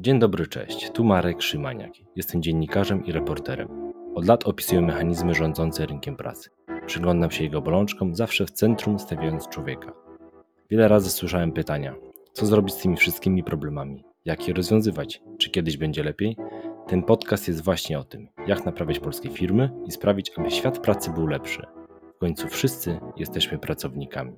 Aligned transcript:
Dzień 0.00 0.18
dobry, 0.18 0.46
cześć. 0.46 0.90
Tu 0.90 1.04
Marek 1.04 1.42
Szymaniak. 1.42 1.92
Jestem 2.16 2.42
dziennikarzem 2.42 3.04
i 3.04 3.12
reporterem. 3.12 3.92
Od 4.14 4.26
lat 4.26 4.46
opisuję 4.46 4.80
mechanizmy 4.80 5.34
rządzące 5.34 5.86
rynkiem 5.86 6.16
pracy. 6.16 6.50
Przyglądam 6.86 7.30
się 7.30 7.44
jego 7.44 7.62
bolączkom, 7.62 8.14
zawsze 8.14 8.46
w 8.46 8.50
centrum 8.50 8.98
stawiając 8.98 9.48
człowieka. 9.48 9.92
Wiele 10.70 10.88
razy 10.88 11.10
słyszałem 11.10 11.52
pytania: 11.52 11.94
co 12.32 12.46
zrobić 12.46 12.74
z 12.74 12.82
tymi 12.82 12.96
wszystkimi 12.96 13.44
problemami? 13.44 14.04
Jak 14.24 14.48
je 14.48 14.54
rozwiązywać? 14.54 15.22
Czy 15.38 15.50
kiedyś 15.50 15.76
będzie 15.76 16.02
lepiej? 16.02 16.36
Ten 16.86 17.02
podcast 17.02 17.48
jest 17.48 17.64
właśnie 17.64 17.98
o 17.98 18.04
tym, 18.04 18.28
jak 18.46 18.66
naprawiać 18.66 18.98
polskie 18.98 19.30
firmy 19.30 19.70
i 19.86 19.92
sprawić, 19.92 20.32
aby 20.36 20.50
świat 20.50 20.78
pracy 20.78 21.10
był 21.10 21.26
lepszy. 21.26 21.66
W 22.16 22.18
końcu 22.18 22.48
wszyscy 22.48 23.00
jesteśmy 23.16 23.58
pracownikami. 23.58 24.32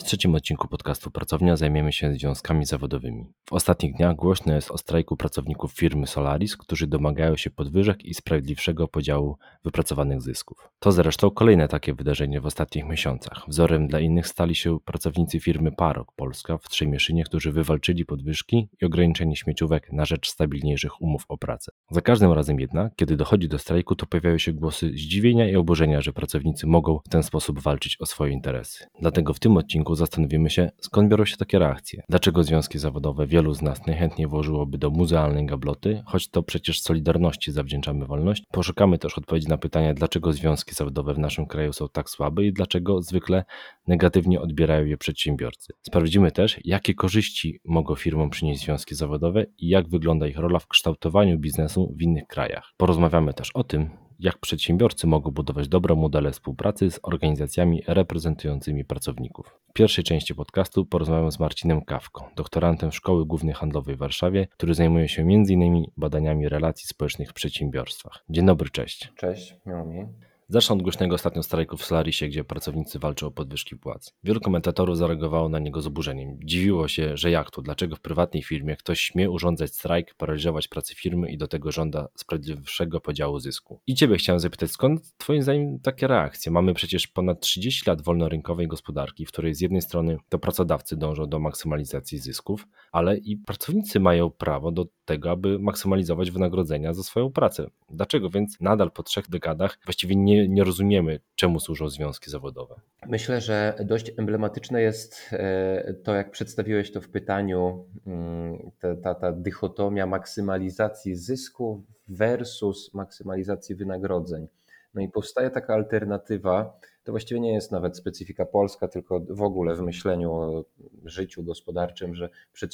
W 0.00 0.04
trzecim 0.04 0.34
odcinku 0.34 0.68
podcastu 0.68 1.10
Pracownia 1.10 1.56
zajmiemy 1.56 1.92
się 1.92 2.12
związkami 2.12 2.66
zawodowymi. 2.66 3.26
W 3.48 3.52
ostatnich 3.52 3.96
dniach 3.96 4.16
głośno 4.16 4.54
jest 4.54 4.70
o 4.70 4.78
strajku 4.78 5.16
pracowników 5.16 5.72
firmy 5.72 6.06
Solaris, 6.06 6.56
którzy 6.56 6.86
domagają 6.86 7.36
się 7.36 7.50
podwyżek 7.50 8.04
i 8.04 8.14
sprawiedliwszego 8.14 8.88
podziału 8.88 9.36
wypracowanych 9.64 10.22
zysków. 10.22 10.68
To 10.78 10.92
zresztą 10.92 11.30
kolejne 11.30 11.68
takie 11.68 11.94
wydarzenie 11.94 12.40
w 12.40 12.46
ostatnich 12.46 12.84
miesiącach. 12.84 13.44
Wzorem 13.48 13.88
dla 13.88 14.00
innych 14.00 14.26
stali 14.26 14.54
się 14.54 14.80
pracownicy 14.84 15.40
firmy 15.40 15.72
Parok 15.72 16.12
Polska 16.16 16.58
w 16.58 16.68
Trzemieszynie, 16.68 17.24
którzy 17.24 17.52
wywalczyli 17.52 18.04
podwyżki 18.04 18.68
i 18.82 18.84
ograniczenie 18.84 19.36
śmieciówek 19.36 19.92
na 19.92 20.04
rzecz 20.04 20.28
stabilniejszych 20.30 21.02
umów 21.02 21.24
o 21.28 21.38
pracę. 21.38 21.72
Za 21.90 22.00
każdym 22.00 22.32
razem 22.32 22.60
jednak, 22.60 22.92
kiedy 22.96 23.16
dochodzi 23.16 23.48
do 23.48 23.58
strajku, 23.58 23.94
to 23.94 24.06
pojawiają 24.06 24.38
się 24.38 24.52
głosy 24.52 24.88
zdziwienia 24.88 25.50
i 25.50 25.56
oburzenia, 25.56 26.00
że 26.00 26.12
pracownicy 26.12 26.66
mogą 26.66 26.98
w 27.06 27.08
ten 27.08 27.22
sposób 27.22 27.60
walczyć 27.60 27.96
o 28.00 28.06
swoje 28.06 28.32
interesy. 28.32 28.84
Dlatego 29.00 29.34
w 29.34 29.40
tym 29.40 29.56
odcinku 29.56 29.89
odcinku 29.90 29.94
zastanowimy 29.94 30.50
się, 30.50 30.70
skąd 30.80 31.10
biorą 31.10 31.24
się 31.24 31.36
takie 31.36 31.58
reakcje. 31.58 32.02
Dlaczego 32.08 32.44
związki 32.44 32.78
zawodowe 32.78 33.26
wielu 33.26 33.54
z 33.54 33.62
nas 33.62 33.86
najchętniej 33.86 34.28
włożyłoby 34.28 34.78
do 34.78 34.90
muzealnej 34.90 35.46
gabloty, 35.46 36.02
choć 36.06 36.28
to 36.28 36.42
przecież 36.42 36.80
Solidarności 36.80 37.52
zawdzięczamy 37.52 38.06
wolność. 38.06 38.44
Poszukamy 38.52 38.98
też 38.98 39.18
odpowiedzi 39.18 39.48
na 39.48 39.58
pytanie, 39.58 39.94
dlaczego 39.94 40.32
związki 40.32 40.74
zawodowe 40.74 41.14
w 41.14 41.18
naszym 41.18 41.46
kraju 41.46 41.72
są 41.72 41.88
tak 41.88 42.10
słabe 42.10 42.44
i 42.44 42.52
dlaczego 42.52 43.02
zwykle 43.02 43.44
negatywnie 43.86 44.40
odbierają 44.40 44.86
je 44.86 44.96
przedsiębiorcy. 44.96 45.72
Sprawdzimy 45.82 46.32
też, 46.32 46.58
jakie 46.64 46.94
korzyści 46.94 47.60
mogą 47.64 47.94
firmom 47.94 48.30
przynieść 48.30 48.64
związki 48.64 48.94
zawodowe 48.94 49.46
i 49.58 49.68
jak 49.68 49.88
wygląda 49.88 50.26
ich 50.26 50.38
rola 50.38 50.58
w 50.58 50.66
kształtowaniu 50.66 51.38
biznesu 51.38 51.94
w 51.98 52.02
innych 52.02 52.26
krajach. 52.26 52.72
Porozmawiamy 52.76 53.34
też 53.34 53.50
o 53.54 53.64
tym, 53.64 53.90
jak 54.20 54.38
przedsiębiorcy 54.38 55.06
mogą 55.06 55.30
budować 55.30 55.68
dobre 55.68 55.94
modele 55.94 56.30
współpracy 56.32 56.90
z 56.90 57.00
organizacjami 57.02 57.82
reprezentującymi 57.86 58.84
pracowników. 58.84 59.60
W 59.70 59.72
pierwszej 59.72 60.04
części 60.04 60.34
podcastu 60.34 60.86
porozmawiam 60.86 61.32
z 61.32 61.40
Marcinem 61.40 61.84
Kawką, 61.84 62.24
doktorantem 62.36 62.92
Szkoły 62.92 63.26
Głównej 63.26 63.54
Handlowej 63.54 63.96
w 63.96 63.98
Warszawie, 63.98 64.46
który 64.50 64.74
zajmuje 64.74 65.08
się 65.08 65.22
m.in. 65.22 65.84
badaniami 65.96 66.48
relacji 66.48 66.86
społecznych 66.86 67.30
w 67.30 67.34
przedsiębiorstwach. 67.34 68.24
Dzień 68.30 68.46
dobry, 68.46 68.70
cześć. 68.70 69.12
Cześć, 69.16 69.56
miło 69.66 69.84
mi. 69.84 70.29
Zacznę 70.52 70.76
od 70.76 70.82
głośnego 70.82 71.14
ostatnio 71.14 71.42
strajku 71.42 71.76
w 71.76 71.84
Solarisie, 71.84 72.28
gdzie 72.28 72.44
pracownicy 72.44 72.98
walczą 72.98 73.26
o 73.26 73.30
podwyżki 73.30 73.76
płac. 73.76 74.12
Wielu 74.24 74.40
komentatorów 74.40 74.96
zareagowało 74.98 75.48
na 75.48 75.58
niego 75.58 75.80
z 75.80 75.86
oburzeniem. 75.86 76.38
Dziwiło 76.44 76.88
się, 76.88 77.16
że 77.16 77.30
jak 77.30 77.50
to, 77.50 77.62
dlaczego 77.62 77.96
w 77.96 78.00
prywatnej 78.00 78.42
firmie 78.42 78.76
ktoś 78.76 79.00
śmie 79.00 79.30
urządzać 79.30 79.74
strajk, 79.74 80.14
paraliżować 80.14 80.68
pracę 80.68 80.94
firmy 80.94 81.30
i 81.30 81.38
do 81.38 81.48
tego 81.48 81.72
żąda 81.72 82.08
sprawiedliwszego 82.16 83.00
podziału 83.00 83.38
zysku. 83.38 83.80
I 83.86 83.94
ciebie 83.94 84.16
chciałem 84.16 84.40
zapytać, 84.40 84.70
skąd 84.70 85.16
twoim 85.16 85.42
zdaniem 85.42 85.80
takie 85.80 86.06
reakcje? 86.06 86.52
Mamy 86.52 86.74
przecież 86.74 87.06
ponad 87.06 87.40
30 87.40 87.90
lat 87.90 88.02
wolnorynkowej 88.02 88.68
gospodarki, 88.68 89.26
w 89.26 89.28
której 89.28 89.54
z 89.54 89.60
jednej 89.60 89.82
strony 89.82 90.16
to 90.28 90.38
pracodawcy 90.38 90.96
dążą 90.96 91.26
do 91.26 91.38
maksymalizacji 91.38 92.18
zysków, 92.18 92.66
ale 92.92 93.16
i 93.16 93.36
pracownicy 93.36 94.00
mają 94.00 94.30
prawo 94.30 94.72
do 94.72 94.86
tego, 95.04 95.30
aby 95.30 95.58
maksymalizować 95.58 96.30
wynagrodzenia 96.30 96.94
za 96.94 97.02
swoją 97.02 97.32
pracę. 97.32 97.70
Dlaczego 97.90 98.30
więc 98.30 98.56
nadal 98.60 98.90
po 98.90 99.02
trzech 99.02 99.28
dekadach 99.28 99.78
właściwie 99.84 100.16
nie, 100.16 100.39
nie 100.48 100.64
rozumiemy, 100.64 101.20
czemu 101.34 101.60
służą 101.60 101.88
związki 101.88 102.30
zawodowe? 102.30 102.74
Myślę, 103.06 103.40
że 103.40 103.74
dość 103.84 104.12
emblematyczne 104.18 104.82
jest 104.82 105.20
e, 105.32 105.94
to, 105.94 106.14
jak 106.14 106.30
przedstawiłeś 106.30 106.92
to 106.92 107.00
w 107.00 107.08
pytaniu, 107.08 107.86
mm, 108.06 108.70
ta, 108.78 108.96
ta, 108.96 109.14
ta 109.14 109.32
dychotomia 109.32 110.06
maksymalizacji 110.06 111.16
zysku 111.16 111.84
versus 112.08 112.94
maksymalizacji 112.94 113.74
wynagrodzeń. 113.74 114.46
No 114.94 115.02
i 115.02 115.08
powstaje 115.08 115.50
taka 115.50 115.74
alternatywa, 115.74 116.78
to 117.04 117.12
właściwie 117.12 117.40
nie 117.40 117.54
jest 117.54 117.72
nawet 117.72 117.96
specyfika 117.96 118.46
polska, 118.46 118.88
tylko 118.88 119.20
w 119.20 119.42
ogóle 119.42 119.74
w 119.74 119.80
myśleniu 119.80 120.32
o 120.32 120.64
życiu 121.04 121.42
gospodarczym, 121.42 122.14
że 122.14 122.28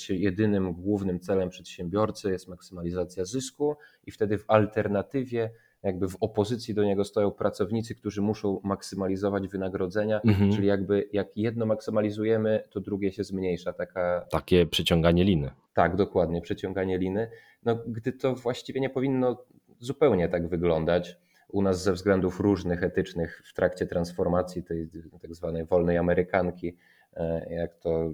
jedynym 0.08 0.72
głównym 0.72 1.20
celem 1.20 1.48
przedsiębiorcy 1.48 2.30
jest 2.30 2.48
maksymalizacja 2.48 3.24
zysku 3.24 3.76
i 4.06 4.10
wtedy 4.10 4.38
w 4.38 4.44
alternatywie 4.48 5.50
jakby 5.86 6.08
w 6.08 6.16
opozycji 6.20 6.74
do 6.74 6.84
niego 6.84 7.04
stoją 7.04 7.30
pracownicy, 7.30 7.94
którzy 7.94 8.22
muszą 8.22 8.60
maksymalizować 8.64 9.48
wynagrodzenia, 9.48 10.20
mhm. 10.20 10.52
czyli 10.52 10.66
jakby 10.66 11.08
jak 11.12 11.36
jedno 11.36 11.66
maksymalizujemy, 11.66 12.62
to 12.70 12.80
drugie 12.80 13.12
się 13.12 13.24
zmniejsza. 13.24 13.72
Taka... 13.72 14.26
Takie 14.30 14.66
przeciąganie 14.66 15.24
liny. 15.24 15.50
Tak, 15.74 15.96
dokładnie, 15.96 16.40
przeciąganie 16.40 16.98
liny. 16.98 17.30
No, 17.64 17.78
gdy 17.86 18.12
to 18.12 18.34
właściwie 18.34 18.80
nie 18.80 18.90
powinno 18.90 19.44
zupełnie 19.78 20.28
tak 20.28 20.48
wyglądać 20.48 21.16
u 21.48 21.62
nas 21.62 21.82
ze 21.82 21.92
względów 21.92 22.40
różnych, 22.40 22.82
etycznych 22.82 23.42
w 23.44 23.54
trakcie 23.54 23.86
transformacji 23.86 24.62
tej 24.62 24.88
tak 25.22 25.34
zwanej 25.34 25.64
wolnej 25.64 25.98
Amerykanki, 25.98 26.76
e, 27.16 27.54
jak 27.54 27.76
to 27.76 28.12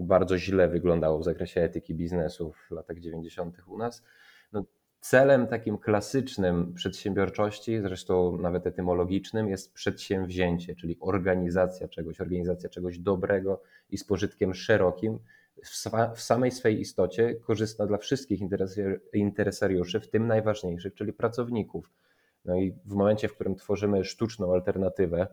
bardzo 0.00 0.38
źle 0.38 0.68
wyglądało 0.68 1.18
w 1.18 1.24
zakresie 1.24 1.60
etyki 1.60 1.94
biznesu 1.94 2.52
w 2.52 2.70
latach 2.70 2.98
90. 2.98 3.56
u 3.66 3.78
nas. 3.78 4.02
Celem 5.04 5.46
takim 5.46 5.78
klasycznym 5.78 6.74
przedsiębiorczości, 6.74 7.80
zresztą 7.80 8.38
nawet 8.38 8.66
etymologicznym, 8.66 9.48
jest 9.48 9.72
przedsięwzięcie, 9.72 10.76
czyli 10.76 10.96
organizacja 11.00 11.88
czegoś, 11.88 12.20
organizacja 12.20 12.68
czegoś 12.68 12.98
dobrego 12.98 13.62
i 13.90 13.98
z 13.98 14.04
pożytkiem 14.04 14.54
szerokim, 14.54 15.18
w 16.14 16.20
samej 16.20 16.50
swej 16.50 16.80
istocie 16.80 17.34
korzystna 17.34 17.86
dla 17.86 17.98
wszystkich 17.98 18.40
interesariuszy, 19.12 20.00
w 20.00 20.10
tym 20.10 20.26
najważniejszych, 20.26 20.94
czyli 20.94 21.12
pracowników. 21.12 21.90
No 22.44 22.56
i 22.56 22.72
w 22.84 22.94
momencie, 22.94 23.28
w 23.28 23.34
którym 23.34 23.56
tworzymy 23.56 24.04
sztuczną 24.04 24.52
alternatywę 24.52 25.26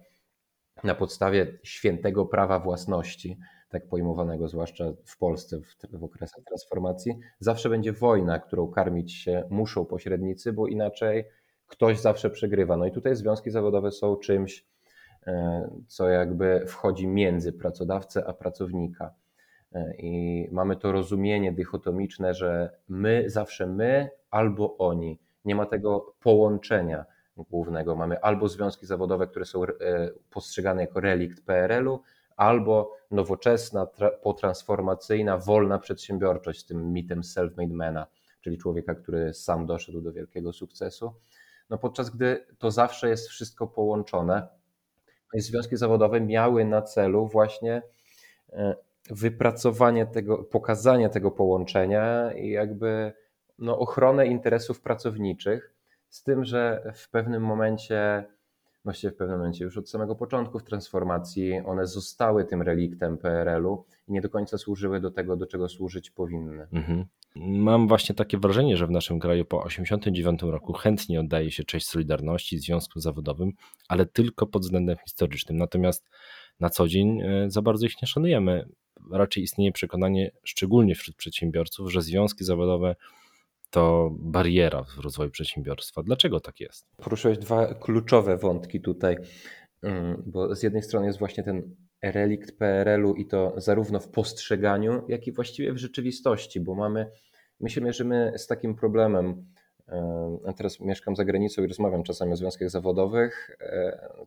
na 0.84 0.96
podstawie 0.96 1.60
świętego 1.64 2.26
prawa 2.26 2.60
własności, 2.60 3.38
tak 3.72 3.88
pojmowanego 3.88 4.48
zwłaszcza 4.48 4.86
w 5.06 5.18
Polsce 5.18 5.60
w, 5.60 5.98
w 6.00 6.04
okresach 6.04 6.44
transformacji, 6.44 7.20
zawsze 7.40 7.70
będzie 7.70 7.94
wojna, 7.94 8.40
którą 8.40 8.68
karmić 8.68 9.14
się 9.14 9.44
muszą 9.50 9.86
pośrednicy, 9.86 10.54
bo 10.54 10.68
inaczej 10.68 11.26
ktoś 11.68 12.00
zawsze 12.00 12.30
przegrywa. 12.30 12.78
No 12.78 12.86
i 12.86 12.92
tutaj 12.92 13.16
związki 13.16 13.52
zawodowe 13.52 13.92
są 13.92 14.16
czymś, 14.16 14.66
e, 15.28 15.70
co 15.88 16.10
jakby 16.10 16.64
wchodzi 16.68 17.08
między 17.08 17.54
pracodawcę 17.54 18.28
a 18.28 18.34
pracownika. 18.34 19.14
E, 19.74 19.94
I 19.98 20.48
mamy 20.52 20.76
to 20.76 20.92
rozumienie 20.92 21.52
dychotomiczne, 21.52 22.34
że 22.34 22.78
my 22.90 23.24
zawsze 23.28 23.68
my 23.68 24.10
albo 24.32 24.78
oni 24.78 25.20
nie 25.46 25.56
ma 25.56 25.66
tego 25.66 26.14
połączenia 26.22 27.06
głównego. 27.38 27.96
Mamy 27.96 28.20
albo 28.20 28.48
związki 28.48 28.86
zawodowe, 28.86 29.28
które 29.28 29.46
są 29.46 29.64
e, 29.64 29.68
postrzegane 30.30 30.82
jako 30.82 31.00
relikt 31.00 31.46
PRL-u, 31.46 32.02
albo 32.42 32.98
nowoczesna, 33.12 33.88
potransformacyjna, 34.22 35.38
wolna 35.38 35.80
przedsiębiorczość 35.80 36.60
z 36.60 36.66
tym 36.66 36.94
mitem 36.94 37.22
self-made 37.22 37.74
mana, 37.74 38.08
czyli 38.42 38.58
człowieka, 38.58 38.96
który 38.96 39.34
sam 39.34 39.66
doszedł 39.66 40.02
do 40.02 40.14
wielkiego 40.14 40.54
sukcesu. 40.54 41.14
No 41.70 41.78
podczas 41.78 42.10
gdy 42.10 42.46
to 42.58 42.72
zawsze 42.72 43.10
jest 43.10 43.28
wszystko 43.28 43.68
połączone, 43.68 44.48
no 45.34 45.42
związki 45.42 45.78
zawodowe 45.78 46.22
miały 46.22 46.66
na 46.66 46.82
celu 46.82 47.28
właśnie 47.28 47.82
e, 48.50 48.76
wypracowanie 49.10 50.06
tego, 50.06 50.38
pokazanie 50.38 51.10
tego 51.10 51.32
połączenia 51.32 52.34
i 52.34 52.50
jakby 52.50 53.14
no, 53.60 53.80
ochronę 53.80 54.28
interesów 54.28 54.82
pracowniczych, 54.82 55.74
z 56.10 56.24
tym, 56.24 56.46
że 56.46 56.92
w 56.96 57.10
pewnym 57.10 57.44
momencie, 57.44 58.26
właściwie 58.84 59.12
w 59.12 59.16
pewnym 59.16 59.38
momencie 59.38 59.66
już 59.66 59.78
od 59.78 59.90
samego 59.90 60.16
początku 60.16 60.60
w 60.60 60.64
transformacji, 60.64 61.54
one 61.66 61.88
zostały 61.88 62.46
tym 62.46 62.62
reliktem 62.62 63.18
PRL-u 63.18 63.86
i 64.08 64.12
nie 64.12 64.22
do 64.22 64.30
końca 64.30 64.58
służyły 64.58 65.00
do 65.00 65.12
tego, 65.12 65.38
do 65.38 65.46
czego 65.46 65.70
służyć 65.70 66.12
powinny. 66.12 66.68
Mhm. 66.74 67.06
Mam 67.36 67.88
właśnie 67.88 68.16
takie 68.16 68.38
wrażenie, 68.38 68.78
że 68.78 68.88
w 68.88 68.92
naszym 68.92 69.20
kraju 69.20 69.46
po 69.46 69.58
1989 69.58 70.52
roku 70.52 70.74
chętnie 70.74 71.20
oddaje 71.20 71.52
się 71.52 71.64
cześć 71.64 71.88
Solidarności, 71.88 72.60
związkom 72.60 73.02
zawodowym, 73.02 73.52
ale 73.88 74.06
tylko 74.06 74.48
pod 74.48 74.62
względem 74.62 74.98
historycznym. 75.06 75.58
Natomiast 75.58 76.10
na 76.60 76.70
co 76.70 76.88
dzień 76.88 77.22
e, 77.22 77.52
za 77.52 77.62
bardzo 77.62 77.86
ich 77.86 78.02
nie 78.02 78.08
szanujemy. 78.08 78.70
Raczej 79.12 79.44
istnieje 79.44 79.72
przekonanie, 79.72 80.32
szczególnie 80.44 80.96
wśród 80.96 81.16
przedsiębiorców, 81.16 81.92
że 81.92 82.02
związki 82.02 82.44
zawodowe 82.44 82.96
to 83.72 84.10
bariera 84.20 84.84
w 84.84 85.00
rozwoju 85.00 85.30
przedsiębiorstwa. 85.30 86.04
Dlaczego 86.04 86.40
tak 86.40 86.60
jest? 86.60 86.86
Poruszyłeś 86.98 87.38
dwa 87.38 87.74
kluczowe 87.74 88.38
wątki 88.38 88.82
tutaj, 88.82 89.18
mm, 89.84 90.24
bo 90.26 90.56
z 90.56 90.64
jednej 90.64 90.84
strony 90.84 91.08
jest 91.08 91.20
właśnie 91.20 91.44
ten 91.44 91.76
relikt 92.04 92.58
PRL-u 92.58 93.14
i 93.16 93.28
to 93.28 93.54
zarówno 93.58 94.00
w 94.00 94.10
postrzeganiu, 94.10 95.04
jak 95.08 95.28
i 95.28 95.32
właściwie 95.32 95.74
w 95.74 95.78
rzeczywistości, 95.78 96.60
bo 96.60 96.76
mamy, 96.76 97.12
my 97.60 97.70
się 97.70 97.82
mierzymy 97.82 98.34
z 98.38 98.48
takim 98.48 98.76
problemem. 98.76 99.46
A 100.46 100.54
teraz 100.54 100.80
mieszkam 100.80 101.16
za 101.16 101.26
granicą 101.26 101.64
i 101.64 101.68
rozmawiam 101.68 102.04
czasami 102.04 102.34
o 102.34 102.36
związkach 102.36 102.70
zawodowych, 102.70 103.58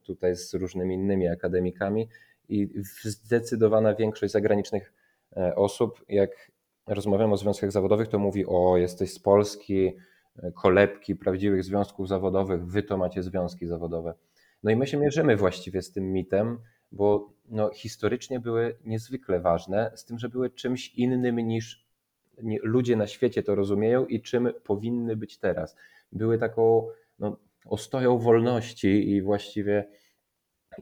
tutaj 0.02 0.37
z 0.37 0.55
różnymi 0.55 0.94
innymi 0.94 1.29
akademikami 1.29 2.08
i 2.49 2.69
zdecydowana 3.05 3.94
większość 3.94 4.32
zagranicznych 4.32 4.93
osób, 5.56 6.05
jak 6.08 6.31
rozmawiam 6.87 7.33
o 7.33 7.37
związkach 7.37 7.73
zawodowych, 7.73 8.09
to 8.09 8.19
mówi: 8.19 8.47
O, 8.47 8.77
jesteś 8.77 9.13
z 9.13 9.19
Polski, 9.19 9.93
kolebki 10.55 11.17
prawdziwych 11.17 11.65
związków 11.65 12.09
zawodowych, 12.09 12.67
wy 12.67 12.83
to 12.83 12.97
macie 12.97 13.23
związki 13.23 13.67
zawodowe. 13.67 14.15
No 14.63 14.71
i 14.71 14.77
my 14.77 14.87
się 14.87 14.97
mierzymy 14.97 15.37
właściwie 15.37 15.83
z 15.83 15.93
tym 15.93 16.13
mitem, 16.13 16.59
bo 16.93 17.33
no, 17.49 17.71
historycznie 17.75 18.41
były 18.41 18.77
niezwykle 18.85 19.41
ważne, 19.41 19.93
z 19.95 20.05
tym, 20.05 20.19
że 20.19 20.29
były 20.29 20.51
czymś 20.51 20.95
innym 20.95 21.37
niż 21.37 21.85
ludzie 22.63 22.97
na 22.97 23.07
świecie 23.07 23.43
to 23.43 23.55
rozumieją 23.55 24.07
i 24.07 24.23
czym 24.23 24.53
powinny 24.65 25.17
być 25.17 25.39
teraz. 25.39 25.77
Były 26.13 26.39
taką 26.39 26.89
no, 27.19 27.37
ostoją 27.67 28.19
wolności 28.19 29.11
i 29.11 29.23
właściwie 29.23 29.89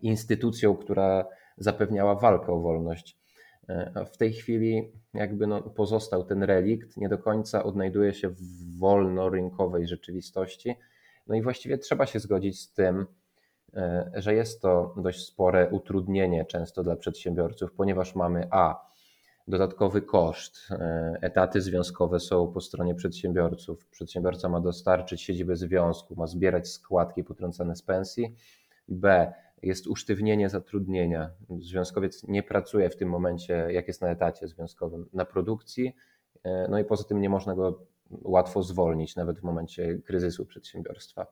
instytucją, 0.03 0.77
która 0.77 1.27
zapewniała 1.57 2.15
walkę 2.15 2.53
o 2.53 2.61
wolność. 2.61 3.22
E, 3.73 3.91
a 3.95 4.05
w 4.05 4.17
tej 4.17 4.33
chwili 4.33 4.93
jakby 5.15 5.47
no, 5.47 5.63
pozostał 5.63 6.25
ten 6.25 6.43
relikt, 6.43 6.97
nie 6.97 7.09
do 7.09 7.19
końca 7.19 7.65
odnajduje 7.65 8.15
się 8.15 8.29
w 8.29 8.79
wolnorynkowej 8.79 9.87
rzeczywistości. 9.87 10.77
No 11.27 11.35
i 11.35 11.43
właściwie 11.43 11.79
trzeba 11.79 12.07
się 12.07 12.21
zgodzić 12.21 12.61
z 12.61 12.73
tym, 12.73 13.07
e, 13.75 14.11
że 14.15 14.35
jest 14.35 14.63
to 14.63 14.95
dość 14.97 15.27
spore 15.27 15.71
utrudnienie 15.71 16.45
często 16.45 16.83
dla 16.83 16.97
przedsiębiorców, 16.97 17.73
ponieważ 17.73 18.15
mamy 18.15 18.49
A. 18.51 18.93
Dodatkowy 19.49 20.03
koszt. 20.03 20.59
E, 20.71 21.19
etaty 21.21 21.61
związkowe 21.61 22.21
są 22.21 22.53
po 22.53 22.61
stronie 22.61 22.95
przedsiębiorców. 22.95 23.87
Przedsiębiorca 23.87 24.49
ma 24.49 24.61
dostarczyć 24.61 25.23
siedzibę 25.23 25.57
związku, 25.57 26.15
ma 26.17 26.27
zbierać 26.27 26.69
składki 26.69 27.25
potrącane 27.25 27.77
z 27.77 27.83
pensji. 27.83 28.37
B 28.89 29.33
jest 29.63 29.87
usztywnienie 29.87 30.49
zatrudnienia. 30.49 31.31
Związkowiec 31.61 32.29
nie 32.29 32.43
pracuje 32.43 32.91
w 32.91 32.97
tym 32.97 33.09
momencie, 33.09 33.67
jak 33.71 33.89
jest 33.89 34.01
na 34.01 34.11
etacie 34.11 34.49
związkowym, 34.49 35.09
na 35.13 35.25
produkcji, 35.25 35.97
e, 36.45 36.69
no 36.71 36.79
i 36.79 36.85
poza 36.85 37.05
tym 37.05 37.21
nie 37.21 37.29
można 37.29 37.55
go 37.55 37.87
łatwo 38.11 38.63
zwolnić, 38.63 39.17
nawet 39.17 39.39
w 39.39 39.43
momencie 39.43 39.99
kryzysu 39.99 40.47
przedsiębiorstwa. 40.47 41.27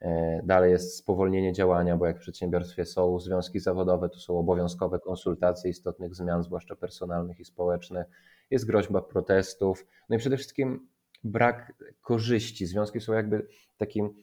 E, 0.00 0.40
dalej 0.44 0.70
jest 0.70 0.96
spowolnienie 0.96 1.52
działania, 1.52 1.96
bo 1.96 2.06
jak 2.06 2.16
w 2.16 2.20
przedsiębiorstwie 2.20 2.84
są 2.84 3.20
związki 3.20 3.60
zawodowe, 3.60 4.08
to 4.08 4.18
są 4.18 4.38
obowiązkowe 4.38 4.98
konsultacje 4.98 5.70
istotnych 5.70 6.14
zmian, 6.14 6.42
zwłaszcza 6.42 6.76
personalnych 6.76 7.40
i 7.40 7.44
społecznych. 7.44 8.06
Jest 8.50 8.66
groźba 8.66 9.02
protestów, 9.02 9.86
no 10.08 10.16
i 10.16 10.18
przede 10.18 10.36
wszystkim 10.36 10.88
brak 11.24 11.72
korzyści. 12.02 12.66
Związki 12.66 13.00
są 13.00 13.12
jakby 13.12 13.46
takim 13.76 14.14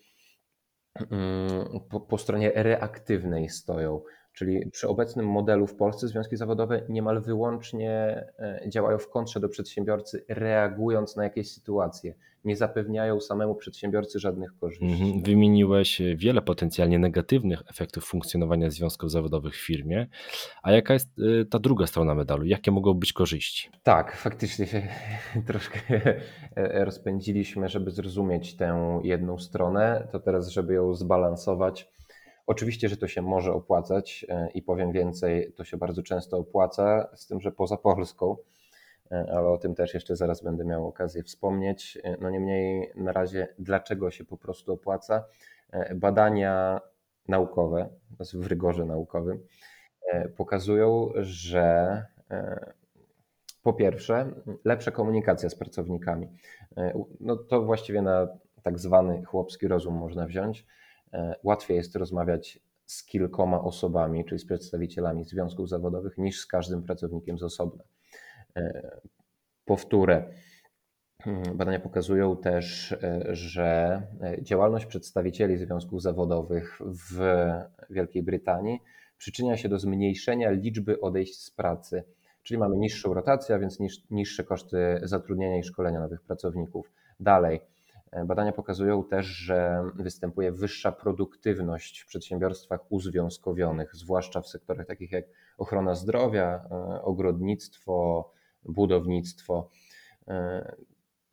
po, 1.90 2.00
po 2.00 2.18
stronie 2.18 2.52
reaktywnej 2.56 3.50
stoją. 3.50 4.02
Czyli 4.34 4.70
przy 4.72 4.88
obecnym 4.88 5.28
modelu 5.28 5.68
w 5.68 5.76
Polsce 5.76 6.08
związki 6.08 6.38
zawodowe 6.38 6.82
niemal 6.90 7.22
wyłącznie 7.22 7.90
e, 8.40 8.70
działają 8.70 8.98
w 8.98 9.10
kontrze 9.10 9.40
do 9.40 9.50
przedsiębiorcy, 9.50 10.26
reagując 10.28 11.16
na 11.16 11.24
jakieś 11.24 11.52
sytuacje. 11.52 12.16
Nie 12.46 12.58
zapewniają 12.58 13.20
samemu 13.20 13.56
przedsiębiorcy 13.56 14.20
żadnych 14.20 14.58
korzyści. 14.60 14.86
Mhm. 14.86 15.24
Wymieniłeś 15.24 16.02
wiele 16.16 16.42
potencjalnie 16.42 17.00
negatywnych 17.00 17.64
efektów 17.70 18.06
funkcjonowania 18.06 18.70
związków 18.70 19.12
zawodowych 19.12 19.54
w 19.54 19.66
firmie. 19.66 20.08
A 20.64 20.72
jaka 20.72 20.94
jest 20.94 21.10
e, 21.20 21.46
ta 21.46 21.60
druga 21.60 21.88
strona 21.88 22.16
medalu? 22.16 22.46
Jakie 22.46 22.72
mogą 22.72 22.94
być 22.94 23.14
korzyści? 23.14 23.70
Tak, 23.84 24.16
faktycznie 24.16 24.68
się 24.68 24.88
troszkę 25.48 25.80
e, 26.56 26.86
rozpędziliśmy, 26.86 27.70
żeby 27.70 27.92
zrozumieć 27.92 28.56
tę 28.56 29.00
jedną 29.04 29.38
stronę. 29.38 30.08
To 30.12 30.20
teraz, 30.20 30.50
żeby 30.50 30.74
ją 30.74 30.94
zbalansować 30.94 31.92
Oczywiście, 32.48 32.90
że 32.90 32.98
to 32.98 33.08
się 33.08 33.22
może 33.22 33.54
opłacać 33.54 34.26
e, 34.30 34.50
i 34.54 34.62
powiem 34.62 34.92
więcej, 34.92 35.54
to 35.54 35.64
się 35.64 35.78
bardzo 35.78 36.04
często 36.04 36.38
opłaca, 36.38 37.10
z 37.16 37.28
tym, 37.28 37.42
że 37.42 37.52
poza 37.52 37.78
Polską, 37.78 38.38
e, 39.12 39.26
ale 39.36 39.48
o 39.48 39.58
tym 39.58 39.76
też 39.76 39.94
jeszcze 39.94 40.16
zaraz 40.16 40.44
będę 40.44 40.66
miał 40.66 40.88
okazję 40.88 41.24
wspomnieć. 41.24 41.98
E, 42.04 42.18
no 42.22 42.30
niemniej 42.30 42.92
na 42.96 43.12
razie, 43.12 43.48
dlaczego 43.60 44.12
się 44.12 44.26
po 44.26 44.38
prostu 44.38 44.74
opłaca? 44.74 45.26
Badania 45.96 46.82
naukowe, 47.28 47.90
w 48.34 48.48
rygorze 48.48 48.86
naukowym, 48.86 49.44
pokazują, 50.38 51.10
że 51.16 52.06
po 53.64 53.74
pierwsze, 53.74 54.32
lepsza 54.66 54.92
komunikacja 54.92 55.50
z 55.50 55.56
pracownikami. 55.56 56.28
No 57.20 57.36
to 57.36 57.62
właściwie 57.62 58.02
na 58.02 58.28
tak 58.64 58.80
zwany 58.80 59.24
chłopski 59.24 59.68
rozum 59.68 59.96
można 59.96 60.28
wziąć 60.28 60.66
łatwiej 61.44 61.78
jest 61.78 61.96
rozmawiać 61.96 62.60
z 62.86 63.06
kilkoma 63.06 63.62
osobami, 63.62 64.26
czyli 64.26 64.40
z 64.40 64.46
przedstawicielami 64.46 65.24
związków 65.24 65.70
zawodowych, 65.70 66.18
niż 66.18 66.40
z 66.40 66.46
każdym 66.46 66.84
pracownikiem 66.84 67.40
z 67.40 67.44
osobna. 67.44 67.84
E, 68.56 68.92
powtórę. 69.66 70.34
Hmm, 71.22 71.58
badania 71.58 71.80
pokazują 71.80 72.38
też, 72.38 72.92
e, 72.92 73.22
że 73.36 74.02
działalność 74.42 74.86
przedstawicieli 74.86 75.58
związków 75.58 76.02
zawodowych 76.02 76.80
w 76.86 77.20
Wielkiej 77.90 78.24
Brytanii 78.24 78.80
przyczynia 79.18 79.58
się 79.58 79.70
do 79.70 79.80
zmniejszenia 79.80 80.52
liczby 80.52 81.02
odejść 81.02 81.44
z 81.44 81.52
pracy, 81.52 82.04
czyli 82.44 82.58
mamy 82.58 82.78
niższą 82.78 83.14
rotację, 83.14 83.56
a 83.56 83.60
więc 83.60 83.80
niższe 84.10 84.44
koszty 84.44 85.00
zatrudnienia 85.04 85.58
i 85.58 85.64
szkolenia 85.64 86.00
nowych 86.00 86.22
pracowników. 86.22 86.92
Dalej, 87.20 87.60
Badania 88.26 88.52
pokazują 88.52 89.04
też, 89.04 89.26
że 89.26 89.84
występuje 89.96 90.52
wyższa 90.52 90.92
produktywność 90.92 92.00
w 92.00 92.08
przedsiębiorstwach 92.08 92.92
uzwiązkowionych, 92.92 93.96
zwłaszcza 93.96 94.42
w 94.42 94.48
sektorach 94.48 94.88
takich 94.88 95.12
jak 95.12 95.26
ochrona 95.58 95.96
zdrowia, 95.96 96.66
e, 96.72 97.02
ogrodnictwo, 97.02 98.32
budownictwo. 98.64 99.70
E, 100.28 100.76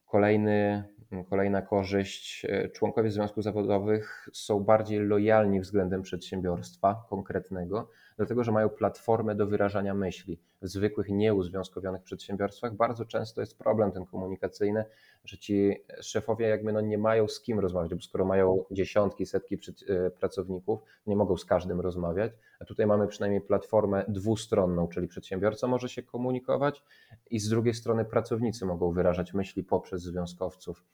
kolejny, 0.07 0.85
kolejna 1.31 1.63
korzyść: 1.63 2.47
e, 2.49 2.69
członkowie 2.69 3.11
związków 3.11 3.45
zawodowych 3.45 4.29
są 4.33 4.61
bardziej 4.61 5.01
lojalni 5.01 5.61
względem 5.61 6.03
przedsiębiorstwa 6.03 7.05
konkretnego, 7.09 7.89
dlatego 8.19 8.45
że 8.45 8.53
mają 8.53 8.69
platformę 8.69 9.35
do 9.35 9.47
wyrażania 9.47 9.95
myśli. 9.95 10.39
W 10.63 10.69
zwykłych, 10.69 11.09
nieuzwiązkowionych 11.09 12.03
przedsiębiorstwach 12.03 12.75
bardzo 12.77 13.05
często 13.05 13.41
jest 13.41 13.59
problem 13.59 13.93
ten 13.93 14.07
komunikacyjny, 14.07 14.85
że 15.25 15.39
ci 15.39 15.77
szefowie 16.01 16.49
jakby 16.49 16.73
no 16.73 16.81
nie 16.81 16.99
mają 16.99 17.29
z 17.29 17.41
kim 17.41 17.59
rozmawiać, 17.59 17.95
bo 17.95 18.01
skoro 18.01 18.25
mają 18.25 18.65
dziesiątki, 18.71 19.27
setki 19.27 19.59
e, 19.89 20.11
pracowników, 20.11 20.81
nie 21.07 21.17
mogą 21.17 21.37
z 21.37 21.45
każdym 21.45 21.81
rozmawiać, 21.81 22.33
a 22.61 22.65
tutaj 22.65 22.87
mamy 22.87 23.07
przynajmniej 23.07 23.41
platformę 23.41 24.05
dwustronną, 24.09 24.89
czyli 24.89 25.09
przedsiębiorca 25.09 25.67
może 25.67 25.89
się 25.89 26.03
komunikować 26.03 26.83
i 27.31 27.39
z 27.41 27.49
drugiej 27.49 27.75
strony 27.75 28.05
pracownicy 28.05 28.67
mogą 28.67 28.93
wyrażać 28.93 29.35
myśli 29.35 29.65
poprzez 29.65 30.03
związkowców. 30.03 30.85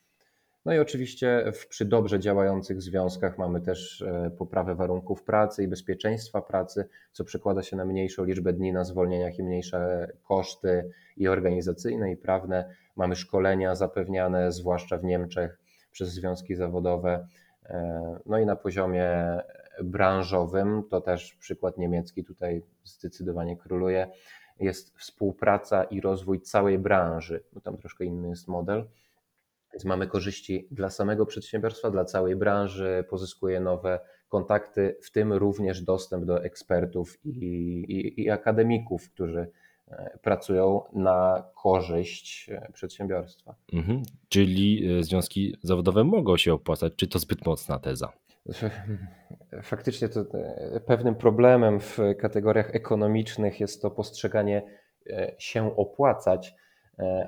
No 0.64 0.74
i 0.74 0.78
oczywiście 0.78 1.52
przy 1.68 1.84
dobrze 1.84 2.20
działających 2.20 2.82
związkach 2.82 3.38
mamy 3.38 3.60
też 3.60 4.02
e, 4.02 4.30
poprawę 4.38 4.74
warunków 4.74 5.22
pracy 5.22 5.64
i 5.64 5.68
bezpieczeństwa 5.68 6.42
pracy, 6.42 6.88
co 7.12 7.24
przekłada 7.24 7.62
się 7.62 7.76
na 7.76 7.84
mniejszą 7.84 8.24
liczbę 8.24 8.52
dni 8.52 8.72
na 8.72 8.84
zwolnieniach 8.84 9.38
i 9.38 9.42
mniejsze 9.42 10.08
koszty 10.22 10.90
i 11.16 11.28
organizacyjne, 11.28 12.12
i 12.12 12.16
prawne. 12.16 12.74
Mamy 12.96 13.16
szkolenia 13.16 13.74
zapewniane, 13.74 14.52
zwłaszcza 14.52 14.98
w 14.98 15.04
Niemczech, 15.04 15.58
przez 15.92 16.08
związki 16.08 16.54
zawodowe. 16.54 17.26
E, 17.64 18.18
no 18.26 18.38
i 18.38 18.46
na 18.46 18.56
poziomie 18.56 19.38
branżowym, 19.82 20.82
to 20.90 21.00
też 21.00 21.34
przykład 21.34 21.78
niemiecki 21.78 22.24
tutaj 22.24 22.62
zdecydowanie 22.84 23.56
króluje, 23.56 24.10
jest 24.60 24.98
współpraca 24.98 25.84
i 25.84 26.00
rozwój 26.00 26.40
całej 26.40 26.78
branży. 26.78 27.42
No 27.52 27.60
tam 27.60 27.76
troszkę 27.76 28.04
inny 28.04 28.28
jest 28.28 28.48
model 28.48 28.84
więc 29.74 29.84
mamy 29.84 30.06
korzyści 30.06 30.68
dla 30.70 30.90
samego 30.90 31.26
przedsiębiorstwa, 31.26 31.90
dla 31.90 32.04
całej 32.04 32.36
branży, 32.36 33.04
pozyskuje 33.10 33.60
nowe 33.60 34.00
kontakty, 34.28 34.96
w 35.02 35.10
tym 35.10 35.32
również 35.32 35.82
dostęp 35.82 36.24
do 36.24 36.44
ekspertów 36.44 37.18
i, 37.24 37.30
i, 37.88 38.22
i 38.22 38.30
akademików, 38.30 39.10
którzy 39.10 39.50
e, 39.88 40.18
pracują 40.22 40.82
na 40.92 41.44
korzyść 41.62 42.50
e, 42.50 42.72
przedsiębiorstwa. 42.72 43.54
Mhm. 43.72 44.02
Czyli 44.28 44.98
e, 44.98 45.02
związki 45.02 45.56
zawodowe 45.62 46.04
mogą 46.04 46.36
się 46.36 46.52
opłacać. 46.52 46.92
Czy 46.96 47.08
to 47.08 47.18
zbyt 47.18 47.46
mocna 47.46 47.78
teza? 47.78 48.12
Faktycznie 49.62 50.08
to 50.08 50.24
pewnym 50.86 51.14
problemem 51.14 51.80
w 51.80 51.98
kategoriach 52.18 52.74
ekonomicznych 52.74 53.60
jest 53.60 53.82
to 53.82 53.90
postrzeganie 53.90 54.62
się 55.38 55.76
opłacać 55.76 56.54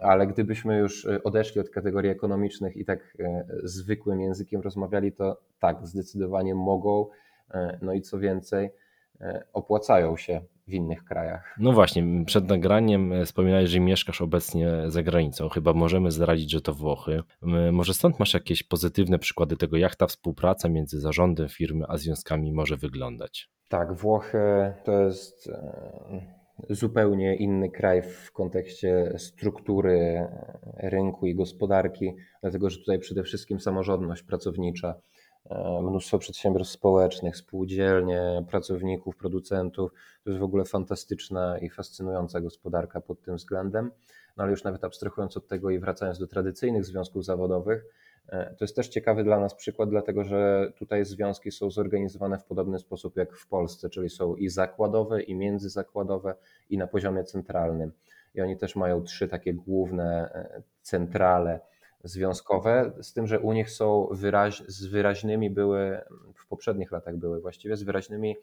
ale 0.02 0.26
gdybyśmy 0.26 0.78
już 0.78 1.06
e, 1.06 1.22
odeszli 1.22 1.60
od 1.60 1.70
kategorii 1.70 2.10
ekonomicznych 2.10 2.76
i 2.76 2.84
tak 2.84 3.16
e, 3.20 3.46
zwykłym 3.62 4.20
językiem 4.20 4.60
rozmawiali, 4.60 5.12
to 5.12 5.40
tak, 5.58 5.86
zdecydowanie 5.86 6.54
mogą. 6.54 7.06
No 7.82 7.92
i 7.92 8.02
co 8.02 8.18
więcej, 8.18 8.70
opłacają 9.52 10.16
się 10.16 10.40
w 10.68 10.72
innych 10.72 11.04
krajach. 11.04 11.56
No 11.58 11.72
właśnie, 11.72 12.24
przed 12.26 12.48
nagraniem 12.48 13.12
e, 13.12 13.24
wspominałeś, 13.24 13.70
że 13.70 13.80
mieszkasz 13.80 14.22
obecnie 14.22 14.70
za 14.86 15.02
granicą. 15.02 15.48
Chyba 15.48 15.72
możemy 15.72 16.10
zdradzić, 16.10 16.50
że 16.50 16.60
to 16.60 16.74
Włochy. 16.74 17.22
Może 17.72 17.94
stąd 17.94 18.18
masz 18.18 18.34
jakieś 18.34 18.62
pozytywne 18.62 19.18
przykłady 19.18 19.56
tego, 19.56 19.76
jak 19.76 19.96
ta 19.96 20.06
współpraca 20.06 20.68
między 20.68 21.00
zarządem 21.00 21.48
firmy 21.48 21.84
a 21.88 21.96
związkami 21.96 22.52
może 22.52 22.76
wyglądać? 22.76 23.50
Tak, 23.68 23.94
Włochy 23.94 24.72
to 24.84 25.00
jest 25.00 25.48
e, 25.48 26.36
zupełnie 26.70 27.36
inny 27.36 27.70
kraj 27.70 28.02
w 28.02 28.32
kontekście 28.32 29.14
struktury 29.18 29.98
e, 29.98 30.90
rynku 30.90 31.26
i 31.26 31.34
gospodarki, 31.34 32.16
dlatego 32.40 32.70
że 32.70 32.78
tutaj 32.78 32.98
przede 32.98 33.22
wszystkim 33.22 33.60
samorządność 33.60 34.22
pracownicza 34.22 34.94
E, 35.50 35.82
mnóstwo 35.82 36.18
przedsiębiorstw 36.18 36.74
społecznych, 36.74 37.36
spółdzielnie, 37.36 38.44
pracowników, 38.48 39.16
producentów. 39.16 39.92
To 40.24 40.30
jest 40.30 40.40
w 40.40 40.44
ogóle 40.44 40.64
fantastyczna 40.64 41.58
i 41.58 41.70
fascynująca 41.70 42.40
gospodarka 42.40 43.00
pod 43.00 43.22
tym 43.22 43.36
względem. 43.36 43.90
No 44.36 44.42
ale 44.42 44.50
już 44.50 44.64
nawet 44.64 44.84
abstrahując 44.84 45.36
od 45.36 45.48
tego 45.48 45.70
i 45.70 45.78
wracając 45.78 46.18
do 46.18 46.26
tradycyjnych 46.26 46.84
związków 46.84 47.24
zawodowych, 47.24 47.84
to 48.30 48.64
jest 48.64 48.76
też 48.76 48.88
ciekawy 48.88 49.24
dla 49.24 49.40
nas 49.40 49.54
przykład, 49.54 49.90
dlatego 49.90 50.24
że 50.24 50.72
tutaj 50.78 51.04
związki 51.04 51.50
są 51.50 51.70
zorganizowane 51.70 52.38
w 52.38 52.44
podobny 52.44 52.78
sposób 52.78 53.16
jak 53.16 53.36
w 53.36 53.48
Polsce, 53.48 53.90
czyli 53.90 54.10
są 54.10 54.36
i 54.36 54.48
zakładowe, 54.48 55.22
i 55.22 55.34
międzyzakładowe, 55.34 56.34
i 56.70 56.78
na 56.78 56.86
poziomie 56.86 57.24
centralnym. 57.24 57.92
I 58.34 58.40
oni 58.40 58.56
też 58.56 58.76
mają 58.76 59.02
trzy 59.02 59.28
takie 59.28 59.54
główne 59.54 60.30
e, 60.34 60.62
centrale 60.82 61.60
związkowe, 62.04 62.92
z 63.00 63.12
tym, 63.12 63.26
że 63.26 63.40
u 63.40 63.52
nich 63.52 63.70
są 63.70 64.08
wyraź, 64.10 64.62
z 64.66 64.86
wyraźnymi 64.86 65.50
były, 65.50 66.00
w 66.34 66.46
poprzednich 66.46 66.92
latach 66.92 67.16
były 67.16 67.40
właściwie, 67.40 67.76
z 67.76 67.82
wyraźnymi 67.82 68.36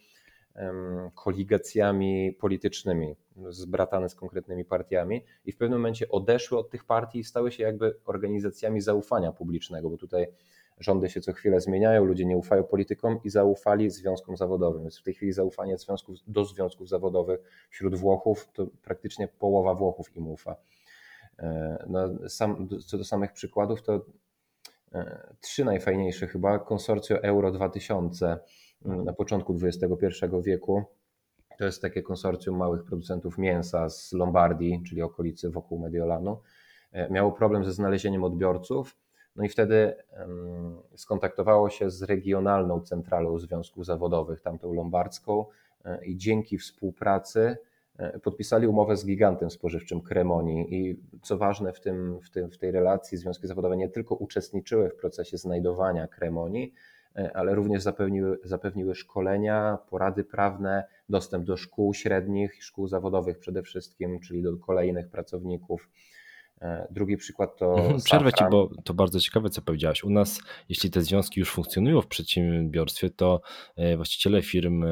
koligacjami 1.16 2.34
politycznymi, 2.40 3.16
zbratane 3.50 4.10
z 4.10 4.16
konkretnymi 4.16 4.66
partiami 4.66 5.26
i 5.46 5.52
w 5.52 5.58
pewnym 5.58 5.80
momencie 5.80 6.10
odeszły 6.10 6.58
od 6.58 6.70
tych 6.70 6.84
partii 6.84 7.20
i 7.20 7.24
stały 7.24 7.52
się 7.52 7.64
jakby 7.64 8.00
organizacjami 8.06 8.82
zaufania 8.82 9.32
publicznego, 9.32 9.90
bo 9.90 9.98
tutaj 9.98 10.28
rządy 10.80 11.10
się 11.10 11.22
co 11.22 11.34
chwilę 11.34 11.62
zmieniają, 11.62 12.06
ludzie 12.06 12.26
nie 12.26 12.38
ufają 12.38 12.64
politykom 12.64 13.20
i 13.24 13.30
zaufali 13.30 13.90
związkom 13.90 14.38
zawodowym. 14.38 14.82
Więc 14.82 15.00
w 15.00 15.04
tej 15.04 15.14
chwili 15.14 15.32
zaufanie 15.32 15.78
związków, 15.78 16.16
do 16.28 16.46
związków 16.46 16.90
zawodowych 16.90 17.40
wśród 17.70 17.96
Włochów 17.96 18.50
to 18.54 18.68
praktycznie 18.84 19.28
połowa 19.28 19.74
Włochów 19.74 20.16
im 20.16 20.28
ufa. 20.28 20.56
E, 21.40 21.86
no, 21.90 22.30
sam, 22.30 22.70
co 22.88 22.98
do 22.98 23.04
samych 23.04 23.34
przykładów, 23.34 23.82
to 23.82 24.06
e, 24.94 25.34
trzy 25.42 25.66
najfajniejsze 25.66 26.28
chyba. 26.28 26.60
Konsorcjo 26.60 27.24
Euro 27.24 27.52
2000 27.52 28.26
mm, 28.26 28.40
na 28.86 29.14
początku 29.14 29.58
XXI 29.64 30.26
wieku. 30.44 30.84
To 31.58 31.66
jest 31.66 31.82
takie 31.82 32.02
konsorcjum 32.02 32.58
małych 32.58 32.84
producentów 32.84 33.38
mięsa 33.38 33.90
z 33.90 34.14
Lombardii, 34.14 34.84
czyli 34.88 35.02
okolicy 35.02 35.50
wokół 35.50 35.80
Mediolanu. 35.80 36.38
E, 36.92 37.10
miało 37.10 37.32
problem 37.32 37.66
ze 37.66 37.74
znalezieniem 37.74 38.24
odbiorców, 38.24 38.98
no 39.36 39.44
i 39.44 39.50
wtedy 39.50 39.96
skontaktowało 40.96 41.70
się 41.70 41.90
z 41.90 42.04
regionalną 42.04 42.82
centralą 42.82 43.40
związków 43.40 43.86
zawodowych, 43.86 44.42
tamtą 44.42 44.74
lombardzką, 44.74 45.46
i 46.06 46.18
dzięki 46.18 46.58
współpracy 46.58 47.58
E, 47.98 48.20
podpisali 48.20 48.68
umowę 48.68 48.98
z 48.98 49.06
gigantem 49.06 49.52
spożywczym 49.52 50.02
Cremoni 50.02 50.74
i 50.76 51.00
co 51.22 51.38
ważne 51.38 51.74
w, 51.74 51.80
tym, 51.80 52.20
w, 52.20 52.30
tym, 52.30 52.52
w 52.52 52.58
tej 52.58 52.72
relacji 52.72 53.18
związki 53.18 53.48
zawodowe 53.48 53.78
nie 53.78 53.90
tylko 53.90 54.16
uczestniczyły 54.16 54.90
w 54.90 54.96
procesie 54.96 55.38
znajdowania 55.38 56.08
Cremoni, 56.08 56.64
e, 56.64 56.93
ale 57.34 57.56
również 57.56 57.84
zapewniły, 57.84 58.40
zapewniły 58.44 58.96
szkolenia, 58.96 59.78
porady 59.90 60.24
prawne, 60.24 60.84
dostęp 61.10 61.46
do 61.46 61.58
szkół 61.58 61.94
średnich, 61.94 62.64
szkół 62.64 62.88
zawodowych 62.88 63.40
przede 63.40 63.64
wszystkim, 63.64 64.20
czyli 64.20 64.44
do 64.44 64.58
kolejnych 64.58 65.10
pracowników. 65.10 65.90
E, 66.62 66.88
drugi 66.92 67.18
przykład 67.18 67.58
to. 67.58 67.76
Mhm, 67.76 68.02
przerwę 68.02 68.34
ci, 68.34 68.44
bo 68.52 68.70
to 68.84 68.94
bardzo 68.94 69.20
ciekawe, 69.20 69.50
co 69.50 69.62
powiedziałaś. 69.62 70.04
U 70.04 70.10
nas, 70.10 70.42
jeśli 70.70 70.92
te 70.92 71.02
związki 71.02 71.40
już 71.40 71.52
funkcjonują 71.52 72.02
w 72.02 72.08
przedsiębiorstwie, 72.08 73.10
to 73.10 73.42
właściciele 73.96 74.42
firm, 74.42 74.86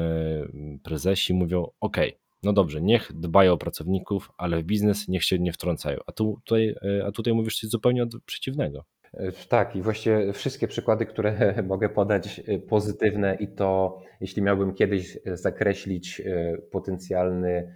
prezesi 0.82 1.34
mówią: 1.34 1.70
OK, 1.80 1.96
no 2.42 2.52
dobrze, 2.52 2.82
niech 2.82 3.12
dbają 3.14 3.52
o 3.52 3.58
pracowników, 3.58 4.30
ale 4.36 4.62
w 4.62 4.64
biznes 4.64 5.08
niech 5.08 5.24
się 5.24 5.38
nie 5.38 5.52
wtrącają. 5.52 5.98
A, 6.06 6.12
tu, 6.12 6.40
tutaj, 6.44 6.74
e, 6.98 7.06
a 7.06 7.12
tutaj 7.12 7.34
mówisz 7.34 7.60
coś 7.60 7.70
zupełnie 7.70 8.06
przeciwnego. 8.26 8.84
E, 9.14 9.32
tak, 9.48 9.76
i 9.76 9.82
właściwie 9.82 10.32
wszystkie 10.32 10.68
przykłady, 10.68 11.06
które 11.06 11.54
mogę 11.62 11.88
podać 11.88 12.40
e, 12.46 12.58
pozytywne, 12.58 13.34
i 13.34 13.48
to 13.48 13.98
jeśli 14.20 14.42
miałbym 14.42 14.74
kiedyś 14.74 15.18
zakreślić 15.26 16.22
potencjalny 16.70 17.74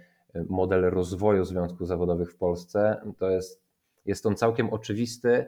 model 0.49 0.81
rozwoju 0.81 1.43
związków 1.43 1.87
zawodowych 1.87 2.31
w 2.31 2.37
Polsce, 2.37 3.01
to 3.17 3.29
jest, 3.29 3.61
jest 4.05 4.25
on 4.25 4.35
całkiem 4.35 4.69
oczywisty 4.69 5.45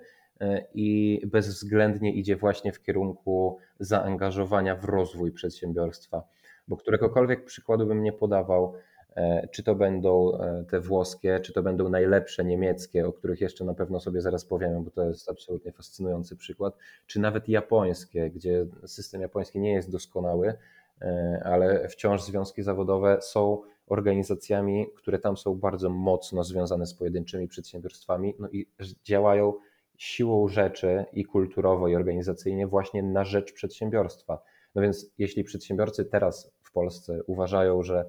i 0.74 1.22
bezwzględnie 1.28 2.14
idzie 2.14 2.36
właśnie 2.36 2.72
w 2.74 2.82
kierunku 2.82 3.58
zaangażowania 3.80 4.76
w 4.76 4.86
rozwój 4.86 5.32
przedsiębiorstwa. 5.32 6.24
Bo 6.68 6.78
któregokolwiek 6.78 7.46
przykładu 7.46 7.86
bym 7.86 8.04
nie 8.04 8.14
podawał, 8.14 8.74
E, 8.99 8.99
czy 9.52 9.64
to 9.64 9.76
będą 9.76 10.38
e, 10.38 10.66
te 10.70 10.80
włoskie, 10.80 11.40
czy 11.40 11.54
to 11.54 11.64
będą 11.64 11.90
najlepsze 11.90 12.46
niemieckie, 12.46 13.08
o 13.08 13.14
których 13.14 13.42
jeszcze 13.42 13.66
na 13.66 13.74
pewno 13.74 14.00
sobie 14.00 14.22
zaraz 14.22 14.46
powiemy, 14.46 14.82
bo 14.82 14.92
to 14.92 15.04
jest 15.04 15.30
absolutnie 15.30 15.72
fascynujący 15.72 16.36
przykład, 16.36 16.78
czy 17.08 17.20
nawet 17.20 17.50
japońskie, 17.50 18.30
gdzie 18.30 18.66
system 18.86 19.22
japoński 19.22 19.60
nie 19.60 19.74
jest 19.74 19.92
doskonały, 19.92 20.54
e, 21.02 21.42
ale 21.46 21.88
wciąż 21.88 22.24
związki 22.24 22.64
zawodowe 22.64 23.22
są 23.22 23.62
organizacjami, 23.88 24.88
które 24.96 25.20
tam 25.20 25.38
są 25.38 25.56
bardzo 25.56 25.90
mocno 25.90 26.44
związane 26.44 26.86
z 26.86 26.94
pojedynczymi 26.94 27.48
przedsiębiorstwami 27.48 28.34
no 28.40 28.50
i 28.50 28.68
działają 29.04 29.54
siłą 29.98 30.48
rzeczy 30.48 31.06
i 31.14 31.26
kulturowo, 31.26 31.88
i 31.88 31.96
organizacyjnie 31.96 32.68
właśnie 32.68 33.04
na 33.04 33.24
rzecz 33.24 33.54
przedsiębiorstwa. 33.54 34.42
No 34.76 34.82
więc 34.82 35.12
jeśli 35.18 35.44
przedsiębiorcy 35.44 36.06
teraz 36.06 36.52
w 36.62 36.72
Polsce 36.72 37.24
uważają, 37.28 37.84
że 37.84 38.06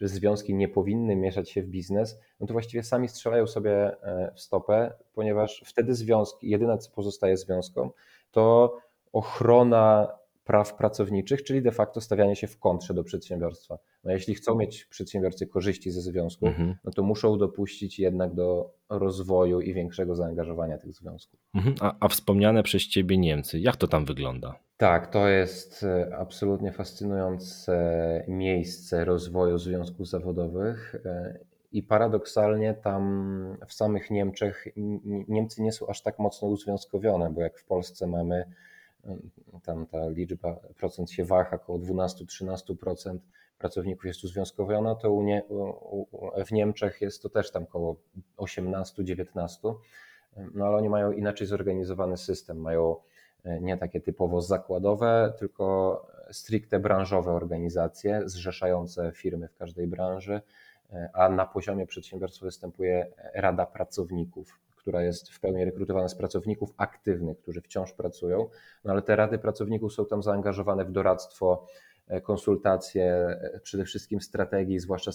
związki 0.00 0.54
nie 0.54 0.68
powinny 0.68 1.16
mieszać 1.16 1.50
się 1.50 1.62
w 1.62 1.66
biznes, 1.66 2.18
no 2.40 2.46
to 2.46 2.52
właściwie 2.52 2.82
sami 2.82 3.08
strzelają 3.08 3.46
sobie 3.46 4.02
e, 4.02 4.32
w 4.34 4.40
stopę, 4.40 4.92
ponieważ 5.14 5.62
wtedy 5.66 5.94
związki, 5.94 6.50
jedyne 6.50 6.78
co 6.78 6.90
pozostaje 6.90 7.36
związkom, 7.36 7.90
to 8.30 8.76
ochrona 9.12 10.08
praw 10.46 10.74
pracowniczych, 10.74 11.42
czyli 11.42 11.62
de 11.62 11.72
facto 11.72 12.00
stawianie 12.00 12.36
się 12.36 12.46
w 12.46 12.58
kontrze 12.58 12.94
do 12.94 13.04
przedsiębiorstwa. 13.04 13.78
No 14.04 14.12
jeśli 14.12 14.34
chcą 14.34 14.54
mieć 14.54 14.84
przedsiębiorcy 14.84 15.46
korzyści 15.46 15.90
ze 15.90 16.00
związku, 16.00 16.46
mhm. 16.46 16.74
no 16.84 16.92
to 16.92 17.02
muszą 17.02 17.38
dopuścić 17.38 17.98
jednak 17.98 18.34
do 18.34 18.74
rozwoju 18.88 19.60
i 19.60 19.74
większego 19.74 20.14
zaangażowania 20.14 20.78
tych 20.78 20.94
związków. 20.94 21.40
Mhm. 21.54 21.74
A, 21.80 21.94
a 22.00 22.08
wspomniane 22.08 22.62
przez 22.62 22.82
Ciebie 22.82 23.18
Niemcy, 23.18 23.58
jak 23.58 23.76
to 23.76 23.88
tam 23.88 24.04
wygląda? 24.04 24.58
Tak, 24.76 25.06
to 25.06 25.28
jest 25.28 25.84
e, 25.84 26.16
absolutnie 26.16 26.72
fascynujące 26.72 28.24
miejsce 28.28 29.04
rozwoju 29.04 29.58
związków 29.58 30.08
zawodowych. 30.08 30.94
E, 31.04 31.38
I 31.72 31.82
paradoksalnie 31.82 32.74
tam 32.74 33.56
w 33.66 33.74
samych 33.74 34.10
Niemczech 34.10 34.68
Niemcy 35.28 35.62
nie 35.62 35.72
są 35.72 35.86
aż 35.86 36.02
tak 36.02 36.18
mocno 36.18 36.48
uzwiązkowione, 36.48 37.30
bo 37.30 37.40
jak 37.40 37.58
w 37.58 37.64
Polsce 37.64 38.06
mamy 38.06 38.44
tam 39.62 39.86
ta 39.86 40.08
liczba 40.08 40.56
procent 40.78 41.10
się 41.10 41.24
waha, 41.24 41.56
około 41.56 41.78
12-13% 41.78 43.18
pracowników 43.58 44.04
jest 44.04 44.24
uzwiązkowiona, 44.24 44.94
to 44.94 45.12
u 45.12 45.22
nie, 45.22 45.44
u, 45.48 46.06
w 46.46 46.52
Niemczech 46.52 47.00
jest 47.00 47.22
to 47.22 47.28
też 47.28 47.50
tam 47.50 47.62
około 47.62 47.96
18-19%, 48.36 49.74
no 50.54 50.66
ale 50.66 50.76
oni 50.76 50.88
mają 50.88 51.12
inaczej 51.12 51.46
zorganizowany 51.46 52.16
system, 52.16 52.60
mają 52.60 52.96
e, 53.44 53.60
nie 53.60 53.76
takie 53.76 54.00
typowo 54.00 54.40
zakładowe, 54.40 55.32
tylko 55.38 56.06
stricte 56.30 56.78
branżowe 56.78 57.32
organizacje 57.32 58.22
zrzeszające 58.24 59.12
firmy 59.12 59.48
w 59.48 59.56
każdej 59.56 59.86
branży, 59.86 60.40
e, 60.92 61.10
a 61.14 61.28
na 61.28 61.46
poziomie 61.46 61.86
przedsiębiorstwa 61.86 62.46
występuje 62.46 63.12
Rada 63.34 63.66
Pracowników, 63.66 64.60
która 64.86 65.02
jest 65.02 65.30
w 65.30 65.40
pełni 65.40 65.64
rekrutowana 65.64 66.08
z 66.08 66.14
pracowników 66.14 66.74
aktywnych, 66.76 67.38
którzy 67.38 67.60
wciąż 67.60 67.92
pracują, 67.92 68.48
no 68.84 68.92
ale 68.92 69.02
te 69.02 69.16
rady 69.16 69.38
pracowników 69.38 69.92
są 69.92 70.06
tam 70.06 70.22
zaangażowane 70.22 70.84
w 70.84 70.92
doradztwo, 70.92 71.66
e, 72.08 72.20
konsultacje, 72.20 73.04
e, 73.04 73.60
przede 73.62 73.84
wszystkim 73.84 74.20
strategii, 74.20 74.78
zwłaszcza 74.78 75.10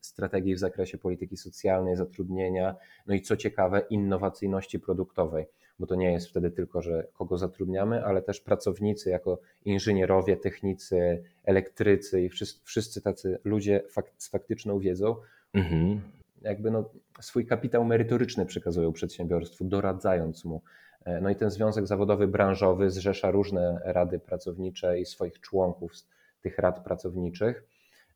strategii 0.00 0.54
w 0.54 0.58
zakresie 0.58 0.98
polityki 0.98 1.36
socjalnej, 1.36 1.96
zatrudnienia, 1.96 2.76
no 3.06 3.14
i 3.14 3.20
co 3.20 3.36
ciekawe, 3.36 3.82
innowacyjności 3.90 4.80
produktowej, 4.80 5.46
bo 5.78 5.86
to 5.86 5.94
nie 5.94 6.12
jest 6.12 6.28
wtedy 6.28 6.50
tylko, 6.50 6.82
że 6.82 7.06
kogo 7.12 7.38
zatrudniamy, 7.38 8.04
ale 8.04 8.22
też 8.22 8.40
pracownicy 8.40 9.10
jako 9.10 9.40
inżynierowie, 9.64 10.36
technicy, 10.36 11.22
elektrycy 11.44 12.22
i 12.22 12.28
wszyscy, 12.64 13.02
tacy 13.02 13.38
ludzie 13.44 13.82
z 14.18 14.28
faktyczną 14.28 14.78
wiedzą. 14.78 15.16
Mhm 15.54 16.00
jakby 16.44 16.70
no, 16.70 16.90
swój 17.20 17.46
kapitał 17.46 17.84
merytoryczny 17.84 18.46
przekazują 18.46 18.92
przedsiębiorstwu, 18.92 19.64
doradzając 19.64 20.44
mu. 20.44 20.62
E, 21.04 21.20
no 21.20 21.30
i 21.30 21.36
ten 21.36 21.50
związek 21.50 21.86
zawodowy 21.86 22.28
branżowy 22.28 22.90
zrzesza 22.90 23.30
różne 23.30 23.80
rady 23.84 24.18
pracownicze 24.18 25.00
i 25.00 25.06
swoich 25.06 25.40
członków 25.40 25.92
tych 26.40 26.58
rad 26.58 26.84
pracowniczych. 26.84 27.64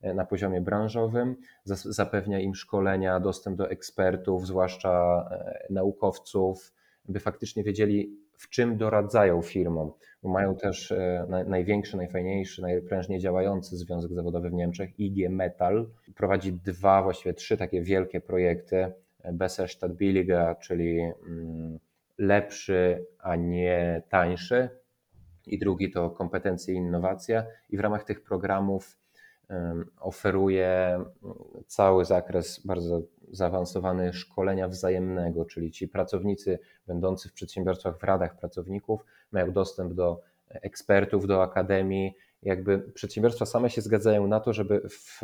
na 0.02 0.26
poziomie 0.26 0.61
branżowym, 0.61 1.37
zapewnia 1.64 2.40
im 2.40 2.54
szkolenia, 2.54 3.21
dostęp 3.21 3.56
do 3.56 3.71
ekspertów, 3.71 4.47
zwłaszcza 4.47 5.25
naukowców, 5.71 6.73
by 7.09 7.21
faktycznie 7.21 7.64
wiedzieli, 7.64 8.25
w 8.37 8.49
czym 8.49 8.76
doradzają 8.76 9.43
firmom. 9.43 9.93
Mają 10.23 10.57
też 10.57 10.95
największy, 11.47 11.97
najfajniejszy, 11.97 12.62
najprężniej 12.62 13.21
działający 13.21 13.76
związek 13.76 14.12
zawodowy 14.12 14.50
w 14.50 14.52
Niemczech, 14.52 15.00
IG 15.00 15.31
Metal. 15.31 15.88
Prowadzi 16.14 16.52
dwa, 16.52 17.02
właściwie 17.02 17.35
trzy 17.35 17.57
takie 17.57 17.83
wielkie 17.83 18.21
projekty. 18.21 18.93
Besser 19.33 19.69
statt 19.69 19.93
billiger, 19.93 20.59
czyli 20.59 21.00
mm, 21.00 21.78
lepszy, 22.19 23.07
a 23.19 23.37
nie 23.37 24.02
tańszy. 24.09 24.69
I 25.47 25.59
drugi 25.59 25.90
to 25.90 26.11
kompetencje 26.11 26.75
i 26.75 26.76
innowacja. 26.76 27.47
I 27.71 27.76
w 27.76 27.81
ramach 27.81 28.05
tych 28.05 28.23
programów 28.23 28.99
oferuje 30.00 31.00
cały 31.67 32.05
zakres 32.05 32.67
bardzo 32.67 33.03
zaawansowany 33.31 34.12
szkolenia 34.12 34.69
wzajemnego, 34.69 35.45
czyli 35.45 35.71
ci 35.71 35.88
pracownicy 35.88 36.59
będący 36.87 37.29
w 37.29 37.33
przedsiębiorstwach 37.33 37.99
w 37.99 38.05
radach 38.05 38.37
pracowników 38.37 39.05
mają 39.33 39.53
dostęp 39.53 39.93
do 39.93 40.21
ekspertów, 40.49 41.26
do 41.26 41.43
akademii, 41.43 42.15
jakby 42.47 42.79
przedsiębiorstwa 42.79 43.47
same 43.47 43.71
się 43.71 43.81
zgadzają 43.81 44.26
na 44.26 44.41
to, 44.41 44.53
żeby 44.53 44.88
w 44.88 45.21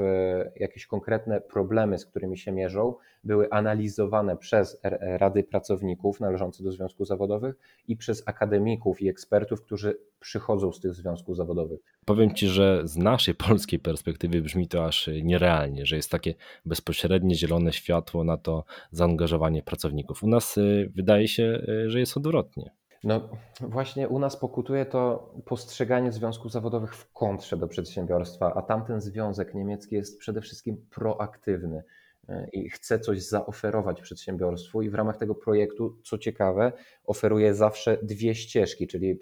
jakieś 0.57 0.87
konkretne 0.87 1.41
problemy, 1.41 1.99
z 1.99 2.07
którymi 2.07 2.39
się 2.39 2.53
mierzą, 2.53 2.95
były 3.25 3.51
analizowane 3.51 4.37
przez 4.37 4.81
rady 5.01 5.45
pracowników 5.45 6.21
należące 6.21 6.65
do 6.65 6.73
związków 6.73 7.07
zawodowych 7.07 7.55
i 7.89 7.97
przez 7.97 8.23
akademików 8.27 9.03
i 9.03 9.09
ekspertów, 9.09 9.63
którzy 9.63 9.99
przychodzą 10.21 10.73
z 10.73 10.81
tych 10.81 10.95
związków 10.95 11.37
zawodowych. 11.37 11.81
Powiem 12.05 12.35
Ci, 12.35 12.49
że 12.49 12.83
z 12.85 12.97
naszej 12.97 13.35
polskiej 13.35 13.79
perspektywy 13.79 14.43
brzmi 14.43 14.69
to 14.69 14.85
aż 14.85 15.11
nierealnie, 15.23 15.87
że 15.87 15.97
jest 15.97 16.11
takie 16.11 16.35
bezpośrednie 16.67 17.35
zielone 17.35 17.73
światło 17.73 18.25
na 18.25 18.37
to 18.37 18.65
zaangażowanie 18.91 19.63
pracowników. 19.63 20.23
U 20.23 20.29
nas 20.29 20.59
y, 20.59 20.93
wydaje 20.95 21.29
się, 21.29 21.67
że 21.87 22.01
jest 22.01 22.17
odwrotnie. 22.17 22.82
No 23.05 23.29
właśnie 23.61 24.09
u 24.09 24.19
nas 24.19 24.37
pokutuje 24.37 24.87
to 24.87 25.33
postrzeganie 25.45 26.13
związków 26.13 26.53
zawodowych 26.53 26.95
w 26.97 27.13
kontrze 27.13 27.57
do 27.57 27.69
przedsiębiorstwa, 27.69 28.55
a 28.55 28.63
tamten 28.63 29.01
związek 29.01 29.55
niemiecki 29.55 29.95
jest 29.95 30.19
przede 30.19 30.41
wszystkim 30.41 30.87
proaktywny 30.91 31.83
e, 32.29 32.49
i 32.53 32.71
chce 32.71 33.01
coś 33.01 33.23
zaoferować 33.23 34.01
przedsiębiorstwu 34.01 34.83
i 34.83 34.91
w 34.91 34.95
ramach 34.95 35.17
tego 35.17 35.35
projektu, 35.35 35.97
co 36.03 36.19
ciekawe, 36.19 36.73
oferuje 37.05 37.55
zawsze 37.55 37.99
dwie 38.03 38.35
ścieżki, 38.35 38.87
czyli 38.87 39.19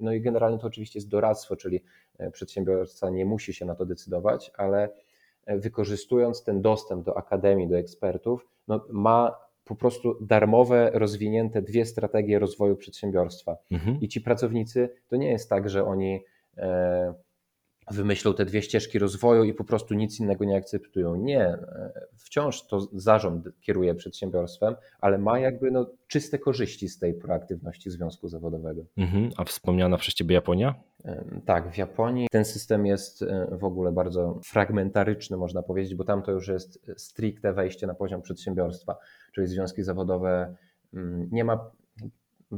no 0.00 0.12
i 0.12 0.20
generalnie 0.20 0.58
to 0.58 0.66
oczywiście 0.66 0.98
jest 0.98 1.08
doradztwo, 1.08 1.56
czyli 1.56 1.84
e, 2.18 2.30
przedsiębiorca 2.30 3.10
nie 3.10 3.24
musi 3.24 3.54
się 3.54 3.64
na 3.64 3.74
to 3.74 3.86
decydować, 3.86 4.50
ale 4.56 4.88
e, 5.46 5.58
wykorzystując 5.58 6.44
ten 6.44 6.62
dostęp 6.62 7.04
do 7.04 7.16
akademii, 7.16 7.68
do 7.68 7.78
ekspertów, 7.78 8.46
no 8.68 8.86
ma 8.90 9.43
po 9.64 9.76
prostu 9.76 10.16
darmowe, 10.20 10.90
rozwinięte 10.94 11.62
dwie 11.62 11.86
strategie 11.86 12.38
rozwoju 12.38 12.76
przedsiębiorstwa. 12.76 13.56
Mhm. 13.70 14.00
I 14.00 14.08
ci 14.08 14.20
pracownicy 14.20 14.90
to 15.08 15.16
nie 15.16 15.30
jest 15.30 15.50
tak, 15.50 15.68
że 15.68 15.86
oni 15.86 16.20
e, 16.56 17.14
wymyślą 17.90 18.34
te 18.34 18.44
dwie 18.44 18.62
ścieżki 18.62 18.98
rozwoju 18.98 19.44
i 19.44 19.54
po 19.54 19.64
prostu 19.64 19.94
nic 19.94 20.20
innego 20.20 20.44
nie 20.44 20.56
akceptują. 20.56 21.16
Nie, 21.16 21.42
e, 21.42 22.06
wciąż 22.16 22.66
to 22.66 22.80
zarząd 22.92 23.48
kieruje 23.60 23.94
przedsiębiorstwem, 23.94 24.74
ale 25.00 25.18
ma 25.18 25.38
jakby 25.38 25.70
no, 25.70 25.86
czyste 26.06 26.38
korzyści 26.38 26.88
z 26.88 26.98
tej 26.98 27.14
proaktywności 27.14 27.90
związku 27.90 28.28
zawodowego. 28.28 28.84
Mhm. 28.96 29.30
A 29.36 29.44
wspomniana 29.44 29.96
przez 29.96 30.14
Ciebie 30.14 30.34
Japonia? 30.34 30.74
Tak, 31.44 31.72
w 31.72 31.78
Japonii 31.78 32.28
ten 32.30 32.44
system 32.44 32.86
jest 32.86 33.22
e, 33.22 33.48
w 33.52 33.64
ogóle 33.64 33.92
bardzo 33.92 34.40
fragmentaryczny, 34.44 35.36
można 35.36 35.62
powiedzieć, 35.62 35.94
bo 35.94 36.04
tam 36.04 36.22
to 36.22 36.32
już 36.32 36.48
jest 36.48 36.90
stricte 36.96 37.52
wejście 37.52 37.86
na 37.86 37.94
poziom 37.94 38.22
przedsiębiorstwa, 38.22 38.96
czyli 39.34 39.46
związki 39.46 39.82
zawodowe 39.82 40.54
mm, 40.94 41.28
nie 41.32 41.44
ma 41.44 41.70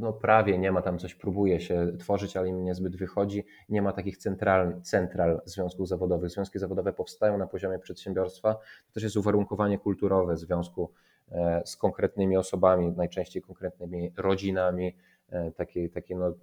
no 0.00 0.12
prawie 0.12 0.58
nie 0.58 0.72
ma 0.72 0.82
tam 0.82 0.98
coś, 0.98 1.14
próbuje 1.14 1.60
się 1.60 1.92
tworzyć, 1.98 2.36
ale 2.36 2.48
im 2.48 2.64
niezbyt 2.64 2.96
wychodzi. 2.96 3.44
Nie 3.68 3.82
ma 3.82 3.92
takich 3.92 4.16
central, 4.16 4.80
central 4.82 5.40
związków 5.44 5.88
zawodowych. 5.88 6.30
Związki 6.30 6.58
zawodowe 6.58 6.92
powstają 6.92 7.38
na 7.38 7.46
poziomie 7.46 7.78
przedsiębiorstwa. 7.78 8.54
To 8.54 8.94
też 8.94 9.02
jest 9.02 9.16
uwarunkowanie 9.16 9.78
kulturowe 9.78 10.36
związku 10.36 10.90
e, 11.32 11.62
z 11.64 11.76
konkretnymi 11.76 12.36
osobami, 12.36 12.92
najczęściej 12.96 13.42
konkretnymi 13.42 14.12
rodzinami, 14.16 14.96
e, 15.28 15.50
takie, 15.52 15.88
takie 15.88 16.16
no, 16.16 16.34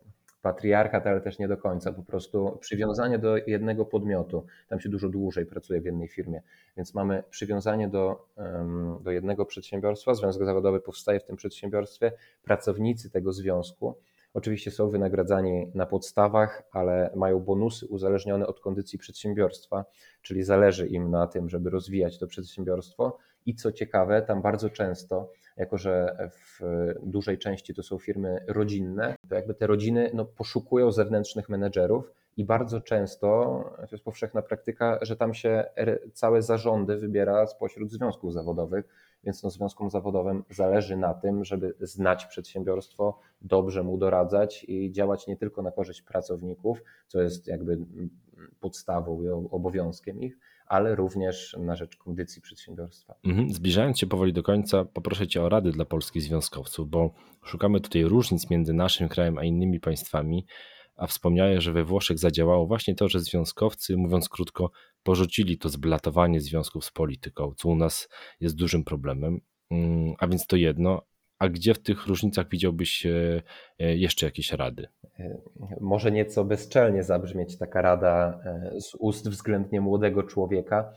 patriarchat, 0.43 1.08
ale 1.08 1.21
też 1.21 1.39
nie 1.39 1.47
do 1.47 1.58
końca. 1.58 1.93
Po 1.93 2.03
prostu 2.03 2.58
przywiązanie 2.62 3.19
do 3.19 3.38
jednego 3.38 3.86
podmiotu. 3.86 4.45
Tam 4.67 4.79
się 4.79 4.89
dużo 4.89 5.10
dłużej 5.10 5.45
pracuje 5.45 5.82
w 5.82 5.86
jednej 5.86 6.08
firmie, 6.08 6.41
więc 6.77 6.93
mamy 6.93 7.23
przywiązanie 7.29 7.88
do, 7.88 8.27
do 9.01 9.12
jednego 9.12 9.45
przedsiębiorstwa. 9.45 10.15
Związek 10.15 10.45
zawodowy 10.45 10.79
powstaje 10.79 11.19
w 11.19 11.23
tym 11.23 11.36
przedsiębiorstwie. 11.36 12.12
Pracownicy 12.43 13.10
tego 13.10 13.34
związku 13.34 13.95
oczywiście 14.34 14.71
są 14.71 14.89
wynagradzani 14.89 15.71
na 15.75 15.86
podstawach, 15.86 16.63
ale 16.71 17.12
mają 17.15 17.39
bonusy 17.39 17.88
uzależnione 17.88 18.47
od 18.47 18.60
kondycji 18.60 18.99
przedsiębiorstwa, 18.99 19.86
czyli 20.21 20.43
zależy 20.43 20.88
im 20.88 21.12
na 21.12 21.27
tym, 21.27 21.49
żeby 21.49 21.69
rozwijać 21.69 22.19
to 22.19 22.27
przedsiębiorstwo. 22.27 23.17
I 23.45 23.56
co 23.56 23.71
ciekawe, 23.71 24.21
tam 24.21 24.41
bardzo 24.41 24.69
często 24.69 25.32
jako 25.58 25.77
że 25.77 26.17
w 26.29 26.60
dużej 27.03 27.38
części 27.38 27.73
to 27.73 27.84
są 27.84 27.97
firmy 27.97 28.45
rodzinne, 28.47 29.15
to 29.29 29.36
jakby 29.36 29.53
te 29.53 29.67
rodziny 29.67 30.12
no, 30.13 30.25
poszukują 30.25 30.91
zewnętrznych 30.91 31.49
menedżerów 31.49 32.12
i 32.38 32.45
bardzo 32.45 32.82
często, 32.82 33.27
to 33.77 33.88
jest 33.91 34.03
powszechna 34.03 34.41
praktyka, 34.41 34.99
że 35.01 35.15
tam 35.15 35.34
się 35.34 35.65
całe 36.13 36.41
zarządy 36.41 36.97
wybiera 36.97 37.47
spośród 37.47 37.91
związków 37.91 38.34
zawodowych, 38.34 38.86
więc 39.23 39.43
no, 39.43 39.49
związkom 39.49 39.89
zawodowym 39.89 40.43
zależy 40.49 40.97
na 40.97 41.13
tym, 41.13 41.45
żeby 41.45 41.73
znać 41.79 42.25
przedsiębiorstwo, 42.25 43.19
dobrze 43.41 43.84
mu 43.84 43.97
doradzać 43.97 44.65
i 44.67 44.91
działać 44.91 45.27
nie 45.27 45.38
tylko 45.38 45.62
na 45.62 45.71
korzyść 45.71 46.01
pracowników, 46.01 46.84
co 47.08 47.21
jest 47.21 47.47
jakby 47.47 47.77
podstawą 48.60 49.23
i 49.23 49.27
obowiązkiem 49.29 50.21
ich, 50.21 50.38
ale 50.73 50.95
również 50.95 51.55
na 51.59 51.75
rzecz 51.75 51.97
kondycji 51.97 52.41
przedsiębiorstwa. 52.41 53.15
Mhm. 53.23 53.53
Zbliżając 53.53 53.99
się 53.99 54.07
powoli 54.07 54.33
do 54.33 54.43
końca, 54.43 54.86
poproszę 54.86 55.27
Cię 55.27 55.41
o 55.41 55.49
rady 55.49 55.71
dla 55.71 55.86
polskich 55.86 56.21
związkowców, 56.21 56.89
bo 56.89 57.13
szukamy 57.43 57.81
tutaj 57.81 58.03
różnic 58.03 58.49
między 58.49 58.73
naszym 58.73 59.09
krajem 59.09 59.38
a 59.38 59.43
innymi 59.43 59.79
państwami, 59.79 60.45
a 60.95 61.07
wspomniałeś, 61.07 61.63
że 61.63 61.71
we 61.71 61.83
Włoszech 61.83 62.19
zadziałało 62.19 62.67
właśnie 62.67 62.95
to, 62.95 63.07
że 63.07 63.19
związkowcy, 63.19 63.97
mówiąc 63.97 64.29
krótko, 64.29 64.71
porzucili 65.03 65.57
to 65.57 65.69
zblatowanie 65.69 66.41
związków 66.41 66.86
z 66.86 66.91
polityką, 66.91 67.53
co 67.57 67.69
u 67.69 67.75
nas 67.75 68.09
jest 68.39 68.55
dużym 68.55 68.83
problemem. 68.83 69.41
Mm, 69.71 70.13
a 70.19 70.27
więc 70.27 70.47
to 70.47 70.55
jedno, 70.55 71.01
a 71.43 71.49
gdzie 71.49 71.73
w 71.73 71.79
tych 71.79 72.08
różnicach 72.08 72.49
widziałbyś 72.49 73.06
e, 73.06 73.41
e, 73.79 73.95
jeszcze 73.95 74.25
jakieś 74.25 74.51
rady? 74.51 74.88
E, 75.19 75.38
może 75.82 76.12
nieco 76.12 76.45
bezczelnie 76.45 77.03
zabrzmieć 77.03 77.58
taka 77.58 77.82
rada 77.82 78.39
z 78.79 78.95
ust 78.95 79.29
względnie 79.29 79.82
młodego 79.82 80.23
człowieka. 80.23 80.93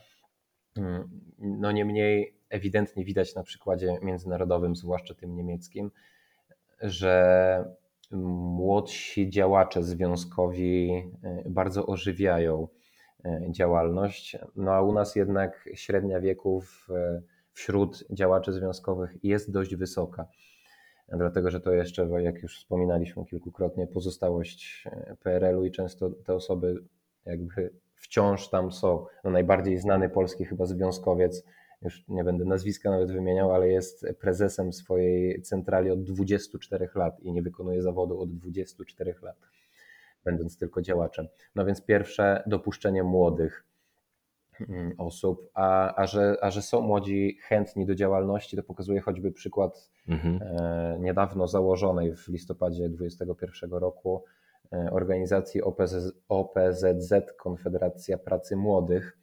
Mm, 0.77 1.09
no 1.39 1.71
niemniej 1.71 2.37
ewidentnie 2.49 3.05
widać 3.05 3.35
na 3.35 3.43
przykładzie 3.43 3.97
międzynarodowym, 4.01 4.75
zwłaszcza 4.75 5.13
tym 5.13 5.35
niemieckim, 5.35 5.91
że 6.81 7.65
młodsi 8.11 9.29
działacze 9.29 9.83
związkowi 9.83 11.03
bardzo 11.45 11.85
ożywiają 11.85 12.67
działalność. 13.49 14.37
No 14.55 14.71
a 14.71 14.81
u 14.81 14.93
nas 14.93 15.15
jednak 15.15 15.69
średnia 15.73 16.19
wieków 16.19 16.87
wśród 17.57 18.03
działaczy 18.11 18.53
związkowych 18.53 19.23
jest 19.23 19.51
dość 19.51 19.75
wysoka. 19.75 20.27
Dlatego, 21.09 21.51
że 21.51 21.59
to 21.59 21.71
jeszcze, 21.71 22.09
jak 22.21 22.43
już 22.43 22.59
wspominaliśmy 22.59 23.25
kilkukrotnie, 23.25 23.87
pozostałość 23.87 24.83
e, 24.85 25.15
PRL-u 25.23 25.65
i 25.65 25.71
często 25.71 26.09
te 26.09 26.33
osoby 26.33 26.83
jakby 27.25 27.73
wciąż 27.95 28.49
tam 28.49 28.71
są. 28.71 29.05
No 29.23 29.31
najbardziej 29.31 29.77
znany 29.77 30.09
polski 30.09 30.45
chyba 30.45 30.65
związkowiec, 30.65 31.43
już 31.81 32.07
nie 32.07 32.23
będę 32.23 32.45
nazwiska 32.45 32.91
nawet 32.91 33.11
wymieniał, 33.11 33.51
ale 33.51 33.67
jest 33.67 34.05
prezesem 34.19 34.73
swojej 34.73 35.41
centrali 35.41 35.91
od 35.91 36.03
24 36.03 36.89
lat 36.95 37.19
i 37.19 37.31
nie 37.31 37.41
wykonuje 37.41 37.81
zawodu 37.81 38.19
od 38.21 38.37
24 38.37 39.15
lat, 39.21 39.37
będąc 40.23 40.57
tylko 40.57 40.81
działaczem. 40.81 41.27
No 41.55 41.65
więc 41.65 41.81
pierwsze 41.81 42.43
dopuszczenie 42.47 43.03
młodych 43.03 43.66
osób, 44.97 45.49
a, 45.53 45.95
a, 45.95 46.07
że, 46.07 46.37
a 46.41 46.51
że 46.51 46.61
są 46.61 46.81
młodzi 46.81 47.37
chętni 47.41 47.85
do 47.85 47.95
działalności, 47.95 48.57
to 48.57 48.63
pokazuje 48.63 49.01
choćby 49.01 49.31
przykład 49.31 49.89
mhm. 50.07 50.39
e, 50.41 50.97
niedawno 50.99 51.47
założonej 51.47 52.15
w 52.15 52.27
listopadzie 52.27 52.89
2021 52.89 53.71
roku 53.71 54.23
e, 54.73 54.89
organizacji 54.91 55.61
OPZ, 55.61 55.95
OPZZ, 56.29 57.13
Konfederacja 57.37 58.17
Pracy 58.17 58.55
Młodych, 58.55 59.17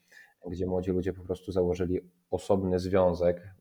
gdzie 0.50 0.66
młodzi 0.66 0.90
ludzie 0.90 1.12
po 1.12 1.22
prostu 1.22 1.52
założyli 1.52 2.00
osobny 2.30 2.78
związek, 2.78 3.54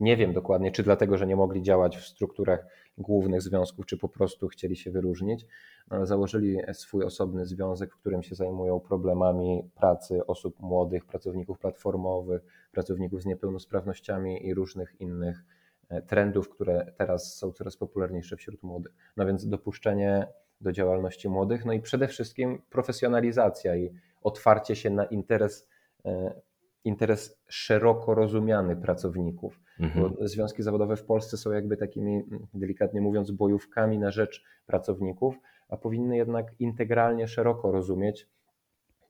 Nie 0.00 0.16
wiem 0.16 0.32
dokładnie, 0.32 0.72
czy 0.72 0.82
dlatego, 0.82 1.18
że 1.18 1.26
nie 1.26 1.36
mogli 1.36 1.62
działać 1.62 1.96
w 1.96 2.06
strukturach 2.06 2.66
głównych 2.98 3.42
związków, 3.42 3.86
czy 3.86 3.96
po 3.96 4.08
prostu 4.08 4.48
chcieli 4.48 4.76
się 4.76 4.90
wyróżnić, 4.90 5.46
no, 5.90 5.96
ale 5.96 6.06
założyli 6.06 6.58
swój 6.72 7.04
osobny 7.04 7.46
związek, 7.46 7.94
w 7.94 7.98
którym 7.98 8.22
się 8.22 8.34
zajmują 8.34 8.80
problemami 8.80 9.70
pracy 9.74 10.26
osób 10.26 10.60
młodych, 10.60 11.04
pracowników 11.04 11.58
platformowych, 11.58 12.42
pracowników 12.72 13.22
z 13.22 13.26
niepełnosprawnościami 13.26 14.46
i 14.46 14.54
różnych 14.54 15.00
innych 15.00 15.44
e, 15.88 16.02
trendów, 16.02 16.48
które 16.48 16.92
teraz 16.98 17.36
są 17.36 17.52
coraz 17.52 17.76
popularniejsze 17.76 18.36
wśród 18.36 18.62
młodych. 18.62 18.92
No 19.16 19.26
więc 19.26 19.48
dopuszczenie 19.48 20.26
do 20.60 20.72
działalności 20.72 21.28
młodych, 21.28 21.64
no 21.64 21.72
i 21.72 21.80
przede 21.80 22.08
wszystkim 22.08 22.62
profesjonalizacja 22.70 23.76
i 23.76 23.90
otwarcie 24.22 24.76
się 24.76 24.90
na 24.90 25.04
interes, 25.04 25.68
e, 26.04 26.40
interes 26.84 27.42
szeroko 27.48 28.14
rozumiany 28.14 28.76
pracowników. 28.76 29.60
Mhm. 29.80 30.14
Związki 30.20 30.62
zawodowe 30.62 30.96
w 30.96 31.04
Polsce 31.04 31.36
są 31.36 31.52
jakby 31.52 31.76
takimi, 31.76 32.22
delikatnie 32.54 33.00
mówiąc, 33.00 33.30
bojówkami 33.30 33.98
na 33.98 34.10
rzecz 34.10 34.44
pracowników, 34.66 35.38
a 35.68 35.76
powinny 35.76 36.16
jednak 36.16 36.54
integralnie 36.58 37.28
szeroko 37.28 37.72
rozumieć, 37.72 38.28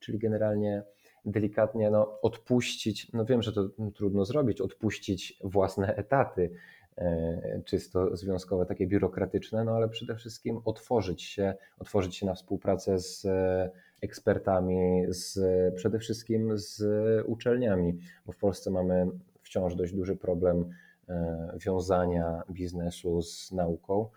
czyli 0.00 0.18
generalnie 0.18 0.82
delikatnie 1.24 1.90
no, 1.90 2.20
odpuścić, 2.20 3.12
no 3.12 3.24
wiem, 3.24 3.42
że 3.42 3.52
to 3.52 3.68
trudno 3.94 4.24
zrobić, 4.24 4.60
odpuścić 4.60 5.40
własne 5.44 5.96
etaty, 5.96 6.50
E, 6.98 7.62
czysto 7.64 8.16
związkowe, 8.16 8.66
takie 8.66 8.86
biurokratyczne, 8.86 9.64
no 9.64 9.72
ale 9.72 9.88
przede 9.88 10.14
wszystkim 10.14 10.60
otworzyć 10.64 11.22
się, 11.22 11.54
otworzyć 11.78 12.16
się 12.16 12.26
na 12.26 12.34
współpracę 12.34 12.98
z 12.98 13.24
e, 13.24 13.70
ekspertami, 14.00 15.02
z, 15.08 15.38
przede 15.74 15.98
wszystkim 15.98 16.58
z 16.58 16.82
uczelniami, 17.26 17.98
bo 18.26 18.32
w 18.32 18.36
Polsce 18.36 18.70
mamy 18.70 19.06
wciąż 19.42 19.74
dość 19.74 19.92
duży 19.92 20.16
problem 20.16 20.70
e, 21.08 21.54
wiązania 21.60 22.42
biznesu 22.50 23.22
z 23.22 23.52
nauką. 23.52 24.08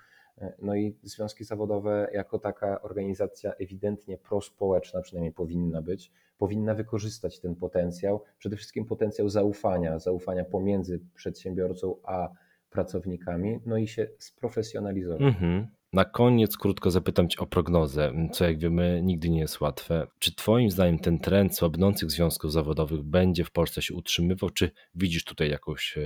No 0.62 0.76
i 0.76 0.96
związki 1.04 1.44
zawodowe, 1.44 2.08
jako 2.14 2.40
taka 2.40 2.82
organizacja 2.82 3.54
ewidentnie 3.54 4.18
prospołeczna, 4.18 5.02
przynajmniej 5.02 5.34
powinna 5.34 5.82
być, 5.82 6.12
powinna 6.38 6.74
wykorzystać 6.76 7.40
ten 7.40 7.56
potencjał, 7.56 8.24
przede 8.38 8.56
wszystkim 8.56 8.86
potencjał 8.86 9.30
zaufania, 9.30 10.00
zaufania 10.00 10.46
pomiędzy 10.46 11.00
przedsiębiorcą 11.16 11.96
a 12.04 12.30
pracownikami, 12.70 13.60
no 13.66 13.78
i 13.78 13.88
się 13.88 14.08
sprofesjonalizować. 14.20 15.22
Mhm. 15.22 15.68
Na 15.94 16.06
koniec 16.06 16.58
krótko 16.58 16.92
zapytam 16.92 17.30
Cię 17.30 17.40
o 17.40 17.46
prognozę, 17.46 18.14
co 18.32 18.46
jak 18.46 18.60
wiemy 18.60 19.02
nigdy 19.04 19.30
nie 19.30 19.40
jest 19.40 19.62
łatwe. 19.62 20.08
Czy 20.20 20.36
Twoim 20.36 20.72
zdaniem 20.72 21.00
ten 21.00 21.20
trend 21.20 21.56
słabnących 21.56 22.12
związków 22.12 22.52
zawodowych 22.52 23.04
będzie 23.04 23.44
w 23.44 23.52
Polsce 23.52 23.82
się 23.82 23.94
utrzymywał, 23.94 24.50
czy 24.50 24.72
widzisz 24.96 25.24
tutaj 25.24 25.50
jakąś 25.50 25.98
e, 25.98 26.02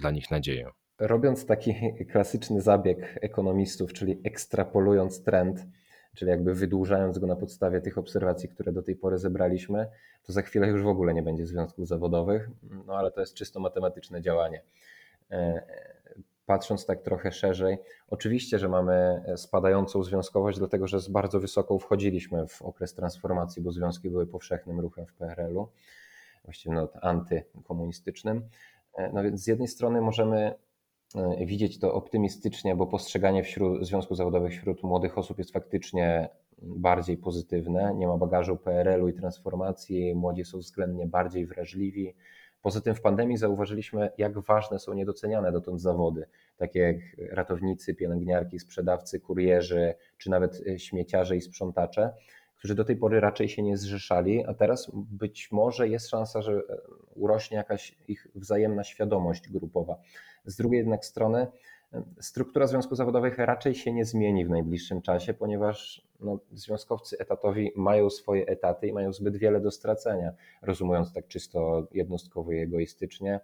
dla 0.00 0.10
nich 0.10 0.30
nadzieję? 0.30 0.70
Robiąc 0.98 1.46
taki 1.46 1.74
klasyczny 2.12 2.60
zabieg 2.60 3.18
ekonomistów, 3.22 3.92
czyli 3.92 4.20
ekstrapolując 4.24 5.22
trend, 5.22 5.66
czyli 6.14 6.30
jakby 6.30 6.54
wydłużając 6.54 7.18
go 7.18 7.26
na 7.26 7.36
podstawie 7.36 7.80
tych 7.80 7.98
obserwacji, 7.98 8.48
które 8.48 8.72
do 8.72 8.82
tej 8.82 8.96
pory 8.96 9.18
zebraliśmy, 9.18 9.86
to 10.22 10.32
za 10.32 10.42
chwilę 10.42 10.68
już 10.68 10.82
w 10.82 10.88
ogóle 10.88 11.14
nie 11.14 11.22
będzie 11.22 11.46
związków 11.46 11.86
zawodowych, 11.86 12.50
no 12.86 12.94
ale 12.94 13.10
to 13.10 13.20
jest 13.20 13.34
czysto 13.34 13.60
matematyczne 13.60 14.22
działanie. 14.22 14.62
E, 16.46 16.52
patrząc 16.56 16.86
tak 16.86 17.02
trochę 17.02 17.32
szerzej, 17.32 17.78
oczywiście, 18.08 18.58
że 18.58 18.68
mamy 18.68 19.22
spadającą 19.36 20.02
związkowość, 20.02 20.58
dlatego 20.58 20.86
że 20.86 21.00
z 21.00 21.08
bardzo 21.08 21.40
wysoką 21.40 21.78
wchodziliśmy 21.78 22.48
w 22.48 22.62
okres 22.62 22.94
transformacji, 22.94 23.62
bo 23.62 23.72
związki 23.72 24.10
były 24.10 24.26
powszechnym 24.26 24.80
ruchem 24.80 25.06
w 25.06 25.14
PRL-u, 25.14 25.68
właściwie 26.44 26.74
no, 26.74 26.88
antykomunistycznym. 27.02 28.48
E, 28.94 29.10
no 29.12 29.22
więc 29.22 29.42
z 29.42 29.46
jednej 29.46 29.68
strony 29.68 30.00
możemy 30.00 30.54
e, 31.14 31.46
widzieć 31.46 31.78
to 31.78 31.94
optymistycznie, 31.94 32.76
bo 32.76 32.86
postrzeganie 32.86 33.42
wśród 33.42 33.86
związków 33.86 34.16
zawodowych 34.16 34.52
wśród 34.52 34.82
młodych 34.82 35.18
osób 35.18 35.38
jest 35.38 35.52
faktycznie 35.52 36.28
bardziej 36.62 37.16
pozytywne. 37.16 37.94
Nie 37.94 38.06
ma 38.06 38.16
bagażu 38.16 38.56
PRL-u 38.56 39.08
i 39.08 39.14
transformacji, 39.14 40.14
młodzi 40.14 40.44
są 40.44 40.58
względnie 40.58 41.06
bardziej 41.06 41.46
wrażliwi, 41.46 42.14
Poza 42.66 42.80
tym 42.80 42.94
w 42.94 43.00
pandemii 43.00 43.36
zauważyliśmy, 43.36 44.10
jak 44.18 44.38
ważne 44.38 44.78
są 44.78 44.94
niedoceniane 44.94 45.52
dotąd 45.52 45.80
zawody, 45.80 46.26
takie 46.56 46.80
jak 46.80 46.96
ratownicy, 47.32 47.94
pielęgniarki, 47.94 48.58
sprzedawcy, 48.58 49.20
kurierzy, 49.20 49.94
czy 50.18 50.30
nawet 50.30 50.62
e, 50.66 50.78
śmieciarze 50.78 51.36
i 51.36 51.40
sprzątacze, 51.40 52.12
którzy 52.56 52.74
do 52.74 52.84
tej 52.84 52.96
pory 52.96 53.20
raczej 53.20 53.48
się 53.48 53.62
nie 53.62 53.76
zrzeszali, 53.76 54.46
a 54.46 54.54
teraz 54.54 54.90
być 54.94 55.52
może 55.52 55.88
jest 55.88 56.08
szansa, 56.08 56.42
że 56.42 56.52
e, 56.52 56.60
urośnie 57.14 57.56
jakaś 57.56 57.98
ich 58.08 58.26
wzajemna 58.34 58.84
świadomość 58.84 59.48
grupowa. 59.48 59.96
Z 60.44 60.56
drugiej 60.56 60.78
jednak 60.78 61.04
strony, 61.04 61.46
Struktura 62.20 62.66
związków 62.66 62.96
zawodowych 62.96 63.38
raczej 63.38 63.74
się 63.74 63.92
nie 63.92 64.04
zmieni 64.04 64.44
w 64.44 64.50
najbliższym 64.50 65.02
czasie, 65.02 65.34
ponieważ 65.34 66.06
no, 66.20 66.38
związkowcy 66.52 67.18
etatowi 67.18 67.72
mają 67.76 68.10
swoje 68.10 68.46
etaty 68.46 68.86
i 68.86 68.92
mają 68.92 69.12
zbyt 69.12 69.36
wiele 69.36 69.60
do 69.60 69.70
stracenia, 69.70 70.32
rozumując 70.62 71.12
tak 71.12 71.26
czysto 71.26 71.88
jednostkowo 71.92 72.52
i 72.52 72.58
egoistycznie. 72.58 73.40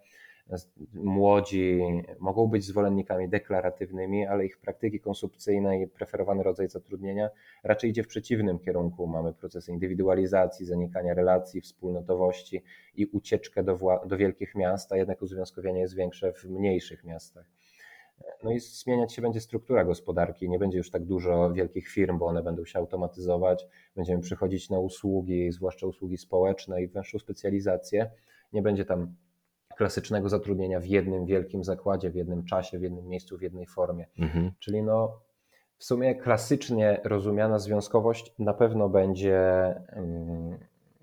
Młodzi 0.95 1.81
mogą 2.19 2.47
być 2.47 2.65
zwolennikami 2.65 3.29
deklaratywnymi, 3.29 4.27
ale 4.27 4.47
ich 4.47 4.59
praktyki 4.59 5.01
konsumpcyjne 5.01 5.81
i 5.81 5.89
preferowany 5.89 6.43
rodzaj 6.43 6.69
zatrudnienia 6.69 7.31
raczej 7.65 7.91
idzie 7.91 8.03
w 8.03 8.07
przeciwnym 8.07 8.59
kierunku. 8.59 9.07
Mamy 9.07 9.33
procesy 9.33 9.73
indywidualizacji, 9.73 10.67
zanikania 10.67 11.15
relacji, 11.15 11.61
wspólnotowości 11.61 12.63
i 12.97 13.07
ucieczkę 13.07 13.63
do, 13.63 13.79
do 14.07 14.17
wielkich 14.17 14.55
miast, 14.55 14.93
a 14.93 14.97
jednak 14.97 15.23
uzwiązkowienie 15.23 15.81
jest 15.81 15.95
większe 15.95 16.33
w 16.33 16.45
mniejszych 16.45 17.05
miastach. 17.05 17.47
No 18.43 18.53
i 18.53 18.61
zmieniać 18.61 19.13
się 19.13 19.23
będzie 19.23 19.41
struktura 19.41 19.85
gospodarki. 19.85 20.49
Nie 20.49 20.59
będzie 20.59 20.79
już 20.79 20.91
tak 20.91 21.05
dużo 21.05 21.53
wielkich 21.53 21.89
firm, 21.89 22.19
bo 22.19 22.27
one 22.27 22.43
będą 22.43 22.65
się 22.65 22.79
automatyzować. 22.79 23.67
Będziemy 23.97 24.23
przychodzić 24.23 24.71
na 24.71 24.79
usługi, 24.79 25.53
zwłaszcza 25.53 25.87
usługi 25.87 26.17
społeczne 26.17 26.83
i 26.83 26.89
węższą 26.89 27.19
specjalizację. 27.19 28.11
Nie 28.53 28.63
będzie 28.63 28.85
tam 28.85 29.15
klasycznego 29.77 30.29
zatrudnienia 30.29 30.81
w 30.81 30.87
jednym 30.87 31.27
wielkim 31.27 31.65
zakładzie, 31.65 32.11
w 32.11 32.15
jednym 32.15 32.45
czasie, 32.45 32.79
w 32.79 32.83
jednym 32.83 33.09
miejscu, 33.09 33.39
w 33.39 33.43
jednej 33.43 33.67
formie. 33.67 34.07
Mhm. 34.19 34.53
Czyli 34.59 34.83
no, 34.83 35.21
w 35.77 35.85
sumie 35.85 36.15
klasycznie 36.15 37.01
rozumiana 37.05 37.59
związkowość 37.59 38.35
na 38.39 38.55
pewno 38.55 38.89
będzie 38.89 39.41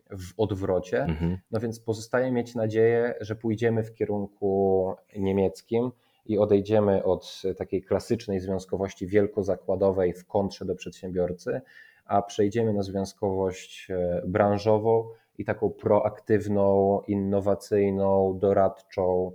w 0.10 0.34
odwrocie. 0.38 1.03
Mhm. 1.03 1.38
No 1.51 1.60
więc 1.60 1.79
pozostaje 1.79 2.32
mieć 2.32 2.55
nadzieję, 2.55 3.15
że 3.21 3.36
pójdziemy 3.36 3.84
w 3.84 3.93
kierunku 3.93 4.93
niemieckim 5.17 5.91
i 6.25 6.38
odejdziemy 6.38 7.03
od 7.03 7.41
takiej 7.58 7.84
klasycznej 7.84 8.39
związkowości 8.39 9.08
wielkozakładowej 9.08 10.13
w 10.13 10.25
kontrze 10.25 10.65
do 10.65 10.75
przedsiębiorcy, 10.75 11.62
a 12.05 12.21
przejdziemy 12.21 12.73
na 12.73 12.84
związkowość 12.84 13.88
e, 13.89 14.21
branżową 14.27 15.10
i 15.38 15.45
taką 15.45 15.69
proaktywną, 15.69 17.01
innowacyjną, 17.08 18.38
doradczą, 18.39 19.32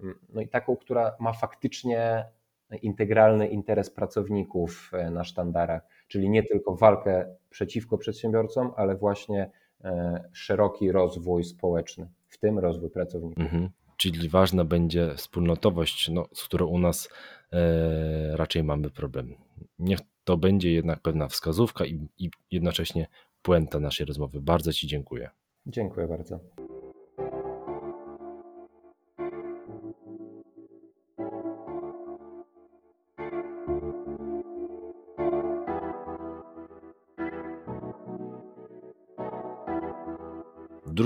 mm, 0.00 0.18
no 0.28 0.40
i 0.40 0.48
taką, 0.48 0.76
która 0.76 1.16
ma 1.20 1.32
faktycznie 1.32 2.24
integralny 2.82 3.48
interes 3.48 3.90
pracowników 3.90 4.90
e, 4.92 5.10
na 5.10 5.24
sztandarach, 5.24 5.82
czyli 6.08 6.30
nie 6.30 6.42
tylko 6.42 6.74
walkę 6.76 7.36
przeciwko 7.50 7.98
przedsiębiorcom, 7.98 8.72
ale 8.76 8.96
właśnie 8.96 9.50
e, 9.84 10.24
szeroki 10.32 10.92
rozwój 10.92 11.44
społeczny, 11.44 12.08
w 12.28 12.38
tym 12.38 12.58
rozwój 12.58 12.90
pracowników. 12.90 13.44
Mhm 13.44 13.70
czyli 13.96 14.28
ważna 14.28 14.64
będzie 14.64 15.14
wspólnotowość, 15.16 16.08
no, 16.08 16.28
z 16.34 16.44
którą 16.44 16.66
u 16.66 16.78
nas 16.78 17.08
e, 17.52 18.36
raczej 18.36 18.62
mamy 18.64 18.90
problem. 18.90 19.34
Niech 19.78 19.98
to 20.24 20.36
będzie 20.36 20.72
jednak 20.72 21.00
pewna 21.00 21.28
wskazówka 21.28 21.86
i, 21.86 22.08
i 22.18 22.30
jednocześnie 22.50 23.06
puenta 23.42 23.80
naszej 23.80 24.06
rozmowy. 24.06 24.40
Bardzo 24.40 24.72
Ci 24.72 24.86
dziękuję. 24.86 25.30
Dziękuję 25.66 26.08
bardzo. 26.08 26.40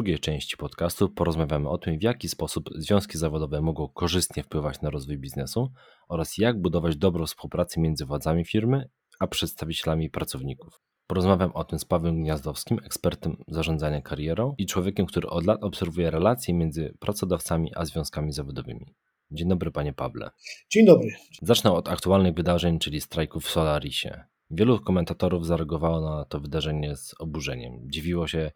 Drugiej 0.00 0.18
części 0.18 0.56
podcastu 0.56 1.08
porozmawiamy 1.08 1.68
o 1.68 1.78
tym, 1.78 1.98
w 1.98 2.02
jaki 2.02 2.28
sposób 2.28 2.70
związki 2.74 3.18
zawodowe 3.18 3.60
mogą 3.60 3.88
korzystnie 3.88 4.42
wpływać 4.42 4.80
na 4.80 4.90
rozwój 4.90 5.18
biznesu 5.18 5.72
oraz 6.08 6.38
jak 6.38 6.60
budować 6.60 6.96
dobrą 6.96 7.26
współpracę 7.26 7.80
między 7.80 8.06
władzami 8.06 8.44
firmy 8.44 8.88
a 9.18 9.26
przedstawicielami 9.26 10.10
pracowników. 10.10 10.80
Porozmawiam 11.06 11.52
o 11.52 11.64
tym 11.64 11.78
z 11.78 11.84
Pawłem 11.84 12.22
Gniazdowskim, 12.22 12.78
ekspertem 12.84 13.36
zarządzania 13.48 14.02
karierą 14.02 14.54
i 14.58 14.66
człowiekiem, 14.66 15.06
który 15.06 15.28
od 15.28 15.46
lat 15.46 15.64
obserwuje 15.64 16.10
relacje 16.10 16.54
między 16.54 16.94
pracodawcami 17.00 17.72
a 17.76 17.84
związkami 17.84 18.32
zawodowymi. 18.32 18.94
Dzień 19.30 19.48
dobry, 19.48 19.70
panie 19.70 19.92
Pawle. 19.92 20.30
Dzień 20.70 20.86
dobry. 20.86 21.08
Zacznę 21.42 21.72
od 21.72 21.88
aktualnych 21.88 22.34
wydarzeń, 22.34 22.78
czyli 22.78 23.00
strajków 23.00 23.44
w 23.44 23.50
Solarisie. 23.50 24.24
Wielu 24.50 24.80
komentatorów 24.80 25.46
zareagowało 25.46 26.00
na 26.00 26.24
to 26.24 26.40
wydarzenie 26.40 26.96
z 26.96 27.14
oburzeniem. 27.18 27.72
Dziwiło 27.90 28.26
się, 28.26 28.50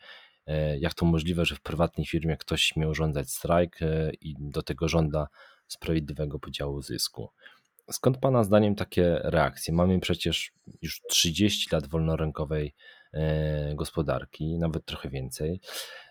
jak 0.78 0.94
to 0.94 1.07
możliwe, 1.07 1.44
że 1.44 1.54
w 1.54 1.61
prywatnej 1.61 2.07
firmie 2.07 2.37
ktoś 2.37 2.62
śmie 2.62 2.88
urządzać 2.88 3.30
strajk 3.30 3.83
e, 3.83 4.12
i 4.20 4.35
do 4.38 4.62
tego 4.62 4.88
żąda 4.88 5.28
sprawiedliwego 5.68 6.38
podziału 6.38 6.83
zysku. 6.83 7.28
Skąd 7.90 8.18
Pana 8.18 8.44
zdaniem 8.44 8.74
takie 8.74 9.20
reakcje? 9.22 9.74
Mamy 9.74 10.00
przecież 10.00 10.52
już 10.83 11.00
30 11.09 11.68
lat 11.72 11.87
wolnorynkowej 11.87 12.74
e, 13.12 13.74
gospodarki, 13.74 14.59
nawet 14.59 14.85
trochę 14.85 15.11
więcej. 15.11 15.61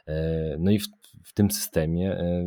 E, 0.07 0.55
no 0.59 0.71
i 0.71 0.79
w, 0.79 0.87
w, 1.23 1.33
tym 1.33 1.51
systemie 1.51 2.11
e, 2.11 2.45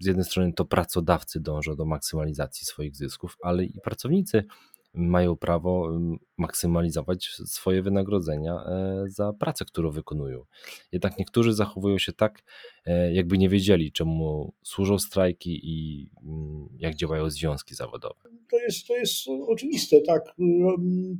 z 0.00 0.06
jednej 0.06 0.24
strony 0.24 0.52
to 0.52 0.64
pracodawcy 0.64 1.40
dążą 1.40 1.76
do 1.76 1.84
maksymalizacji 1.84 2.66
swoich 2.66 2.96
zysków, 2.96 3.36
ale 3.42 3.64
i 3.64 3.80
pracownicy 3.80 4.44
mają 4.94 5.36
prawo 5.36 5.98
maksymalizować 6.36 7.26
swoje 7.26 7.82
wynagrodzenia 7.82 8.54
e, 8.54 9.04
za 9.08 9.32
pracę, 9.32 9.64
którą 9.64 9.90
wykonują. 9.90 10.44
Jednak 10.92 11.18
niektórzy 11.18 11.54
zachowują 11.54 11.98
się 11.98 12.12
tak, 12.12 12.42
e, 12.86 13.12
jakby 13.12 13.38
nie 13.38 13.48
wiedzieli, 13.48 13.92
czemu 13.92 14.52
służą 14.62 14.98
strajki 14.98 15.60
i 15.62 16.08
mm, 16.22 16.68
jak 16.78 16.94
działają 16.94 17.30
związki 17.30 17.74
zawodowe. 17.74 18.20
To 18.50 18.58
jest, 18.58 18.86
to 18.86 18.96
jest 18.96 19.14
oczywiste, 19.48 20.00
tak. 20.00 20.34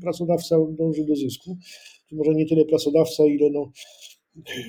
Pracodawca 0.03 0.57
dąży 0.71 1.05
do 1.05 1.17
zysku. 1.17 1.59
Może 2.13 2.31
nie 2.31 2.47
tyle 2.47 2.65
pracodawca, 2.65 3.25
ile 3.25 3.51
no, 3.51 3.71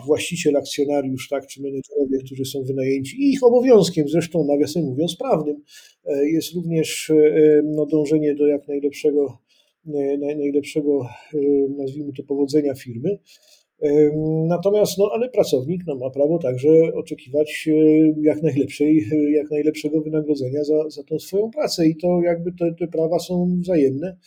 właściciel, 0.06 0.58
akcjonariusz, 0.58 1.30
tak, 1.30 1.48
czy 1.48 1.62
menedżerowie, 1.62 2.18
którzy 2.26 2.46
są 2.46 2.64
wynajęci. 2.64 3.22
I 3.22 3.32
ich 3.32 3.44
obowiązkiem, 3.44 4.08
zresztą 4.08 4.44
nawiasem 4.44 4.84
mówiąc 4.84 5.16
prawnym, 5.16 5.64
e, 6.06 6.30
jest 6.30 6.54
również 6.54 7.10
e, 7.10 7.62
no, 7.64 7.86
dążenie 7.86 8.36
do 8.36 8.48
jak 8.48 8.68
najlepszego, 8.68 9.38
e, 9.88 10.18
najlepszego, 10.18 11.08
nazwijmy 11.78 12.14
to, 12.14 12.24
powodzenia 12.24 12.76
firmy. 12.76 13.20
Natomiast, 14.48 14.98
no, 14.98 15.10
ale 15.14 15.30
pracownik 15.30 15.82
no, 15.88 15.96
ma 15.96 16.10
prawo 16.10 16.40
także 16.40 16.70
oczekiwać 16.94 17.70
jak 18.22 18.44
najlepszej, 18.44 19.06
jak 19.32 19.52
najlepszego 19.52 20.02
wynagrodzenia 20.02 20.64
za, 20.64 20.90
za 20.90 21.04
tą 21.04 21.20
swoją 21.20 21.52
pracę. 21.52 21.88
I 21.88 21.96
to 21.96 22.22
jakby 22.22 22.52
te, 22.52 22.74
te 22.80 22.88
prawa 22.88 23.20
są 23.20 23.60
wzajemne 23.62 24.18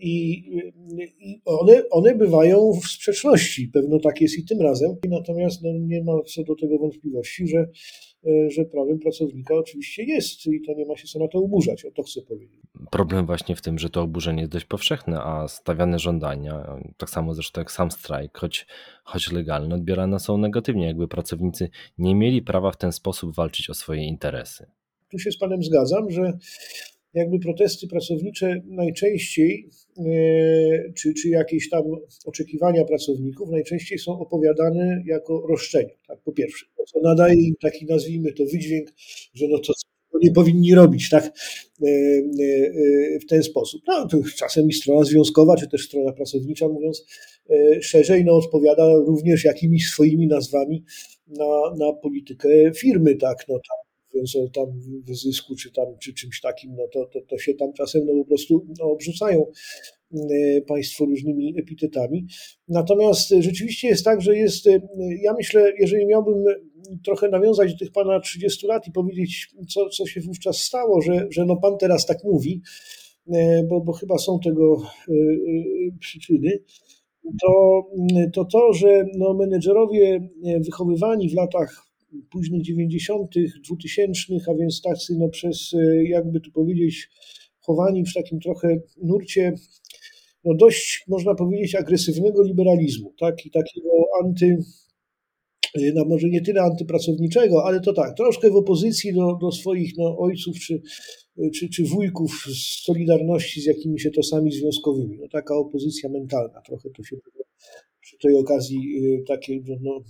i, 0.00 0.38
i 1.18 1.42
one, 1.44 1.82
one 1.90 2.14
bywają 2.14 2.72
w 2.72 2.88
sprzeczności. 2.88 3.68
Pewno 3.68 3.98
tak 4.00 4.20
jest 4.20 4.38
i 4.38 4.44
tym 4.44 4.60
razem. 4.60 4.96
Natomiast 5.08 5.62
no, 5.62 5.70
nie 5.72 6.04
ma 6.04 6.12
co 6.34 6.44
do 6.44 6.54
tego 6.54 6.78
wątpliwości, 6.78 7.48
że, 7.48 7.68
że 8.48 8.64
prawem 8.64 8.98
pracownika 8.98 9.54
oczywiście 9.54 10.04
jest 10.04 10.46
i 10.46 10.60
to 10.66 10.74
nie 10.74 10.84
ma 10.86 10.96
się 10.96 11.06
co 11.06 11.18
na 11.18 11.28
to 11.28 11.38
oburzać. 11.38 11.84
O 11.84 11.90
to 11.90 12.02
chcę 12.02 12.22
powiedzieć. 12.22 12.60
Problem 12.90 13.26
właśnie 13.26 13.56
w 13.56 13.62
tym, 13.62 13.78
że 13.78 13.90
to 13.90 14.02
oburzenie 14.02 14.40
jest 14.40 14.52
dość 14.52 14.64
powszechne, 14.64 15.20
a 15.22 15.48
stawiane 15.48 15.98
żądania, 15.98 16.80
tak 16.96 17.10
samo 17.10 17.34
zresztą 17.34 17.60
jak 17.60 17.72
sam 17.72 17.90
strajk, 17.90 18.38
choć, 18.38 18.66
choć 19.04 19.32
legalne, 19.32 19.74
odbierane 19.74 20.20
są 20.20 20.38
negatywnie, 20.38 20.86
jakby 20.86 21.08
pracownicy 21.08 21.68
nie 21.98 22.14
mieli 22.14 22.42
prawa 22.42 22.70
w 22.70 22.76
ten 22.76 22.92
sposób 22.92 23.34
walczyć 23.34 23.70
o 23.70 23.74
swoje 23.74 24.04
interesy. 24.06 24.66
Tu 25.10 25.18
się 25.18 25.32
z 25.32 25.38
Panem 25.38 25.62
zgadzam, 25.62 26.10
że 26.10 26.38
jakby 27.18 27.38
protesty 27.38 27.88
pracownicze 27.88 28.62
najczęściej, 28.66 29.68
e, 29.98 30.02
czy, 30.92 31.14
czy 31.14 31.28
jakieś 31.28 31.68
tam 31.68 31.82
oczekiwania 32.24 32.84
pracowników, 32.84 33.50
najczęściej 33.50 33.98
są 33.98 34.20
opowiadane 34.20 35.02
jako 35.06 35.46
roszczenia. 35.48 35.94
Tak, 36.08 36.18
po 36.24 36.32
pierwsze, 36.32 36.66
co 36.86 37.00
nadaje 37.00 37.34
im 37.34 37.54
taki, 37.60 37.86
nazwijmy 37.86 38.32
to, 38.32 38.44
wydźwięk, 38.52 38.92
że 39.34 39.48
no 39.48 39.58
to 39.58 39.72
nie 40.22 40.32
powinni 40.32 40.74
robić 40.74 41.08
tak 41.08 41.24
e, 41.24 41.30
e, 41.86 43.20
w 43.20 43.26
ten 43.26 43.42
sposób. 43.42 43.82
No, 43.86 44.08
czasem 44.36 44.68
i 44.68 44.72
strona 44.72 45.04
związkowa, 45.04 45.56
czy 45.56 45.68
też 45.68 45.86
strona 45.86 46.12
pracownicza, 46.12 46.68
mówiąc 46.68 47.06
szerzej, 47.80 48.24
no, 48.24 48.36
odpowiada 48.36 48.94
również 48.94 49.44
jakimiś 49.44 49.88
swoimi 49.88 50.26
nazwami 50.26 50.84
na, 51.26 51.74
na 51.78 51.92
politykę 51.92 52.48
firmy, 52.74 53.16
tak, 53.16 53.44
no 53.48 53.54
tam 53.54 53.87
o 54.44 54.48
tam 54.48 54.80
wyzysku 55.06 55.56
czy 55.56 55.72
tam 55.72 55.86
czy 55.98 56.14
czymś 56.14 56.40
takim, 56.40 56.74
no 56.76 56.88
to, 56.92 57.06
to, 57.06 57.20
to 57.20 57.38
się 57.38 57.54
tam 57.54 57.72
czasem 57.72 58.06
no 58.06 58.12
po 58.22 58.24
prostu 58.24 58.66
no, 58.78 58.84
obrzucają 58.84 59.46
e, 60.14 60.60
państwo 60.60 61.04
różnymi 61.04 61.54
epitetami. 61.58 62.26
Natomiast 62.68 63.34
rzeczywiście 63.38 63.88
jest 63.88 64.04
tak, 64.04 64.20
że 64.20 64.36
jest, 64.36 64.66
e, 64.66 64.80
ja 65.22 65.32
myślę, 65.32 65.72
jeżeli 65.78 66.06
miałbym 66.06 66.44
trochę 67.04 67.28
nawiązać 67.28 67.72
do 67.72 67.78
tych 67.78 67.92
pana 67.92 68.20
30 68.20 68.66
lat 68.66 68.88
i 68.88 68.92
powiedzieć, 68.92 69.48
co, 69.68 69.88
co 69.88 70.06
się 70.06 70.20
wówczas 70.20 70.56
stało, 70.56 71.00
że, 71.00 71.26
że 71.30 71.44
no 71.44 71.56
pan 71.56 71.78
teraz 71.78 72.06
tak 72.06 72.24
mówi, 72.24 72.62
e, 73.32 73.64
bo, 73.64 73.80
bo 73.80 73.92
chyba 73.92 74.18
są 74.18 74.38
tego 74.44 74.82
przyczyny, 76.00 76.58
to 77.42 77.82
to, 78.32 78.44
to 78.44 78.72
że 78.72 79.06
no 79.14 79.34
menedżerowie 79.34 80.28
wychowywani 80.64 81.30
w 81.30 81.34
latach 81.34 81.87
późnych 82.30 82.62
90., 82.62 83.34
2000, 83.64 84.50
a 84.50 84.54
więc 84.54 84.82
tacy 84.82 85.16
no 85.18 85.28
przez, 85.28 85.74
e, 85.74 86.04
jakby 86.04 86.40
tu 86.40 86.50
powiedzieć, 86.50 87.08
chowani 87.60 88.04
w 88.04 88.14
takim 88.14 88.40
trochę 88.40 88.80
nurcie 89.02 89.54
no 90.44 90.54
dość, 90.54 91.04
można 91.08 91.34
powiedzieć, 91.34 91.74
agresywnego 91.74 92.42
liberalizmu, 92.42 93.14
tak, 93.20 93.46
i 93.46 93.50
takiego 93.50 93.90
anty, 94.24 94.58
e, 95.74 95.92
no 95.94 96.04
może 96.04 96.28
nie 96.28 96.40
tyle 96.40 96.62
antypracowniczego, 96.62 97.64
ale 97.64 97.80
to 97.80 97.92
tak, 97.92 98.16
troszkę 98.16 98.50
w 98.50 98.56
opozycji 98.56 99.14
do, 99.14 99.38
do 99.40 99.52
swoich 99.52 99.92
no, 99.98 100.18
ojców 100.18 100.60
czy, 100.60 100.82
e, 101.38 101.50
czy, 101.50 101.68
czy 101.68 101.84
wujków 101.84 102.46
z 102.46 102.84
Solidarności 102.84 103.60
z 103.60 103.66
jakimiś 103.66 104.06
etosami 104.06 104.52
związkowymi. 104.52 105.18
No, 105.20 105.28
taka 105.28 105.54
opozycja 105.54 106.08
mentalna, 106.08 106.60
trochę 106.60 106.90
to 106.90 107.02
się 107.02 107.16
przy 108.08 108.18
tej 108.18 108.36
okazji 108.36 108.78
y, 109.04 109.24
takie 109.26 109.60
no, 109.80 110.04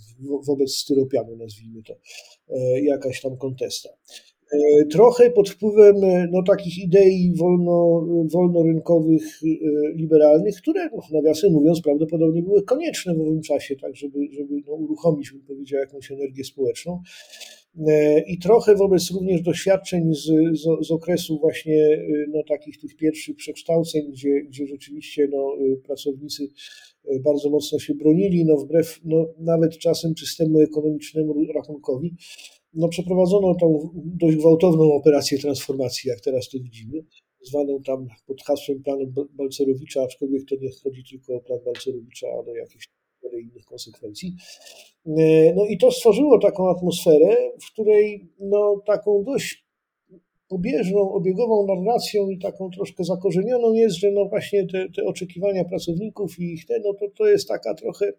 wobec 0.47 0.71
styropianu, 0.71 1.35
nazwijmy 1.35 1.83
to, 1.83 1.93
e, 2.49 2.81
jakaś 2.81 3.21
tam 3.21 3.37
kontesta. 3.37 3.89
E, 4.51 4.85
trochę 4.85 5.31
pod 5.31 5.49
wpływem 5.49 5.95
no, 6.31 6.43
takich 6.43 6.77
idei 6.77 7.33
wolno, 7.35 8.07
wolnorynkowych, 8.33 9.23
e, 9.43 9.47
liberalnych, 9.95 10.55
które, 10.55 10.89
no, 10.89 11.01
nawiasem 11.11 11.51
mówiąc, 11.51 11.81
prawdopodobnie 11.81 12.43
były 12.43 12.63
konieczne 12.63 13.15
w 13.15 13.21
owym 13.21 13.41
czasie, 13.41 13.75
tak, 13.75 13.95
żeby, 13.95 14.19
żeby 14.31 14.61
no, 14.67 14.73
uruchomić, 14.73 15.31
bym 15.31 15.41
powiedział, 15.41 15.79
jakąś 15.79 16.11
energię 16.11 16.43
społeczną. 16.43 17.01
I 18.27 18.39
trochę 18.39 18.75
wobec 18.75 19.11
również 19.11 19.41
doświadczeń 19.41 20.13
z, 20.13 20.25
z, 20.59 20.87
z 20.87 20.91
okresu 20.91 21.39
właśnie 21.39 21.99
no, 22.29 22.43
takich 22.47 22.77
tych 22.77 22.95
pierwszych 22.95 23.35
przekształceń, 23.35 24.11
gdzie, 24.11 24.41
gdzie 24.41 24.67
rzeczywiście 24.67 25.27
no, 25.31 25.53
pracownicy 25.85 26.47
bardzo 27.23 27.49
mocno 27.49 27.79
się 27.79 27.95
bronili, 27.95 28.45
no 28.45 28.57
wbrew 28.57 28.99
no, 29.05 29.25
nawet 29.37 29.77
czasem 29.77 30.15
czystemu 30.15 30.59
ekonomicznemu 30.59 31.35
rachunkowi, 31.55 32.15
no 32.73 32.87
przeprowadzono 32.87 33.55
tą 33.55 33.89
dość 33.95 34.37
gwałtowną 34.37 34.93
operację 34.93 35.37
transformacji, 35.37 36.09
jak 36.09 36.21
teraz 36.21 36.49
to 36.49 36.57
widzimy, 36.59 37.05
zwaną 37.41 37.81
tam 37.85 38.07
pod 38.27 38.41
hasłem 38.41 38.83
planu 38.83 39.13
Balcerowicza, 39.31 40.03
aczkolwiek 40.03 40.45
to 40.49 40.55
nie 40.61 40.69
chodzi 40.83 41.03
tylko 41.09 41.35
o 41.35 41.39
plan 41.39 41.59
Balcerowicza, 41.65 42.27
ale 42.27 42.51
o 42.51 42.55
jakieś 42.55 42.89
innych 43.39 43.65
konsekwencji. 43.65 44.35
No 45.55 45.65
i 45.65 45.77
to 45.77 45.91
stworzyło 45.91 46.39
taką 46.39 46.69
atmosferę, 46.69 47.35
w 47.61 47.71
której 47.71 48.29
no, 48.39 48.81
taką 48.85 49.23
dość 49.23 49.68
pobieżną, 50.49 51.11
obiegową 51.11 51.67
narracją 51.67 52.29
i 52.29 52.39
taką 52.39 52.69
troszkę 52.69 53.03
zakorzenioną 53.03 53.73
jest, 53.73 53.95
że 53.95 54.11
no 54.11 54.25
właśnie 54.25 54.67
te, 54.67 54.89
te 54.95 55.03
oczekiwania 55.03 55.65
pracowników 55.65 56.39
i 56.39 56.53
ich 56.53 56.65
te, 56.65 56.79
no 56.79 56.93
to, 56.93 57.05
to 57.17 57.27
jest 57.27 57.47
taka 57.47 57.73
trochę 57.73 58.13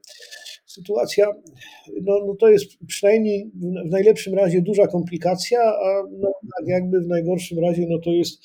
sytuacja, 0.66 1.26
no, 2.02 2.24
no 2.26 2.34
to 2.34 2.48
jest 2.48 2.66
przynajmniej 2.86 3.50
w 3.86 3.90
najlepszym 3.90 4.34
razie 4.34 4.62
duża 4.62 4.86
komplikacja, 4.86 5.60
a 5.60 6.02
no, 6.18 6.32
tak 6.56 6.68
jakby 6.68 7.00
w 7.00 7.08
najgorszym 7.08 7.58
razie 7.58 7.86
no 7.88 7.98
to 7.98 8.10
jest 8.10 8.42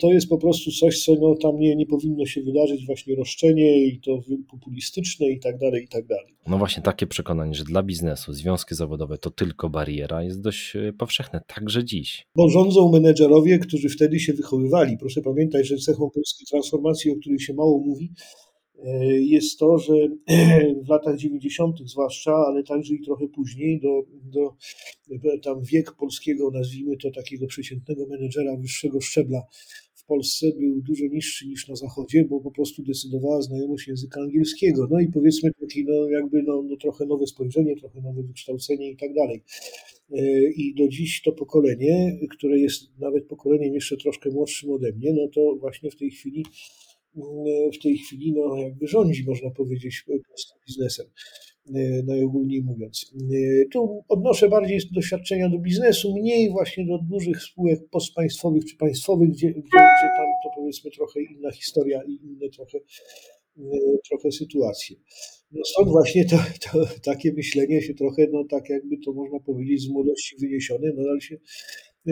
to 0.00 0.12
jest 0.12 0.28
po 0.28 0.38
prostu 0.38 0.70
coś, 0.70 1.04
co 1.04 1.14
no, 1.20 1.34
tam 1.42 1.56
nie, 1.56 1.76
nie 1.76 1.86
powinno 1.86 2.26
się 2.26 2.42
wydarzyć, 2.42 2.86
właśnie 2.86 3.16
roszczenie 3.16 3.86
i 3.86 4.00
to 4.00 4.20
populistyczne 4.50 5.26
i 5.26 5.40
tak 5.40 5.58
dalej, 5.58 5.84
i 5.84 5.88
tak 5.88 6.06
dalej. 6.06 6.34
No 6.46 6.58
właśnie 6.58 6.82
takie 6.82 7.06
przekonanie, 7.06 7.54
że 7.54 7.64
dla 7.64 7.82
biznesu 7.82 8.32
związki 8.32 8.74
zawodowe 8.74 9.18
to 9.18 9.30
tylko 9.30 9.70
bariera 9.70 10.22
jest 10.22 10.40
dość 10.40 10.76
e, 10.76 10.92
powszechne, 10.92 11.40
także 11.46 11.84
dziś. 11.84 12.26
Bo 12.36 12.48
rządzą 12.48 12.92
menedżerowie, 12.92 13.58
którzy 13.58 13.88
wtedy 13.88 14.20
się 14.20 14.32
wychowywali. 14.32 14.98
Proszę 14.98 15.20
pamiętać, 15.22 15.66
że 15.66 15.76
cechą 15.76 16.10
polskiej 16.10 16.46
transformacji, 16.46 17.10
o 17.10 17.16
której 17.16 17.40
się 17.40 17.54
mało 17.54 17.78
mówi, 17.78 18.10
E, 18.10 18.43
jest 19.20 19.58
to, 19.58 19.78
że 19.78 19.94
w 20.84 20.88
latach 20.88 21.16
90. 21.16 21.76
zwłaszcza, 21.84 22.34
ale 22.34 22.62
także 22.62 22.94
i 22.94 23.04
trochę 23.04 23.28
później, 23.28 23.80
do, 23.80 24.02
do 24.22 24.54
tam 25.42 25.62
wiek 25.62 25.92
polskiego, 25.92 26.50
nazwijmy 26.50 26.96
to 26.96 27.10
takiego 27.10 27.46
przeciętnego 27.46 28.06
menedżera 28.06 28.56
wyższego 28.56 29.00
szczebla 29.00 29.42
w 30.04 30.06
Polsce 30.06 30.52
był 30.58 30.80
dużo 30.80 31.06
niższy 31.06 31.46
niż 31.46 31.68
na 31.68 31.76
Zachodzie, 31.76 32.24
bo 32.24 32.40
po 32.40 32.50
prostu 32.50 32.82
decydowała 32.82 33.42
znajomość 33.42 33.88
języka 33.88 34.20
angielskiego. 34.20 34.88
No 34.90 35.00
i 35.00 35.08
powiedzmy 35.08 35.50
takie 35.60 35.84
no, 35.84 36.08
jakby 36.08 36.42
no, 36.42 36.62
no 36.62 36.76
trochę 36.76 37.06
nowe 37.06 37.26
spojrzenie, 37.26 37.76
trochę 37.76 38.00
nowe 38.00 38.22
wykształcenie 38.22 38.90
i 38.90 38.96
tak 38.96 39.14
dalej. 39.14 39.42
E, 40.12 40.50
I 40.50 40.74
do 40.74 40.88
dziś 40.88 41.22
to 41.22 41.32
pokolenie, 41.32 42.18
które 42.30 42.58
jest 42.58 42.98
nawet 42.98 43.26
pokoleniem 43.26 43.74
jeszcze 43.74 43.96
troszkę 43.96 44.30
młodszym 44.30 44.70
ode 44.70 44.92
mnie, 44.92 45.12
no 45.12 45.28
to 45.34 45.56
właśnie 45.60 45.90
w 45.90 45.96
tej 45.96 46.10
chwili 46.10 46.44
w 47.74 47.82
tej 47.82 47.98
chwili 47.98 48.32
no, 48.32 48.56
jakby 48.56 48.86
rządzi, 48.86 49.24
można 49.26 49.50
powiedzieć, 49.50 50.04
biznesem. 50.66 51.06
najogólniej 52.06 52.62
mówiąc. 52.62 53.14
Tu 53.72 54.04
odnoszę 54.08 54.48
bardziej 54.48 54.78
doświadczenia 54.92 55.48
do 55.48 55.58
biznesu, 55.58 56.14
mniej 56.14 56.50
właśnie 56.50 56.86
do 56.86 56.98
dużych 56.98 57.42
spółek 57.42 57.80
postpaństwowych 57.90 58.64
czy 58.64 58.76
państwowych, 58.76 59.30
gdzie, 59.30 59.50
gdzie, 59.50 59.60
gdzie 59.60 60.08
tam 60.16 60.26
to 60.44 60.50
powiedzmy 60.56 60.90
trochę 60.90 61.20
inna 61.22 61.50
historia 61.50 62.02
i 62.02 62.26
inne 62.26 62.48
trochę, 62.48 62.78
trochę 64.08 64.32
sytuacje. 64.32 64.96
No 65.52 65.64
stąd 65.64 65.88
właśnie 65.88 66.24
to, 66.24 66.36
to, 66.72 66.86
takie 67.04 67.32
myślenie 67.32 67.82
się 67.82 67.94
trochę, 67.94 68.26
no 68.32 68.44
tak 68.50 68.68
jakby 68.68 68.96
to 69.04 69.12
można 69.12 69.40
powiedzieć, 69.40 69.82
z 69.82 69.88
młodości 69.88 70.36
wyniesione, 70.40 70.92
nadal 70.96 71.20
się 71.20 71.36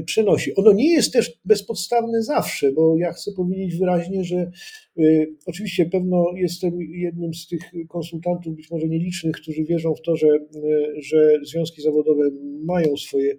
przenosi. 0.06 0.54
Ono 0.54 0.72
nie 0.72 0.92
jest 0.92 1.12
też 1.12 1.40
bezpodstawne 1.44 2.22
zawsze, 2.22 2.72
bo 2.72 2.96
ja 2.98 3.12
chcę 3.12 3.32
powiedzieć 3.32 3.76
wyraźnie, 3.76 4.24
że 4.24 4.50
y, 4.98 5.34
oczywiście 5.46 5.86
pewno 5.86 6.26
jestem 6.36 6.80
jednym 6.80 7.34
z 7.34 7.46
tych 7.46 7.60
konsultantów, 7.88 8.56
być 8.56 8.70
może 8.70 8.88
nielicznych, 8.88 9.36
którzy 9.36 9.64
wierzą 9.64 9.94
w 9.94 10.02
to, 10.02 10.16
że, 10.16 10.28
y, 10.28 11.02
że 11.02 11.38
związki 11.42 11.82
zawodowe 11.82 12.30
mają 12.64 12.96
swoje 12.96 13.38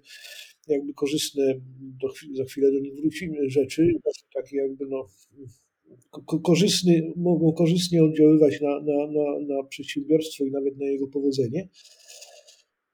jakby 0.67 0.93
korzystne, 0.93 1.53
do, 1.79 2.07
za 2.33 2.43
chwilę 2.43 2.71
do 2.71 2.79
nich 2.79 2.95
wrócimy, 2.95 3.49
rzeczy, 3.49 3.85
znaczy 4.03 4.21
takie 4.33 4.57
jakby 4.57 4.85
no, 4.85 5.07
korzystny, 6.43 7.13
mogą 7.15 7.53
korzystnie 7.53 8.03
oddziaływać 8.03 8.61
na, 8.61 8.79
na, 8.79 9.07
na, 9.07 9.55
na 9.55 9.63
przedsiębiorstwo 9.63 10.45
i 10.45 10.51
nawet 10.51 10.77
na 10.77 10.85
jego 10.85 11.07
powodzenie. 11.07 11.67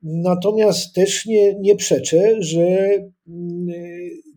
Natomiast 0.04 0.94
też 0.96 1.26
nie, 1.26 1.56
nie 1.60 1.76
przeczę, 1.76 2.36
że 2.40 2.90
mm, 3.28 3.68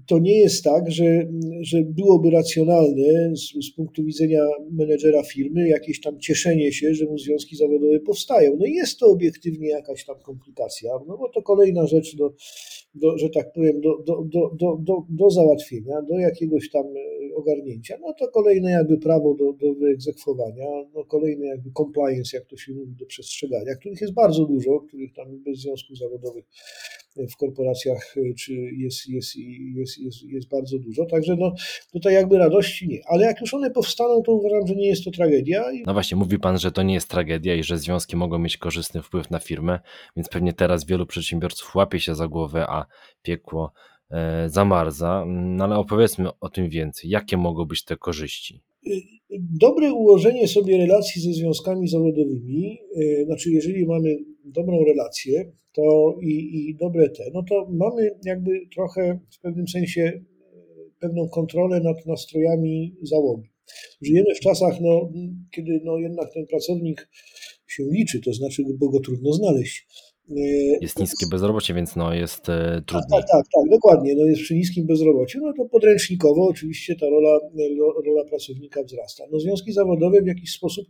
to 0.06 0.18
nie 0.18 0.38
jest 0.38 0.64
tak, 0.64 0.90
że, 0.90 1.28
że 1.60 1.82
byłoby 1.82 2.30
racjonalne 2.30 3.36
z, 3.36 3.66
z, 3.66 3.74
punktu 3.76 4.04
widzenia 4.04 4.40
menedżera 4.70 5.22
firmy 5.22 5.68
jakieś 5.68 6.00
tam 6.00 6.20
cieszenie 6.20 6.72
się, 6.72 6.94
że 6.94 7.04
mu 7.04 7.18
związki 7.18 7.56
zawodowe 7.56 8.00
powstają. 8.00 8.56
No 8.58 8.66
jest 8.66 8.98
to 8.98 9.06
obiektywnie 9.06 9.68
jakaś 9.68 10.04
tam 10.04 10.16
komplikacja, 10.22 10.90
no 11.08 11.18
bo 11.18 11.28
to 11.28 11.42
kolejna 11.42 11.86
rzecz 11.86 12.16
do, 12.16 12.32
do 12.94 13.18
że 13.18 13.30
tak 13.30 13.52
powiem, 13.52 13.80
do, 13.80 13.98
do, 14.06 14.24
do, 14.24 14.76
do, 14.78 15.06
do, 15.08 15.30
załatwienia, 15.30 16.02
do 16.02 16.18
jakiegoś 16.18 16.70
tam 16.70 16.86
e, 16.86 17.34
ogarnięcia. 17.34 17.98
No 18.00 18.14
to 18.18 18.28
kolejne 18.28 18.70
jakby 18.70 18.98
prawo 18.98 19.34
do, 19.34 19.52
do 19.52 19.74
wyegzekwowania, 19.74 20.66
no 20.94 21.04
kolejny 21.04 21.46
jakby 21.46 21.70
compliance, 21.76 22.36
jak 22.36 22.46
to 22.46 22.56
się 22.56 22.72
mówi, 22.72 22.94
do 22.98 23.06
przestrzegania, 23.06 23.74
których 23.74 24.00
jest 24.00 24.14
bardzo 24.14 24.44
dużo, 24.44 24.80
których 24.80 25.12
tam 25.12 25.42
bez 25.44 25.58
związków 25.58 25.98
zawodowych 25.98 26.44
w 27.16 27.36
korporacjach 27.36 28.14
e, 28.16 28.34
czy 28.34 28.52
jest, 28.54 29.08
jest, 29.08 29.36
jest, 29.76 29.98
jest, 29.98 30.22
jest 30.22 30.48
bardzo 30.48 30.78
dużo. 30.78 31.06
Także 31.06 31.36
no, 31.36 31.54
tutaj 31.92 32.14
jakby 32.14 32.38
radości 32.38 32.88
nie. 32.88 33.00
Ale 33.06 33.24
jak 33.24 33.40
już 33.40 33.54
one 33.54 33.70
powstaną, 33.70 34.22
to 34.22 34.32
uważam, 34.32 34.66
że 34.66 34.74
nie 34.74 34.88
jest 34.88 35.04
to 35.04 35.10
tragedia. 35.10 35.64
No 35.86 35.92
właśnie, 35.92 36.16
mówi 36.16 36.38
Pan, 36.38 36.58
że 36.58 36.72
to 36.72 36.82
nie 36.82 36.94
jest 36.94 37.08
tragedia 37.08 37.54
i 37.54 37.62
że 37.62 37.78
związki 37.78 38.16
mogą 38.16 38.38
mieć 38.38 38.56
korzystny 38.56 39.02
wpływ 39.02 39.30
na 39.30 39.38
firmę, 39.38 39.80
więc 40.16 40.28
pewnie 40.28 40.52
teraz 40.52 40.86
wielu 40.86 41.06
przedsiębiorców 41.06 41.74
łapie 41.74 42.00
się 42.00 42.14
za 42.14 42.28
głowę, 42.28 42.66
a 42.68 42.86
piekło 43.22 43.72
e, 44.10 44.48
zamarza. 44.48 45.24
No 45.26 45.64
ale 45.64 45.76
opowiedzmy 45.76 46.28
o 46.40 46.48
tym 46.48 46.68
więcej. 46.68 47.10
Jakie 47.10 47.36
mogą 47.36 47.64
być 47.64 47.84
te 47.84 47.96
korzyści? 47.96 48.62
Dobre 49.60 49.92
ułożenie 49.92 50.48
sobie 50.48 50.78
relacji 50.78 51.22
ze 51.22 51.32
związkami 51.32 51.88
zawodowymi, 51.88 52.78
e, 52.96 53.24
znaczy 53.24 53.50
jeżeli 53.50 53.86
mamy 53.86 54.16
dobrą 54.44 54.84
relację 54.84 55.52
to 55.72 56.16
i, 56.22 56.68
i 56.68 56.76
dobre 56.80 57.10
te, 57.10 57.24
no 57.34 57.42
to 57.48 57.68
mamy 57.70 58.10
jakby 58.24 58.50
trochę 58.74 59.20
w 59.30 59.40
pewnym 59.40 59.68
sensie 59.68 60.02
e, 60.02 60.22
pewną 61.00 61.28
kontrolę 61.28 61.80
nad 61.80 62.06
nastrojami 62.06 62.96
załogi. 63.02 63.48
Żyjemy 64.02 64.34
w 64.34 64.40
czasach, 64.40 64.80
no, 64.80 65.10
kiedy 65.54 65.80
no, 65.84 65.98
jednak 65.98 66.32
ten 66.34 66.46
pracownik 66.46 67.08
się 67.66 67.84
liczy, 67.90 68.20
to 68.20 68.32
znaczy, 68.32 68.62
bo 68.78 68.88
go 68.88 69.00
trudno 69.00 69.32
znaleźć. 69.32 69.86
E, 70.30 70.34
jest 70.80 70.98
niskie 70.98 71.26
bezrobocie, 71.30 71.74
więc 71.74 71.96
no 71.96 72.14
jest 72.14 72.48
e, 72.48 72.82
trudniej. 72.86 73.20
Tak, 73.20 73.30
tak, 73.32 73.46
tak, 73.54 73.70
dokładnie. 73.70 74.14
No 74.14 74.24
jest 74.24 74.42
przy 74.42 74.54
niskim 74.54 74.86
bezrobociu, 74.86 75.40
no 75.42 75.52
to 75.52 75.64
podręcznikowo 75.64 76.46
oczywiście 76.48 76.96
ta 76.96 77.06
rola, 77.06 77.38
rola 78.06 78.24
pracownika 78.24 78.82
wzrasta. 78.82 79.24
No 79.32 79.40
związki 79.40 79.72
zawodowe 79.72 80.22
w 80.22 80.26
jakiś 80.26 80.52
sposób, 80.52 80.86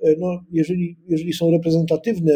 e, 0.00 0.14
no 0.18 0.44
jeżeli, 0.52 0.96
jeżeli 1.08 1.32
są 1.32 1.50
reprezentatywne, 1.50 2.32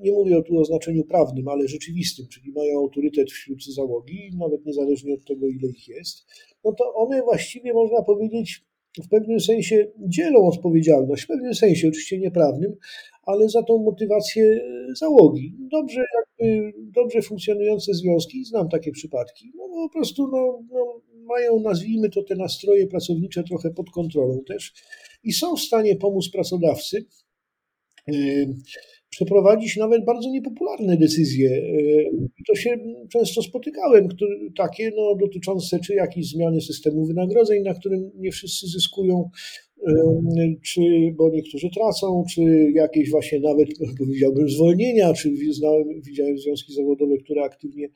nie 0.00 0.12
mówię 0.12 0.42
tu 0.42 0.58
o 0.58 0.64
znaczeniu 0.64 1.04
prawnym, 1.04 1.48
ale 1.48 1.68
rzeczywistym, 1.68 2.26
czyli 2.28 2.52
mają 2.52 2.78
autorytet 2.78 3.30
wśród 3.30 3.64
załogi, 3.64 4.30
nawet 4.38 4.66
niezależnie 4.66 5.14
od 5.14 5.24
tego, 5.24 5.48
ile 5.48 5.68
ich 5.68 5.88
jest, 5.88 6.26
no 6.64 6.72
to 6.72 6.94
one 6.94 7.22
właściwie 7.22 7.72
można 7.72 8.02
powiedzieć 8.02 8.69
w 9.04 9.08
pewnym 9.08 9.40
sensie 9.40 9.92
dzielą 9.98 10.46
odpowiedzialność, 10.46 11.22
w 11.22 11.26
pewnym 11.26 11.54
sensie 11.54 11.88
oczywiście 11.88 12.18
nieprawnym, 12.18 12.76
ale 13.22 13.48
za 13.48 13.62
tą 13.62 13.78
motywację 13.78 14.44
e, 14.44 14.94
załogi. 14.96 15.56
Dobrze, 15.58 16.04
jakby, 16.18 16.72
dobrze 16.76 17.22
funkcjonujące 17.22 17.94
związki, 17.94 18.44
znam 18.44 18.68
takie 18.68 18.92
przypadki, 18.92 19.52
no, 19.56 19.64
po 19.68 19.88
prostu 19.92 20.26
no, 20.26 20.62
no, 20.72 21.00
mają, 21.24 21.60
nazwijmy 21.60 22.10
to, 22.10 22.22
te 22.22 22.36
nastroje 22.36 22.86
pracownicze 22.86 23.42
trochę 23.42 23.70
pod 23.70 23.90
kontrolą 23.90 24.40
też 24.46 24.72
i 25.24 25.32
są 25.32 25.56
w 25.56 25.60
stanie 25.60 25.96
pomóc 25.96 26.30
pracodawcy 26.32 27.06
e, 28.08 28.12
przeprowadzić 29.10 29.76
nawet 29.76 30.04
bardzo 30.04 30.30
niepopularne 30.30 30.96
decyzje. 30.96 31.50
E, 31.50 32.42
to 32.46 32.54
się 32.54 32.78
często 33.12 33.42
spotykałem, 33.42 34.08
takie 34.56 34.92
no, 34.96 35.14
dotyczące 35.20 35.78
czy 35.78 35.94
jakiejś 35.94 36.28
zmiany 36.28 36.60
systemu 36.60 37.06
wynagrodzeń, 37.06 37.62
na 37.62 37.74
którym 37.74 38.10
nie 38.14 38.30
wszyscy 38.30 38.66
zyskują, 38.66 39.30
czy, 40.62 40.80
bo 41.16 41.30
niektórzy 41.30 41.68
tracą, 41.74 42.24
czy 42.34 42.42
jakieś 42.74 43.10
właśnie 43.10 43.40
nawet 43.40 43.68
powiedziałbym 43.98 44.48
zwolnienia, 44.48 45.12
czy 45.12 45.30
znałem, 45.52 46.00
widziałem 46.02 46.38
związki 46.38 46.72
zawodowe, 46.72 47.16
które 47.16 47.42
aktywnie 47.42 47.88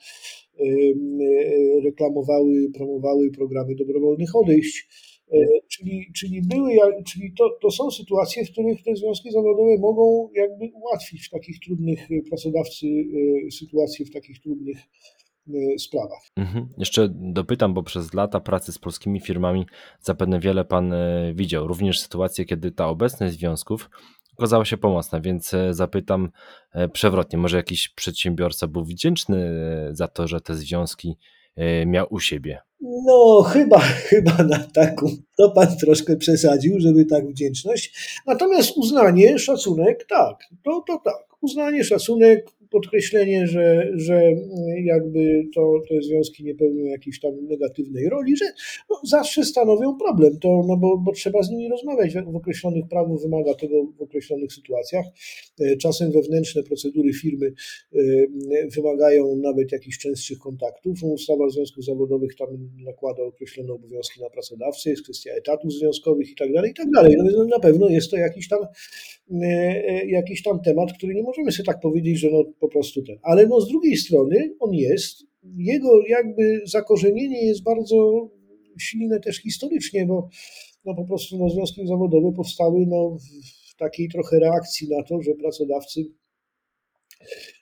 reklamowały, 1.85 2.71
promowały 2.75 3.31
programy 3.31 3.75
dobrowolnych 3.75 4.37
odejść. 4.37 4.89
E, 5.33 5.37
czyli, 5.69 6.13
czyli, 6.15 6.43
były, 6.43 6.75
czyli 7.07 7.33
to, 7.39 7.51
to 7.63 7.71
są 7.71 7.91
sytuacje, 7.91 8.45
w 8.45 8.51
których 8.51 8.83
te 8.83 8.97
związki 8.97 9.31
zawodowe 9.31 9.79
mogą 9.79 10.29
jakby 10.35 10.71
ułatwić 10.75 11.27
w 11.27 11.31
takich 11.31 11.61
trudnych 11.61 12.09
pracodawcy 12.29 12.87
e, 12.87 13.51
sytuacje, 13.51 14.07
w 14.07 14.11
takich 14.11 14.41
trudnych 14.41 14.79
sprawach. 15.79 16.21
Mhm. 16.37 16.69
Jeszcze 16.79 17.09
dopytam, 17.13 17.75
bo 17.75 17.83
przez 17.83 18.15
lata 18.15 18.41
pracy 18.41 18.73
z 18.73 18.79
polskimi 18.79 19.21
firmami 19.21 19.67
zapewne 20.01 20.41
wiele 20.41 20.65
Pan 20.65 20.95
widział, 21.35 21.67
również 21.67 22.01
sytuacje, 22.01 22.45
kiedy 22.45 22.71
ta 22.71 22.89
obecność 22.89 23.35
związków 23.35 23.91
okazała 24.39 24.65
się 24.65 24.77
pomocna, 24.77 25.21
więc 25.21 25.53
zapytam 25.71 26.31
przewrotnie, 26.93 27.39
może 27.39 27.57
jakiś 27.57 27.89
przedsiębiorca 27.89 28.67
był 28.67 28.85
wdzięczny 28.85 29.51
za 29.91 30.09
to, 30.09 30.29
że 30.29 30.41
te 30.41 30.55
związki 30.55 31.17
miał 31.87 32.07
u 32.11 32.21
siebie? 32.21 32.59
No, 32.81 33.43
chyba, 33.43 33.79
chyba 34.09 34.43
na 34.43 34.59
taką. 34.59 35.07
To 35.37 35.51
pan 35.51 35.77
troszkę 35.77 36.17
przesadził, 36.17 36.81
żeby 36.81 37.05
tak 37.05 37.29
wdzięczność. 37.29 38.19
Natomiast 38.27 38.77
uznanie, 38.77 39.39
szacunek, 39.39 40.07
tak, 40.09 40.37
to, 40.65 40.85
to 40.87 41.01
tak. 41.05 41.25
Uznanie, 41.41 41.85
szacunek, 41.85 42.51
podkreślenie, 42.75 43.47
że, 43.47 43.91
że 43.95 44.23
jakby 44.85 45.43
to, 45.55 45.81
te 45.89 46.03
związki 46.03 46.45
nie 46.45 46.55
pełnią 46.55 46.85
jakiejś 46.85 47.21
tam 47.21 47.47
negatywnej 47.47 48.09
roli, 48.09 48.37
że 48.37 48.45
no, 48.91 49.01
zawsze 49.05 49.45
stanowią 49.45 49.97
problem, 49.97 50.39
to, 50.39 50.65
no 50.69 50.77
bo, 50.77 50.99
bo 50.99 51.13
trzeba 51.13 51.43
z 51.43 51.51
nimi 51.51 51.69
rozmawiać. 51.69 52.15
W 52.15 52.37
określonych 52.37 52.85
prawo 52.91 53.19
wymaga 53.19 53.55
tego 53.55 53.87
w 53.99 54.03
określonych 54.03 54.53
sytuacjach. 54.53 55.05
E, 55.61 55.77
czasem 55.77 56.13
wewnętrzne 56.13 56.63
procedury 56.63 57.13
firmy 57.13 57.53
e, 57.93 57.99
wymagają 58.77 59.37
nawet 59.37 59.73
jakichś 59.73 59.99
częstszych 59.99 60.39
kontaktów. 60.39 61.03
Ustawa 61.03 61.49
związków 61.49 61.85
zawodowych 61.85 62.35
tam 62.37 62.49
nakłada 62.85 63.23
określone 63.23 63.73
obowiązki 63.73 64.21
na 64.21 64.31
pracodawcę, 64.31 64.91
jest 64.91 65.03
kwestia 65.03 65.31
etatów 65.33 65.73
związkowych 65.73 66.31
i 66.31 66.35
tak 66.35 66.53
dalej, 66.53 66.71
i 66.71 66.75
tak 66.75 66.91
dalej. 66.91 67.17
No, 67.37 67.45
na 67.45 67.59
pewno 67.59 67.89
jest 67.89 68.11
to 68.11 68.17
jakiś 68.17 68.49
tam, 68.49 68.61
e, 69.43 70.07
jakiś 70.07 70.43
tam 70.43 70.61
temat, 70.61 70.93
który 70.93 71.15
nie 71.15 71.23
możemy 71.23 71.53
sobie 71.53 71.67
tak 71.67 71.81
powiedzieć, 71.81 72.19
że 72.19 72.31
no 72.31 72.64
po 72.65 72.69
prostu 72.69 73.03
ten. 73.03 73.17
Ale 73.23 73.47
no 73.47 73.61
z 73.61 73.69
drugiej 73.69 73.97
strony 73.97 74.55
on 74.61 74.75
jest, 74.75 75.25
jego 75.57 75.89
jakby 76.09 76.61
zakorzenienie 76.67 77.47
jest 77.47 77.63
bardzo 77.63 78.31
silne 78.81 79.21
też 79.21 79.37
historycznie, 79.37 80.07
bo 80.07 80.29
no 80.85 80.95
po 80.95 81.05
prostu 81.05 81.39
no, 81.39 81.49
związki 81.49 81.87
zawodowe 81.87 82.33
powstały 82.37 82.87
no, 82.87 83.17
w 83.71 83.77
takiej 83.77 84.09
trochę 84.09 84.39
reakcji 84.39 84.89
na 84.89 85.03
to, 85.03 85.23
że 85.23 85.35
pracodawcy 85.35 86.05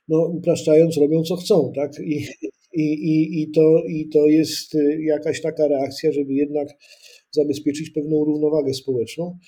no, 0.08 0.26
upraszczając 0.26 0.96
robią 0.96 1.22
co 1.22 1.36
chcą, 1.36 1.72
tak? 1.74 1.92
I, 2.04 2.26
i, 2.72 2.82
i, 2.82 3.42
i, 3.42 3.50
to, 3.50 3.82
I 3.88 4.08
to 4.08 4.26
jest 4.26 4.76
jakaś 5.00 5.40
taka 5.40 5.68
reakcja, 5.68 6.12
żeby 6.12 6.32
jednak 6.34 6.68
zabezpieczyć 7.30 7.90
pewną 7.90 8.24
równowagę 8.24 8.74
społeczną 8.74 9.38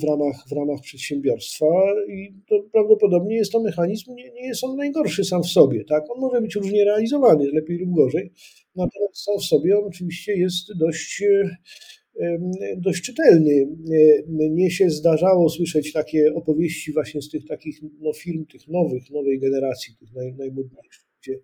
w 0.00 0.04
ramach, 0.08 0.44
w 0.48 0.52
ramach 0.52 0.80
przedsiębiorstwa 0.82 1.66
i 2.08 2.32
to 2.48 2.62
prawdopodobnie 2.72 3.36
jest 3.36 3.52
to 3.52 3.60
mechanizm, 3.60 4.14
nie, 4.14 4.30
nie 4.32 4.46
jest 4.46 4.64
on 4.64 4.76
najgorszy 4.76 5.24
sam 5.24 5.42
w 5.42 5.46
sobie, 5.46 5.84
tak? 5.84 6.10
On 6.10 6.20
może 6.20 6.40
być 6.40 6.54
różnie 6.54 6.84
realizowany, 6.84 7.50
lepiej 7.52 7.78
lub 7.78 7.94
gorzej, 7.94 8.32
natomiast 8.76 9.22
sam 9.24 9.38
w 9.38 9.44
sobie 9.44 9.78
on 9.78 9.84
oczywiście 9.84 10.32
jest 10.38 10.78
dość 10.78 11.22
dość 12.76 13.02
czytelny. 13.02 13.68
Mnie 14.28 14.70
się 14.70 14.90
zdarzało 14.90 15.48
słyszeć 15.48 15.92
takie 15.92 16.34
opowieści 16.34 16.92
właśnie 16.92 17.22
z 17.22 17.30
tych 17.30 17.46
takich 17.46 17.80
no, 18.00 18.12
firm, 18.12 18.46
tych 18.46 18.68
nowych, 18.68 19.10
nowej 19.10 19.40
generacji, 19.40 19.94
tych 20.00 20.14
naj, 20.14 20.34
najmodniejszych, 20.34 21.06
gdzie, 21.22 21.38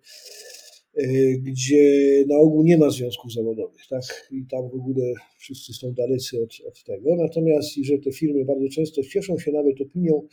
gdzie 1.37 2.23
na 2.27 2.37
ogół 2.37 2.63
nie 2.63 2.77
ma 2.77 2.89
związków 2.89 3.33
zawodowych, 3.33 3.87
tak? 3.89 4.29
I 4.31 4.45
tam 4.51 4.69
w 4.69 4.75
ogóle 4.75 5.13
wszyscy 5.37 5.73
są 5.73 5.93
dalecy 5.93 6.43
od, 6.43 6.67
od 6.67 6.83
tego. 6.83 7.15
Natomiast 7.15 7.77
i 7.77 7.85
że 7.85 7.97
te 7.97 8.11
firmy 8.11 8.45
bardzo 8.45 8.69
często 8.69 9.03
cieszą 9.03 9.39
się 9.39 9.51
nawet 9.51 9.81
opinią 9.81 10.27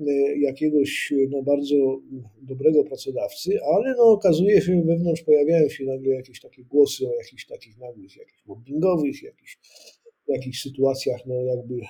E, 0.00 0.38
jakiegoś 0.38 1.12
no, 1.30 1.42
bardzo 1.42 2.00
dobrego 2.42 2.84
pracodawcy, 2.84 3.58
ale 3.62 3.94
no, 3.96 4.02
okazuje 4.02 4.60
się, 4.60 4.76
że 4.76 4.82
wewnątrz 4.82 5.22
pojawiają 5.22 5.68
się 5.68 5.84
nagle 5.84 6.14
jakieś 6.14 6.40
takie 6.40 6.64
głosy 6.64 7.08
o 7.08 7.14
jakichś 7.14 7.46
takich 7.46 7.78
nagłych, 7.78 8.16
jakichś 8.16 8.46
mobbingowych, 8.46 9.22
jakichś, 9.22 9.58
jakichś 10.28 10.62
sytuacjach 10.62 11.26
no, 11.26 11.34
jakby 11.34 11.80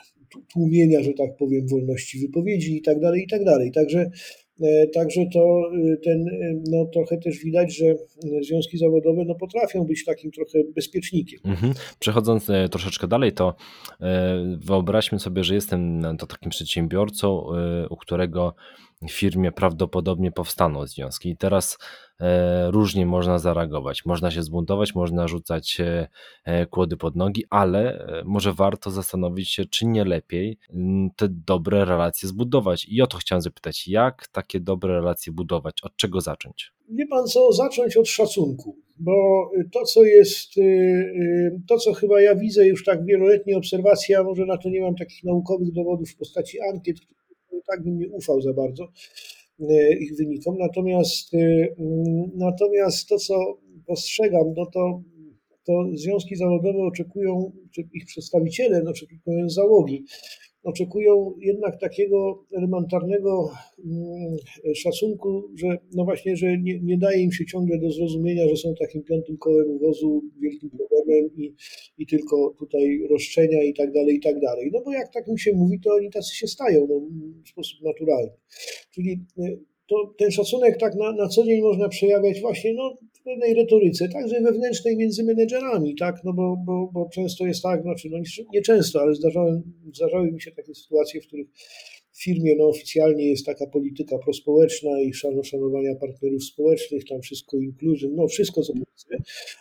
tłumienia, 0.53 1.03
że 1.03 1.13
tak 1.13 1.37
powiem, 1.37 1.69
wolności 1.69 2.19
wypowiedzi 2.19 2.77
i 2.77 2.83
tak 2.83 3.01
dalej, 3.01 3.23
i 3.23 3.27
tak 3.27 3.45
dalej. 3.45 3.73
Także 3.73 4.11
E, 4.11 4.44
także 4.95 5.21
to 5.33 5.63
e, 5.93 5.97
ten, 5.97 6.29
e, 6.29 6.63
no, 6.71 6.87
trochę 6.93 7.19
też 7.19 7.39
widać, 7.39 7.77
że 7.77 7.85
związki 8.41 8.79
zawodowe 8.79 9.25
no, 9.25 9.35
potrafią 9.35 9.85
być 9.85 10.05
takim 10.05 10.31
trochę 10.31 10.59
bezpiecznikiem. 10.75 11.41
Mhm. 11.45 11.73
Przechodząc 11.99 12.47
troszeczkę 12.71 13.09
dalej, 13.09 13.33
to 13.33 13.55
wyobraźmy 14.67 15.19
sobie, 15.19 15.45
że 15.45 15.55
jestem 15.55 15.99
no, 15.99 16.17
to 16.17 16.27
takim 16.27 16.51
przedsiębiorcą, 16.51 17.47
u 17.91 17.97
którego 17.97 18.55
firmie 19.11 19.53
prawdopodobnie 19.53 20.33
powstaną 20.33 20.87
związki. 20.87 21.31
I 21.31 21.37
teraz 21.37 21.79
e, 21.79 22.04
różnie 22.71 23.07
można 23.07 23.39
zareagować. 23.39 24.05
Można 24.05 24.31
się 24.31 24.43
zbuntować, 24.43 24.95
można 24.95 25.29
rzucać 25.29 25.81
e, 25.81 26.09
e, 26.45 26.67
kłody 26.67 26.97
pod 26.97 27.17
nogi, 27.17 27.45
ale 27.51 28.07
może 28.25 28.53
warto 28.53 28.91
zastanowić 28.91 29.51
się, 29.51 29.65
czy 29.65 29.87
nie 29.87 30.05
lepiej 30.05 30.59
te 31.17 31.29
dobre 31.29 31.85
relacje 31.85 32.29
zbudować. 32.29 32.87
I 32.89 33.03
o 33.03 33.07
to 33.07 33.19
chciałem 33.19 33.43
zapytać, 33.43 33.89
jak 33.89 34.29
takie 34.29 34.61
dobre 34.61 34.95
relacje 34.95 35.33
budować? 35.33 35.83
Od 35.83 35.97
czego 35.97 36.21
zacząć? 36.21 36.73
Wie 36.89 37.07
pan 37.07 37.27
co, 37.27 37.53
zacząć 37.53 37.97
od 37.97 38.09
szacunku, 38.09 38.77
bo 38.99 39.13
to, 39.73 39.85
co 39.85 40.05
jest, 40.05 40.55
to, 41.69 41.79
co 41.79 41.93
chyba 41.93 42.21
ja 42.21 42.35
widzę 42.35 42.67
już 42.67 42.85
tak 42.85 43.05
wieloletniej 43.05 43.57
obserwacji, 43.57 44.15
a 44.15 44.23
może 44.23 44.47
na 44.47 44.59
to 44.59 44.69
nie 44.69 44.81
mam 44.81 44.95
takich 44.95 45.25
naukowych 45.25 45.73
dowodów 45.73 46.11
w 46.11 46.17
postaci 46.17 46.59
ankiet, 46.61 46.97
tak 47.67 47.85
bym 47.85 47.99
nie 47.99 48.09
ufał 48.09 48.41
za 48.41 48.53
bardzo 48.53 48.85
e, 48.85 48.89
ich 50.01 50.17
wynikom. 50.17 50.59
Natomiast, 50.59 51.35
e, 51.35 51.39
mm, 51.79 52.31
natomiast 52.35 53.09
to, 53.09 53.19
co 53.19 53.59
postrzegam, 53.87 54.55
no 54.57 54.67
to, 54.67 55.03
to 55.65 55.85
związki 55.95 56.37
zawodowe 56.37 56.79
oczekują, 56.79 57.53
czy 57.71 57.89
ich 57.93 58.07
przedstawiciele, 58.07 58.83
no, 58.83 58.93
czy 58.93 59.07
powiem 59.25 59.51
załogi, 59.51 60.05
oczekują 60.65 61.35
jednak 61.41 61.81
takiego 61.81 62.45
elementarnego 62.53 63.51
mm, 63.85 64.37
szacunku, 64.75 65.43
że 65.55 65.79
no 65.95 66.05
właśnie, 66.05 66.37
że 66.37 66.59
nie, 66.59 66.81
nie 66.81 66.99
daje 66.99 67.23
im 67.23 67.33
się 67.33 67.47
ciągle 67.47 67.79
do 67.79 67.91
zrozumienia, 67.91 68.49
że 68.49 68.57
są 68.57 68.75
takim 68.75 69.03
piątym 69.03 69.37
kołem 69.37 69.71
uwozu, 69.71 70.23
wielkim 70.41 70.71
problemem 70.71 71.31
i, 71.37 71.55
i 71.99 72.07
tylko 72.07 72.55
tutaj 72.59 73.07
roszczenia 73.11 73.63
i 73.63 73.75
tak 73.75 73.93
dalej, 73.93 74.17
i 74.17 74.21
tak 74.21 74.41
dalej. 74.41 74.71
No 74.73 74.81
bo 74.85 74.93
jak 74.93 75.13
tak 75.13 75.29
mi 75.29 75.39
się 75.39 75.53
mówi, 75.53 75.81
to 75.81 75.95
oni 75.95 76.11
tacy 76.11 76.37
się 76.37 76.47
stają 76.47 76.87
no, 76.89 77.01
w 77.45 77.49
sposób 77.49 77.83
naturalny. 77.83 78.33
Czyli 78.91 79.25
y, 79.39 79.59
to 79.87 80.15
ten 80.19 80.31
szacunek 80.31 80.77
tak 80.81 80.95
na, 80.95 81.13
na 81.13 81.29
co 81.29 81.45
dzień 81.45 81.63
można 81.63 81.89
przejawiać 81.89 82.41
właśnie 82.41 82.75
no, 82.75 82.97
pewnej 83.25 83.55
retoryce, 83.55 84.09
także 84.09 84.41
wewnętrznej 84.41 84.97
między 84.97 85.25
menedżerami, 85.25 85.97
tak, 85.97 86.25
no 86.25 86.33
bo, 86.33 86.57
bo, 86.67 86.91
bo 86.93 87.09
często 87.09 87.47
jest 87.47 87.63
tak, 87.63 87.83
znaczy 87.83 88.09
no 88.11 88.19
nie 88.53 88.63
często, 88.63 89.01
ale 89.01 89.15
zdarzały, 89.15 90.33
mi 90.33 90.41
się 90.41 90.53
takie 90.53 90.75
sytuacje, 90.75 91.21
w 91.21 91.27
których 91.27 91.49
w 92.13 92.23
firmie 92.23 92.57
no, 92.57 92.69
oficjalnie 92.69 93.31
jest 93.31 93.47
taka 93.47 93.67
polityka 93.67 94.19
prospołeczna 94.19 95.01
i 95.01 95.13
szanowania 95.45 95.95
partnerów 95.95 96.45
społecznych, 96.45 97.05
tam 97.09 97.21
wszystko 97.21 97.57
inkluzji, 97.57 98.09
no 98.13 98.29
wszystko 98.29 98.63
co 98.63 98.73
powiedzmy. 98.73 99.17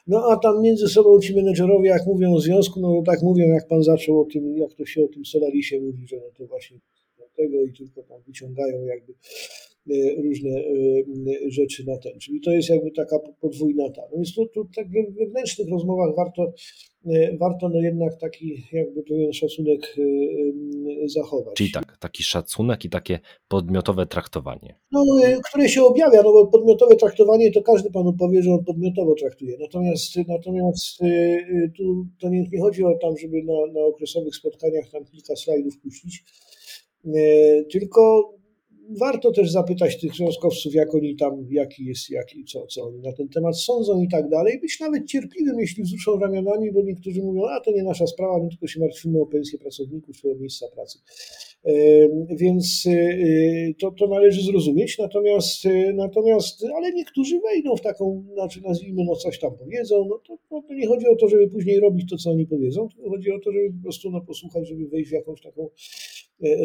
No 0.07 0.31
a 0.31 0.37
tam 0.37 0.61
między 0.61 0.87
sobą 0.87 1.19
ci 1.19 1.35
menedżerowie, 1.35 1.89
jak 1.89 2.05
mówią 2.05 2.33
o 2.33 2.39
związku, 2.39 2.79
no 2.79 3.03
tak 3.05 3.21
mówią, 3.21 3.47
jak 3.47 3.67
pan 3.67 3.83
zaczął 3.83 4.21
o 4.21 4.25
tym, 4.25 4.57
jak 4.57 4.73
to 4.73 4.85
się 4.85 5.03
o 5.03 5.07
tym 5.07 5.25
Solarisie 5.25 5.81
mówi, 5.81 6.07
że 6.07 6.15
no 6.15 6.31
to 6.37 6.45
właśnie 6.45 6.77
tego 7.35 7.63
i 7.63 7.73
tylko 7.73 8.03
tam 8.03 8.21
wyciągają 8.27 8.85
jakby 8.85 9.13
różne 10.23 10.49
e, 10.49 10.63
rzeczy 11.47 11.83
na 11.87 11.97
ten. 11.97 12.19
Czyli 12.19 12.41
to 12.41 12.51
jest 12.51 12.69
jakby 12.69 12.91
taka 12.91 13.19
podwójna 13.41 13.89
ta. 13.89 14.01
No 14.01 14.15
więc 14.15 14.35
tu, 14.35 14.45
tu 14.45 14.67
tak 14.75 14.87
w 14.87 15.17
wewnętrznych 15.17 15.69
rozmowach 15.69 16.15
warto, 16.15 16.53
warto 17.39 17.69
no 17.69 17.81
jednak 17.81 18.19
taki 18.19 18.63
jakby 18.71 19.03
pewien 19.03 19.33
szacunek 19.33 19.95
zachować. 21.05 21.55
Czyli 21.55 21.71
tak, 21.71 21.97
taki 21.97 22.23
szacunek 22.23 22.85
i 22.85 22.89
takie 22.89 23.19
podmiotowe 23.47 24.05
traktowanie. 24.05 24.75
No, 24.91 25.05
które 25.49 25.69
się 25.69 25.83
objawia, 25.83 26.23
no 26.23 26.31
bo 26.31 26.47
podmiotowe 26.47 26.95
traktowanie 26.95 27.51
to 27.51 27.61
każdy 27.61 27.91
panu 27.91 28.13
powie, 28.13 28.43
że 28.43 28.51
on 28.51 28.65
podmiotowo 28.65 29.15
traktuje. 29.15 29.57
Natomiast, 29.59 30.15
natomiast 30.27 30.99
tu 31.77 32.07
to 32.19 32.29
nie, 32.29 32.49
nie 32.51 32.61
chodzi 32.61 32.83
o 32.83 32.97
tam, 33.01 33.17
żeby 33.17 33.43
na, 33.43 33.73
na 33.73 33.85
okresowych 33.85 34.35
spotkaniach 34.35 34.89
tam 34.91 35.05
kilka 35.05 35.35
slajdów 35.35 35.79
puścić, 35.79 36.23
tylko 37.71 38.33
warto 38.89 39.31
też 39.31 39.51
zapytać 39.51 39.99
tych 39.99 40.15
związkowców, 40.15 40.73
jak 40.73 40.95
oni 40.95 41.15
tam, 41.15 41.47
jaki 41.49 41.85
jest, 41.85 42.09
jaki, 42.09 42.43
co, 42.45 42.67
co 42.67 42.83
oni 42.83 42.99
na 42.99 43.13
ten 43.13 43.29
temat 43.29 43.59
sądzą 43.59 44.01
i 44.01 44.07
tak 44.07 44.29
dalej. 44.29 44.59
Być 44.59 44.79
nawet 44.79 45.07
cierpliwym, 45.07 45.59
jeśli 45.59 45.83
wzruszą 45.83 46.19
ramionami, 46.19 46.71
bo 46.71 46.81
niektórzy 46.81 47.21
mówią, 47.21 47.41
a 47.45 47.59
to 47.59 47.71
nie 47.71 47.83
nasza 47.83 48.07
sprawa, 48.07 48.43
my 48.43 48.49
tylko 48.49 48.67
się 48.67 48.79
martwimy 48.79 49.21
o 49.21 49.25
pensję 49.25 49.59
pracowników 49.59 50.17
czy 50.21 50.31
o 50.31 50.35
miejsca 50.35 50.65
pracy. 50.75 50.99
Więc 52.29 52.85
y, 52.85 53.75
to, 53.79 53.91
to 53.91 54.07
należy 54.07 54.41
zrozumieć, 54.41 54.97
natomiast, 54.97 55.65
y, 55.65 55.93
natomiast, 55.93 56.65
ale 56.77 56.93
niektórzy 56.93 57.39
wejdą 57.39 57.75
w 57.75 57.81
taką, 57.81 58.25
znaczy 58.33 58.61
nazwijmy, 58.61 59.03
no 59.05 59.15
coś 59.15 59.39
tam 59.39 59.51
powiedzą, 59.57 60.05
no 60.09 60.19
to, 60.27 60.37
no 60.51 60.61
to 60.61 60.73
nie 60.73 60.87
chodzi 60.87 61.07
o 61.07 61.15
to, 61.15 61.27
żeby 61.27 61.47
później 61.47 61.79
robić 61.79 62.09
to, 62.09 62.17
co 62.17 62.31
oni 62.31 62.47
powiedzą, 62.47 62.87
tylko 62.89 63.09
chodzi 63.09 63.31
o 63.31 63.39
to, 63.39 63.51
żeby 63.51 63.69
po 63.77 63.83
prostu 63.83 64.11
no, 64.11 64.21
posłuchać, 64.21 64.67
żeby 64.67 64.87
wejść 64.87 65.09
w 65.09 65.13
jakąś 65.13 65.41
taką 65.41 65.69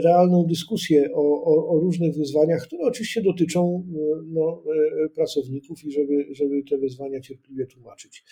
realną 0.04 0.44
dyskusję 0.48 1.12
o, 1.14 1.44
o, 1.44 1.68
o 1.68 1.80
różnych 1.80 2.16
wyzwaniach, 2.16 2.62
które 2.62 2.82
oczywiście 2.84 3.22
dotyczą 3.22 3.84
e, 3.86 4.22
no, 4.26 4.62
e, 5.04 5.08
pracowników 5.08 5.84
i 5.84 5.90
żeby, 5.90 6.26
żeby 6.30 6.62
te 6.70 6.78
wyzwania 6.78 7.20
cierpliwie 7.20 7.66
tłumaczyć. 7.66 8.24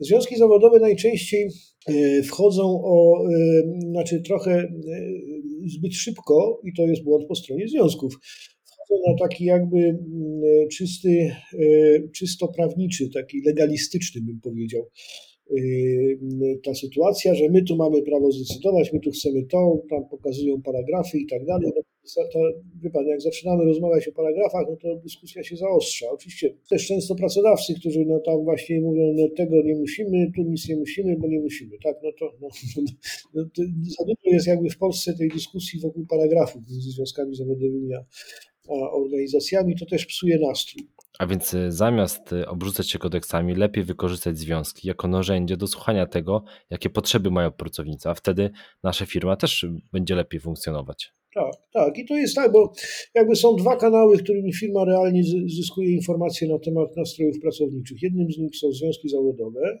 Związki 0.00 0.36
zawodowe 0.36 0.80
najczęściej 0.80 1.50
wchodzą 2.24 2.82
o, 2.84 3.24
znaczy 3.90 4.22
trochę 4.22 4.72
zbyt 5.66 5.94
szybko 5.94 6.60
i 6.64 6.72
to 6.76 6.86
jest 6.86 7.02
błąd 7.02 7.28
po 7.28 7.34
stronie 7.34 7.68
związków. 7.68 8.18
Na 8.90 9.14
taki 9.18 9.44
jakby 9.44 9.78
mm, 9.78 9.98
czysty, 10.72 11.30
e, 11.52 12.08
czysto 12.08 12.48
prawniczy, 12.48 13.10
taki 13.10 13.42
legalistyczny 13.46 14.20
bym 14.20 14.40
powiedział 14.40 14.82
e, 14.82 15.35
ta 16.64 16.74
sytuacja, 16.74 17.34
że 17.34 17.48
my 17.48 17.62
tu 17.62 17.76
mamy 17.76 18.02
prawo 18.02 18.32
zdecydować, 18.32 18.92
my 18.92 19.00
tu 19.00 19.10
chcemy 19.10 19.42
to, 19.42 19.82
tam 19.90 20.08
pokazują 20.08 20.62
paragrafy 20.62 21.18
i 21.18 21.26
tak 21.26 21.44
dalej. 21.44 21.72
No, 21.76 21.82
to, 22.32 22.38
wie 22.82 22.90
pan, 22.90 23.06
jak 23.06 23.20
zaczynamy 23.20 23.64
rozmawiać 23.64 24.08
o 24.08 24.12
paragrafach, 24.12 24.64
no 24.70 24.76
to 24.76 24.96
dyskusja 24.96 25.42
się 25.42 25.56
zaostrza. 25.56 26.06
Oczywiście 26.10 26.54
też 26.70 26.86
często 26.86 27.14
pracodawcy, 27.14 27.74
którzy 27.74 28.04
no 28.04 28.20
tam 28.20 28.44
właśnie 28.44 28.80
mówią, 28.80 29.12
no 29.16 29.28
tego 29.36 29.62
nie 29.62 29.74
musimy, 29.74 30.32
tu 30.36 30.42
nic 30.42 30.68
nie 30.68 30.76
musimy, 30.76 31.16
bo 31.16 31.28
nie 31.28 31.40
musimy, 31.40 31.76
tak, 31.84 31.96
no 32.02 32.10
to, 32.18 32.32
no, 32.40 32.48
no, 33.34 33.44
to 33.44 33.62
za 33.98 34.04
dużo 34.04 34.34
jest 34.34 34.46
jakby 34.46 34.70
w 34.70 34.78
Polsce 34.78 35.14
tej 35.14 35.28
dyskusji 35.28 35.80
wokół 35.80 36.06
paragrafów 36.06 36.62
między 36.70 36.90
związkami 36.90 37.34
zawodowymi 37.34 37.94
a, 37.94 38.04
a 38.68 38.90
organizacjami, 38.90 39.76
to 39.76 39.86
też 39.86 40.06
psuje 40.06 40.38
nastrój. 40.38 40.86
A 41.18 41.26
więc 41.26 41.54
y, 41.54 41.72
zamiast 41.72 42.32
y, 42.32 42.48
obrzucać 42.48 42.90
się 42.90 42.98
kodeksami, 42.98 43.54
lepiej 43.54 43.84
wykorzystać 43.84 44.38
związki 44.38 44.88
jako 44.88 45.08
narzędzie 45.08 45.56
do 45.56 45.66
słuchania 45.66 46.06
tego, 46.06 46.44
jakie 46.70 46.90
potrzeby 46.90 47.30
mają 47.30 47.50
pracownicy, 47.52 48.08
a 48.08 48.14
wtedy 48.14 48.50
nasza 48.82 49.06
firma 49.06 49.36
też 49.36 49.66
będzie 49.92 50.14
lepiej 50.14 50.40
funkcjonować. 50.40 51.12
Tak, 51.34 51.52
tak. 51.72 51.98
I 51.98 52.04
to 52.04 52.14
jest 52.14 52.34
tak, 52.34 52.52
bo 52.52 52.72
jakby 53.14 53.36
są 53.36 53.56
dwa 53.56 53.76
kanały, 53.76 54.18
którymi 54.18 54.54
firma 54.54 54.84
realnie 54.84 55.22
zyskuje 55.46 55.92
informacje 55.92 56.48
na 56.48 56.58
temat 56.58 56.96
nastrojów 56.96 57.40
pracowniczych. 57.40 58.02
Jednym 58.02 58.32
z 58.32 58.38
nich 58.38 58.56
są 58.56 58.72
związki 58.72 59.08
zawodowe, 59.08 59.78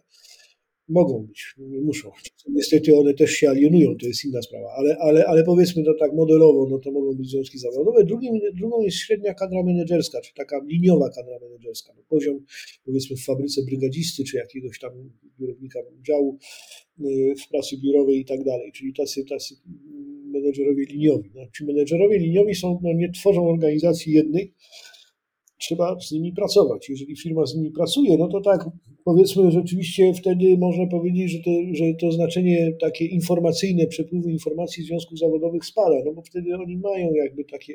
Mogą 0.88 1.26
być, 1.26 1.54
nie 1.58 1.80
muszą. 1.80 2.10
Niestety 2.48 2.96
one 2.96 3.14
też 3.14 3.30
się 3.30 3.50
alienują, 3.50 3.96
to 3.96 4.06
jest 4.06 4.24
inna 4.24 4.42
sprawa, 4.42 4.68
ale, 4.76 4.96
ale, 4.98 5.26
ale 5.26 5.44
powiedzmy 5.44 5.84
to 5.84 5.94
tak 5.98 6.12
modelowo, 6.12 6.66
no 6.70 6.78
to 6.78 6.90
mogą 6.90 7.14
być 7.14 7.30
związki 7.30 7.58
zawodowe. 7.58 8.04
Drugim, 8.04 8.40
drugą 8.54 8.82
jest 8.82 8.96
średnia 8.96 9.34
kadra 9.34 9.62
menedżerska, 9.62 10.20
czy 10.20 10.34
taka 10.34 10.60
liniowa 10.66 11.10
kadra 11.10 11.38
menedżerska. 11.42 11.92
No 11.96 12.02
poziom 12.08 12.44
powiedzmy 12.84 13.16
w 13.16 13.24
fabryce 13.24 13.62
brygadzisty, 13.62 14.24
czy 14.24 14.36
jakiegoś 14.36 14.78
tam 14.78 15.10
biurownika 15.40 15.78
działu 16.06 16.38
y, 17.00 17.34
w 17.44 17.48
pracy 17.48 17.76
biurowej 17.78 18.20
i 18.20 18.24
tak 18.24 18.44
dalej, 18.44 18.72
czyli 18.72 18.94
tacy, 18.94 19.24
tacy 19.24 19.54
menedżerowie 20.24 20.84
liniowi. 20.84 21.30
No, 21.34 21.42
ci 21.56 21.64
menedżerowie 21.64 22.18
liniowi 22.18 22.54
są, 22.54 22.80
no, 22.82 22.92
nie 22.92 23.12
tworzą 23.12 23.48
organizacji 23.48 24.12
jednej, 24.12 24.52
trzeba 25.58 26.00
z 26.00 26.12
nimi 26.12 26.32
pracować. 26.32 26.88
Jeżeli 26.88 27.16
firma 27.16 27.46
z 27.46 27.54
nimi 27.54 27.70
pracuje, 27.70 28.18
no 28.18 28.28
to 28.28 28.40
tak, 28.40 28.64
powiedzmy, 29.04 29.50
rzeczywiście 29.50 30.14
wtedy 30.14 30.58
można 30.58 30.86
powiedzieć, 30.86 31.30
że 31.30 31.38
to, 31.38 31.50
że 31.72 31.84
to 32.00 32.12
znaczenie 32.12 32.72
takie 32.80 33.04
informacyjne, 33.04 33.86
przepływu 33.86 34.28
informacji 34.28 34.84
związków 34.84 35.18
zawodowych 35.18 35.64
spada, 35.64 35.96
no 36.04 36.12
bo 36.12 36.22
wtedy 36.22 36.54
oni 36.54 36.76
mają 36.76 37.12
jakby 37.12 37.44
takie 37.44 37.74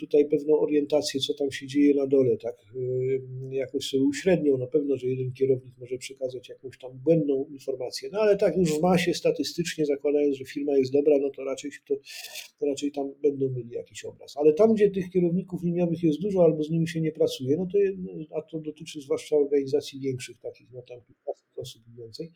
tutaj 0.00 0.24
pewną 0.24 0.58
orientację, 0.58 1.20
co 1.20 1.34
tam 1.34 1.50
się 1.50 1.66
dzieje 1.66 1.94
na 1.94 2.06
dole, 2.06 2.36
tak 2.36 2.56
e, 3.50 3.56
jakoś 3.56 3.88
sobie 3.88 4.02
uśrednią. 4.02 4.58
Na 4.58 4.66
pewno, 4.66 4.96
że 4.96 5.06
jeden 5.06 5.32
kierownik 5.32 5.74
może 5.78 5.98
przekazać 5.98 6.48
jakąś 6.48 6.78
tam 6.78 6.98
błędną 7.04 7.46
informację, 7.50 8.08
no 8.12 8.20
ale 8.20 8.36
tak 8.36 8.56
już 8.56 8.78
w 8.78 8.82
masie 8.82 9.14
statystycznie, 9.14 9.86
zakładając, 9.86 10.36
że 10.36 10.44
firma 10.44 10.78
jest 10.78 10.92
dobra, 10.92 11.18
no 11.18 11.30
to 11.30 11.44
raczej, 11.44 11.70
to, 11.88 11.94
to 12.58 12.66
raczej 12.66 12.92
tam 12.92 13.12
będą 13.22 13.48
mieli 13.48 13.70
jakiś 13.70 14.04
obraz. 14.04 14.36
Ale 14.36 14.52
tam, 14.52 14.74
gdzie 14.74 14.90
tych 14.90 15.10
kierowników 15.10 15.62
liniowych 15.62 16.02
jest 16.02 16.20
dużo 16.20 16.44
albo 16.44 16.62
z 16.62 16.70
nimi 16.70 16.88
się 16.88 17.00
nie 17.00 17.12
pracuje, 17.12 17.56
no 17.56 17.66
to, 17.66 17.78
a 18.36 18.42
to 18.42 18.58
dotyczy 18.58 19.00
zwłaszcza 19.00 19.36
organizacji 19.36 20.00
większych 20.00 20.38
takich, 20.38 20.72
no 20.72 20.82
tam 20.82 21.00
kilkaset 21.02 21.48
osób 21.56 21.82
i 21.88 22.00
więcej, 22.00 22.30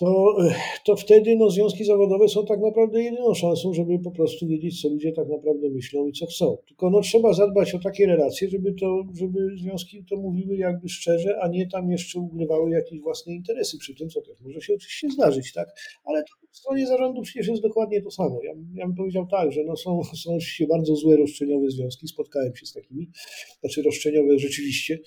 to, 0.00 0.36
to 0.84 0.96
wtedy 0.96 1.36
no, 1.36 1.50
związki 1.50 1.84
zawodowe 1.84 2.28
są 2.28 2.46
tak 2.46 2.60
naprawdę 2.60 3.02
jedyną 3.02 3.34
szansą, 3.34 3.74
żeby 3.74 3.98
po 3.98 4.10
prostu 4.10 4.46
wiedzieć, 4.46 4.82
co 4.82 4.88
ludzie 4.88 5.12
tak 5.12 5.28
naprawdę 5.28 5.70
myślą 5.70 6.06
i 6.06 6.12
co 6.12 6.26
chcą. 6.26 6.56
Tylko 6.68 6.90
no, 6.90 7.00
trzeba 7.00 7.32
zadbać 7.32 7.74
o 7.74 7.78
takie 7.78 8.06
relacje, 8.06 8.48
żeby, 8.48 8.74
to, 8.74 9.04
żeby 9.18 9.38
związki 9.56 10.04
to 10.04 10.16
mówiły 10.16 10.56
jakby 10.56 10.88
szczerze, 10.88 11.38
a 11.40 11.48
nie 11.48 11.66
tam 11.66 11.90
jeszcze 11.90 12.20
ugrywały 12.20 12.70
jakieś 12.70 13.00
własne 13.00 13.34
interesy 13.34 13.78
przy 13.78 13.94
tym, 13.94 14.08
co 14.08 14.20
też 14.20 14.40
może 14.40 14.60
się 14.60 14.74
oczywiście 14.74 15.10
zdarzyć, 15.10 15.52
tak? 15.52 15.68
Ale 16.04 16.22
to 16.22 16.46
w 16.50 16.56
stronie 16.56 16.86
zarządu 16.86 17.22
przecież 17.22 17.48
jest 17.48 17.62
dokładnie 17.62 18.02
to 18.02 18.10
samo. 18.10 18.40
Ja, 18.44 18.52
ja 18.74 18.86
bym 18.86 18.96
powiedział 18.96 19.26
tak, 19.30 19.52
że 19.52 19.64
no 19.64 19.76
są, 19.76 20.04
są 20.04 20.34
oczywiście 20.34 20.66
bardzo 20.66 20.96
złe 20.96 21.16
roszczeniowe 21.16 21.70
związki, 21.70 22.08
spotkałem 22.08 22.56
się 22.56 22.66
z 22.66 22.72
takimi, 22.72 23.10
znaczy 23.60 23.82
roszczeniowe 23.82 24.38
rzeczywiście, 24.38 24.98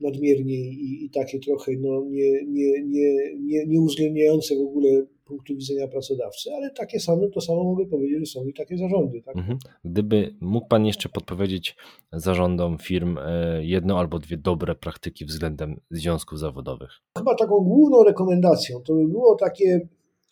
nadmiernie 0.00 0.56
i, 0.56 1.04
i 1.04 1.10
takie 1.10 1.38
trochę 1.38 1.72
no, 1.80 2.04
nie, 2.10 2.44
nie, 2.44 2.82
nie, 2.84 3.34
nie, 3.40 3.66
nie 3.66 3.80
uwzględniające 3.80 4.56
w 4.56 4.60
ogóle 4.60 5.06
punktu 5.24 5.54
widzenia 5.56 5.88
pracodawcy, 5.88 6.50
ale 6.54 6.70
takie 6.70 7.00
same, 7.00 7.28
to 7.28 7.40
samo 7.40 7.64
mogę 7.64 7.86
powiedzieć, 7.86 8.18
że 8.18 8.26
są 8.26 8.46
i 8.46 8.54
takie 8.54 8.78
zarządy. 8.78 9.22
Tak? 9.22 9.36
Mhm. 9.36 9.58
Gdyby 9.84 10.34
mógł 10.40 10.68
Pan 10.68 10.86
jeszcze 10.86 11.08
podpowiedzieć 11.08 11.76
zarządom 12.12 12.78
firm 12.78 13.18
e, 13.18 13.64
jedno 13.64 13.98
albo 13.98 14.18
dwie 14.18 14.36
dobre 14.36 14.74
praktyki 14.74 15.24
względem 15.24 15.80
związków 15.90 16.38
zawodowych? 16.38 16.90
Chyba 17.18 17.34
taką 17.34 17.60
główną 17.60 18.04
rekomendacją 18.04 18.80
to 18.80 18.94
by 18.94 19.08
było 19.08 19.34
takie 19.34 19.88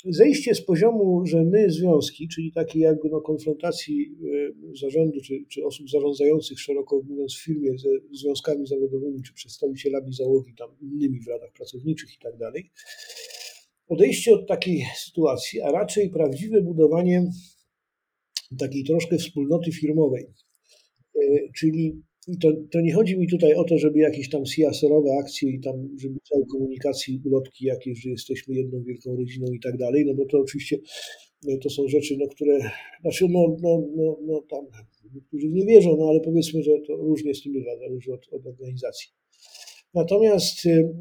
zejście 0.08 0.54
z 0.54 0.64
poziomu, 0.64 1.26
że 1.26 1.44
my 1.44 1.70
związki, 1.70 2.28
czyli 2.28 2.52
takiej 2.52 2.82
jakby 2.82 3.08
no 3.08 3.20
konfrontacji 3.20 4.16
e, 4.72 4.76
zarządu 4.80 5.20
czy, 5.20 5.44
czy 5.48 5.64
osób 5.64 5.90
zarządzających 5.90 6.60
szeroko 6.60 7.02
mówiąc 7.08 7.34
w 7.34 7.44
firmie 7.44 7.78
ze 7.78 7.88
związkami 8.12 8.66
zawodowymi 8.66 9.22
czy 9.22 9.34
przedstawicielami 9.34 10.12
załogi 10.12 10.54
tam 10.58 10.68
innymi 10.80 11.20
w 11.20 11.28
radach 11.28 11.52
pracowniczych 11.52 12.14
i 12.14 12.18
tak 12.22 12.36
dalej, 12.36 12.70
odejście 13.88 14.34
od 14.34 14.48
takiej 14.48 14.82
sytuacji, 14.96 15.60
a 15.60 15.70
raczej 15.70 16.10
prawdziwe 16.10 16.62
budowanie 16.62 17.30
takiej 18.58 18.84
troszkę 18.84 19.18
wspólnoty 19.18 19.72
firmowej, 19.72 20.26
e, 21.14 21.20
czyli 21.56 22.02
to, 22.40 22.52
to 22.70 22.80
nie 22.80 22.92
chodzi 22.92 23.18
mi 23.18 23.28
tutaj 23.28 23.54
o 23.54 23.64
to, 23.64 23.78
żeby 23.78 23.98
jakieś 23.98 24.30
tam 24.30 24.42
CSR-owe 24.44 25.18
akcje 25.20 25.50
i 25.50 25.60
tam, 25.60 25.88
żeby 25.98 26.18
całe 26.28 26.46
komunikacji, 26.46 27.20
ulotki 27.24 27.64
jakieś, 27.64 28.02
że 28.02 28.10
jesteśmy 28.10 28.54
jedną 28.54 28.82
wielką 28.82 29.16
rodziną 29.16 29.46
i 29.52 29.60
tak 29.60 29.76
dalej, 29.76 30.04
no 30.06 30.14
bo 30.14 30.26
to 30.26 30.38
oczywiście 30.38 30.78
no, 31.44 31.56
to 31.62 31.70
są 31.70 31.88
rzeczy, 31.88 32.16
no, 32.18 32.26
które, 32.28 32.58
znaczy, 33.00 33.26
no, 33.30 33.56
no, 33.62 33.82
no, 33.96 34.18
no 34.22 34.42
tam 34.50 34.66
niektórzy 35.14 35.48
nie 35.48 35.66
wierzą, 35.66 35.96
no 35.96 36.08
ale 36.08 36.20
powiedzmy, 36.20 36.62
że 36.62 36.70
to 36.86 36.96
różnie 36.96 37.34
z 37.34 37.42
tym 37.42 37.52
bywa, 37.52 37.76
zależy 37.78 38.12
od, 38.12 38.28
od 38.30 38.46
organizacji. 38.46 39.08
Natomiast 39.94 40.66
y, 40.66 40.94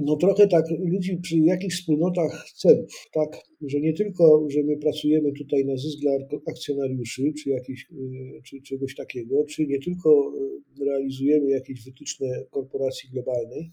no 0.00 0.16
trochę 0.16 0.48
tak 0.48 0.64
ludzi 0.78 1.16
przy 1.22 1.38
jakichś 1.38 1.76
wspólnotach 1.80 2.50
celów, 2.56 3.08
tak, 3.12 3.42
że 3.60 3.80
nie 3.80 3.92
tylko, 3.92 4.46
że 4.50 4.62
my 4.62 4.76
pracujemy 4.76 5.32
tutaj 5.32 5.64
na 5.64 5.76
zysk 5.76 5.98
dla 6.00 6.12
akcjonariuszy, 6.46 7.32
czy, 7.42 7.50
jakieś, 7.50 7.86
y, 7.92 8.42
czy 8.44 8.62
czegoś 8.62 8.94
takiego, 8.94 9.44
czy 9.44 9.66
nie 9.66 9.78
tylko 9.78 10.32
y, 10.80 10.84
realizujemy 10.84 11.50
jakieś 11.50 11.84
wytyczne 11.84 12.44
korporacji 12.50 13.10
globalnej, 13.12 13.70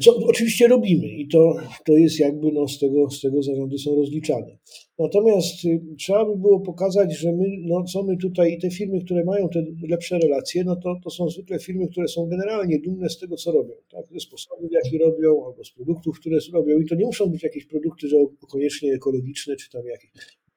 co 0.00 0.16
oczywiście 0.16 0.68
robimy 0.68 1.08
i 1.08 1.28
to, 1.28 1.56
to 1.84 1.96
jest 1.96 2.18
jakby 2.20 2.52
no, 2.52 2.68
z, 2.68 2.78
tego, 2.78 3.10
z 3.10 3.20
tego 3.20 3.42
zarządy 3.42 3.78
są 3.78 3.94
rozliczane. 3.94 4.58
Natomiast 4.98 5.64
y, 5.64 5.80
trzeba 5.98 6.24
by 6.24 6.36
było 6.36 6.60
pokazać, 6.60 7.18
że 7.18 7.32
my, 7.32 7.44
no, 7.62 7.84
co 7.84 8.02
my 8.02 8.16
tutaj 8.16 8.52
i 8.52 8.58
te 8.58 8.70
firmy, 8.70 9.04
które 9.04 9.24
mają 9.24 9.48
te 9.48 9.64
lepsze 9.88 10.18
relacje, 10.18 10.64
no 10.64 10.76
to, 10.76 10.96
to 11.04 11.10
są 11.10 11.28
zwykle 11.28 11.58
firmy, 11.58 11.88
które 11.88 12.08
są 12.08 12.26
generalnie 12.26 12.78
dumne 12.80 13.08
z 13.08 13.18
tego, 13.18 13.36
co 13.36 13.52
robią, 13.52 13.74
tak? 13.90 14.06
ze 14.12 14.20
sposobów, 14.20 14.70
jaki 14.72 14.98
robią, 14.98 15.46
albo 15.46 15.64
z 15.64 15.70
produktów, 15.70 16.20
które 16.20 16.38
robią. 16.52 16.78
I 16.78 16.86
to 16.86 16.94
nie 16.94 17.06
muszą 17.06 17.26
być 17.26 17.42
jakieś 17.42 17.66
produkty, 17.66 18.08
że 18.08 18.16
koniecznie 18.50 18.92
ekologiczne, 18.92 19.56
czy 19.56 19.70
tam 19.70 19.86
jakieś 19.86 20.10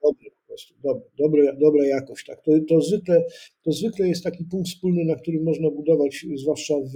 dobre 0.03 0.29
po 0.31 0.47
prostu, 0.47 0.73
dobre, 0.83 1.03
dobre, 1.17 1.57
dobra 1.59 1.87
jakość. 1.87 2.25
Tak? 2.25 2.43
To, 2.43 2.51
to, 2.69 2.81
zwykle, 2.81 3.25
to 3.63 3.71
zwykle 3.71 4.07
jest 4.07 4.23
taki 4.23 4.45
punkt 4.45 4.69
wspólny, 4.69 5.05
na 5.05 5.15
którym 5.15 5.43
można 5.43 5.69
budować, 5.71 6.25
zwłaszcza 6.35 6.73
w, 6.73 6.93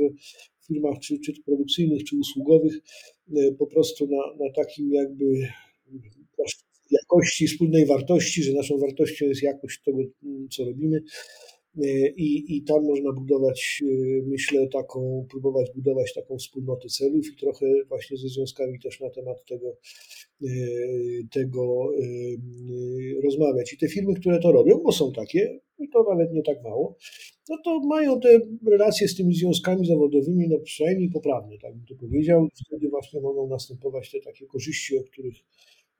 firmach 0.72 1.00
czy, 1.00 1.20
czy 1.20 1.34
produkcyjnych, 1.46 2.04
czy 2.04 2.16
usługowych, 2.18 2.74
e, 3.38 3.52
po 3.52 3.68
prostu 3.68 4.08
na, 4.08 4.46
na 4.46 4.52
takim 4.54 4.94
jakby 4.94 5.26
jakości, 6.92 7.48
wspólnej 7.48 7.86
wartości, 7.86 8.44
że 8.44 8.54
naszą 8.54 8.78
wartością 8.78 9.26
jest 9.26 9.44
jakość 9.44 9.82
tego, 9.86 10.00
co 10.52 10.66
robimy. 10.66 11.02
E, 11.78 12.10
I, 12.10 12.56
I 12.56 12.64
tam 12.64 12.84
można 12.84 13.12
budować, 13.12 13.84
e, 13.84 13.86
myślę, 14.26 14.68
taką, 14.68 15.26
próbować 15.30 15.68
budować 15.76 16.14
taką 16.14 16.38
wspólnotę 16.38 16.88
celów 16.90 17.28
i 17.34 17.36
trochę 17.36 17.66
właśnie 17.88 18.18
ze 18.18 18.28
związkami 18.28 18.80
też 18.80 19.00
na 19.00 19.10
temat 19.10 19.46
tego, 19.46 19.78
tego 21.32 21.92
rozmawiać. 23.24 23.74
I 23.74 23.78
te 23.78 23.88
firmy, 23.88 24.14
które 24.14 24.40
to 24.40 24.52
robią, 24.52 24.80
bo 24.84 24.92
są 24.92 25.12
takie, 25.12 25.60
i 25.82 25.90
to 25.90 26.04
nawet 26.10 26.34
nie 26.34 26.44
tak 26.44 26.64
mało, 26.64 26.98
no 27.50 27.58
to 27.64 27.80
mają 27.80 28.20
te 28.20 28.40
relacje 28.68 29.08
z 29.08 29.16
tymi 29.16 29.36
związkami 29.36 29.88
zawodowymi, 29.88 30.48
no 30.50 30.58
przynajmniej 30.60 31.10
poprawne, 31.10 31.58
tak 31.58 31.76
bym 31.76 31.86
to 31.86 31.96
powiedział. 31.96 32.48
Wtedy 32.68 32.90
właśnie 32.90 33.22
mogą 33.22 33.48
następować 33.48 34.12
te 34.12 34.20
takie 34.20 34.46
korzyści, 34.46 34.98
o 34.98 35.04
których, 35.04 35.36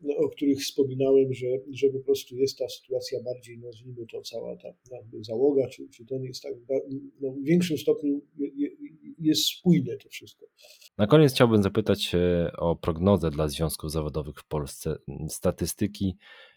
no, 0.02 0.16
o 0.16 0.30
których 0.30 0.60
wspominałem, 0.60 1.34
że, 1.34 1.48
że 1.72 1.90
po 1.90 2.00
prostu 2.00 2.36
jest 2.36 2.58
ta 2.58 2.70
sytuacja 2.70 3.20
bardziej, 3.24 3.58
nazwijmy 3.58 4.06
to 4.12 4.22
cała 4.22 4.58
ta 4.58 4.74
załoga, 5.22 5.68
czy, 5.68 5.90
czy 5.90 6.06
ten 6.06 6.24
jest 6.24 6.44
tak 6.44 6.54
no, 7.22 7.32
w 7.32 7.44
większym 7.44 7.78
stopniu 7.78 8.22
jest 9.20 9.46
spójne 9.46 9.98
to 9.98 10.10
wszystko. 10.10 10.46
Na 10.98 11.08
koniec 11.08 11.34
chciałbym 11.34 11.64
zapytać 11.64 12.12
o 12.58 12.76
prognozę 12.76 13.30
dla 13.30 13.48
związków 13.48 13.92
zawodowych 13.92 14.40
w 14.40 14.48
Polsce. 14.48 14.96
Statystyki 15.30 16.16
E, 16.16 16.51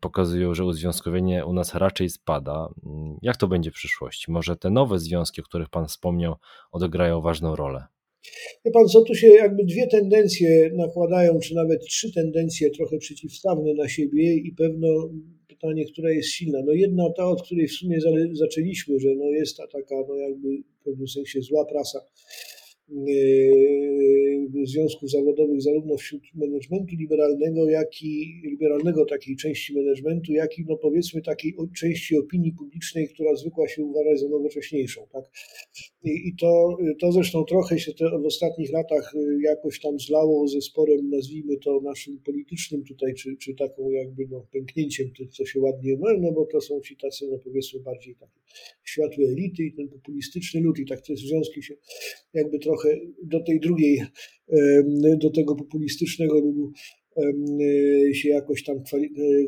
pokazują, 0.00 0.54
że 0.54 0.64
uzwiązkowienie 0.64 1.46
u 1.46 1.52
nas 1.52 1.74
raczej 1.74 2.10
spada. 2.10 2.68
Mm, 2.86 3.18
jak 3.22 3.36
to 3.36 3.48
będzie 3.48 3.70
w 3.70 3.74
przyszłości? 3.74 4.30
Może 4.30 4.56
te 4.56 4.70
nowe 4.70 4.98
związki, 4.98 5.40
o 5.40 5.44
których 5.44 5.68
Pan 5.68 5.86
wspomniał, 5.86 6.34
odegrają 6.72 7.20
ważną 7.20 7.56
rolę? 7.56 7.84
Wie 8.64 8.70
Pan, 8.70 8.88
co 8.88 9.02
tu 9.02 9.14
się 9.14 9.28
jakby 9.28 9.64
dwie 9.64 9.86
tendencje 9.86 10.70
nakładają, 10.74 11.38
czy 11.38 11.54
nawet 11.54 11.80
trzy 11.86 12.12
tendencje 12.12 12.70
trochę 12.70 12.98
przeciwstawne 12.98 13.74
na 13.74 13.88
siebie 13.88 14.34
i 14.34 14.52
pewno 14.52 14.88
pytanie, 15.48 15.84
która 15.84 16.10
jest 16.10 16.28
silna. 16.28 16.58
No 16.64 16.72
jedna 16.72 17.04
ta, 17.16 17.24
od 17.28 17.42
której 17.42 17.68
w 17.68 17.72
sumie 17.72 17.98
zaczęliśmy, 18.32 19.00
że 19.00 19.08
no 19.16 19.24
jest 19.24 19.56
ta 19.56 19.66
taka 19.66 19.94
no 20.08 20.14
jakby 20.14 20.48
w 20.80 20.84
pewnym 20.84 21.08
sensie 21.08 21.42
zła 21.42 21.64
prasa 21.64 22.00
związków 24.64 25.10
zawodowych 25.10 25.62
zarówno 25.62 25.96
wśród 25.96 26.22
managementu 26.34 26.96
liberalnego, 26.96 27.70
jak 27.70 28.02
i 28.02 28.40
liberalnego 28.44 29.06
takiej 29.06 29.36
części 29.36 29.74
managementu, 29.74 30.32
jak 30.32 30.58
i 30.58 30.64
no 30.68 30.76
powiedzmy 30.76 31.22
takiej 31.22 31.54
części 31.76 32.18
opinii 32.18 32.52
publicznej, 32.52 33.08
która 33.08 33.34
zwykła 33.36 33.68
się 33.68 33.84
uważać 33.84 34.20
za 34.20 34.28
nowocześniejszą. 34.28 35.06
Tak? 35.12 35.24
I, 36.04 36.28
i 36.28 36.36
to, 36.40 36.76
to 37.00 37.12
zresztą 37.12 37.44
trochę 37.44 37.78
się 37.78 37.92
w 38.22 38.26
ostatnich 38.26 38.72
latach 38.72 39.14
y, 39.14 39.42
jakoś 39.42 39.80
tam 39.80 39.98
zlało 39.98 40.48
ze 40.48 40.60
sporem, 40.60 41.10
nazwijmy 41.10 41.56
to 41.56 41.80
naszym 41.80 42.18
politycznym 42.18 42.84
tutaj, 42.84 43.14
czy, 43.14 43.36
czy 43.36 43.54
taką 43.54 43.90
jakby 43.90 44.26
no, 44.30 44.46
pęknięciem, 44.52 45.10
to, 45.18 45.24
co 45.26 45.46
się 45.46 45.60
ładnie 45.60 45.96
ma, 45.96 46.14
no 46.18 46.32
bo 46.32 46.46
to 46.46 46.60
są 46.60 46.80
ci 46.80 46.96
tacy, 46.96 47.28
no 47.30 47.38
powiedzmy 47.38 47.80
bardziej 47.80 48.14
takie 48.14 48.40
światłe 48.84 49.24
elity 49.24 49.62
i 49.62 49.72
ten 49.72 49.88
populistyczny 49.88 50.60
lud 50.60 50.78
i 50.78 50.86
tak 50.86 51.00
te 51.00 51.16
związki 51.16 51.62
się 51.62 51.74
jakby 52.34 52.58
trochę 52.58 52.75
do 53.24 53.40
tej 53.44 53.60
drugiej, 53.60 54.02
do 55.18 55.30
tego 55.30 55.56
populistycznego 55.56 56.40
ludu 56.40 56.72
się 58.12 58.28
jakoś 58.28 58.64
tam 58.64 58.82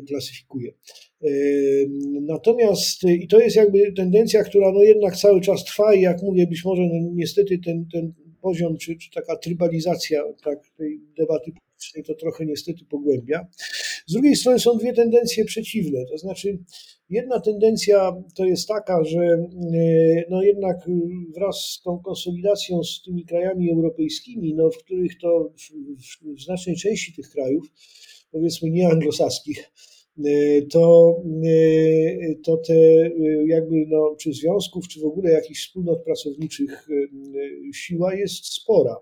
klasyfikuje. 0.07 0.73
Natomiast 2.21 3.03
i 3.03 3.27
to 3.27 3.39
jest 3.39 3.55
jakby 3.55 3.91
tendencja, 3.91 4.43
która 4.43 4.71
no 4.71 4.83
jednak 4.83 5.17
cały 5.17 5.41
czas 5.41 5.63
trwa 5.63 5.95
i 5.95 6.01
jak 6.01 6.21
mówię, 6.21 6.47
być 6.47 6.65
może 6.65 6.81
no 6.81 7.09
niestety 7.13 7.59
ten, 7.65 7.85
ten 7.93 8.13
poziom, 8.41 8.77
czy, 8.77 8.97
czy 8.97 9.11
taka 9.11 9.35
trybalizacja 9.37 10.23
tak, 10.43 10.59
tej 10.77 10.99
debaty 11.17 11.51
politycznej 11.51 12.03
to 12.03 12.13
trochę 12.13 12.45
niestety 12.45 12.85
pogłębia. 12.85 13.47
Z 14.09 14.13
drugiej 14.13 14.35
strony 14.35 14.59
są 14.59 14.77
dwie 14.77 14.93
tendencje 14.93 15.45
przeciwne, 15.45 16.05
to 16.05 16.17
znaczy 16.17 16.59
Jedna 17.09 17.39
tendencja 17.39 18.23
to 18.35 18.45
jest 18.45 18.67
taka, 18.67 19.03
że 19.03 19.21
e, 19.21 19.47
no 20.29 20.43
jednak 20.43 20.77
wraz 21.35 21.55
z 21.55 21.81
tą 21.81 21.99
konsolidacją 21.99 22.83
z 22.83 23.01
tymi 23.05 23.25
krajami 23.25 23.71
europejskimi, 23.71 24.53
no 24.55 24.69
w 24.71 24.77
których 24.77 25.17
to 25.21 25.51
w, 25.57 25.71
w, 26.01 26.35
w 26.35 26.43
znacznej 26.43 26.75
części 26.75 27.13
tych 27.13 27.29
krajów, 27.29 27.65
powiedzmy 28.31 28.69
nie 28.69 28.87
anglosaskich, 28.87 29.71
e, 30.25 30.61
to, 30.61 31.15
e, 31.45 32.35
to 32.43 32.57
te 32.57 33.09
jakby 33.45 33.75
no, 33.87 34.15
czy 34.19 34.33
związków, 34.33 34.87
czy 34.87 34.99
w 34.99 35.05
ogóle 35.05 35.31
jakichś 35.31 35.67
wspólnot 35.67 36.03
pracowniczych 36.03 36.87
siła 37.73 38.15
jest 38.15 38.45
spora. 38.45 38.95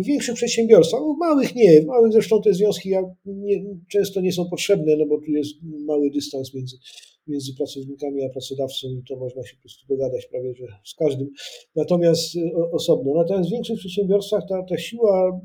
Większych 0.00 0.34
przedsiębiorstwach, 0.34 1.00
w 1.00 1.18
małych 1.18 1.54
nie, 1.54 1.82
w 1.82 1.86
małych 1.86 2.12
zresztą 2.12 2.42
te 2.42 2.54
związki 2.54 2.90
nie, 3.24 3.64
często 3.88 4.20
nie 4.20 4.32
są 4.32 4.48
potrzebne, 4.50 4.96
no 4.96 5.06
bo 5.06 5.18
tu 5.18 5.30
jest 5.30 5.54
mały 5.62 6.10
dystans 6.10 6.54
między, 6.54 6.76
między 7.26 7.54
pracownikami 7.54 8.24
a 8.24 8.28
pracodawcą 8.28 8.88
i 8.88 9.02
to 9.08 9.16
można 9.16 9.42
się 9.42 9.56
po 9.56 9.60
prostu 9.60 9.86
dogadać 9.88 10.26
prawie 10.26 10.54
że 10.54 10.66
z 10.84 10.94
każdym, 10.94 11.28
natomiast 11.76 12.34
osobno. 12.72 13.14
Natomiast 13.14 13.48
w 13.48 13.52
większych 13.52 13.78
przedsiębiorstwach 13.78 14.42
ta, 14.48 14.62
ta 14.62 14.78
siła 14.78 15.40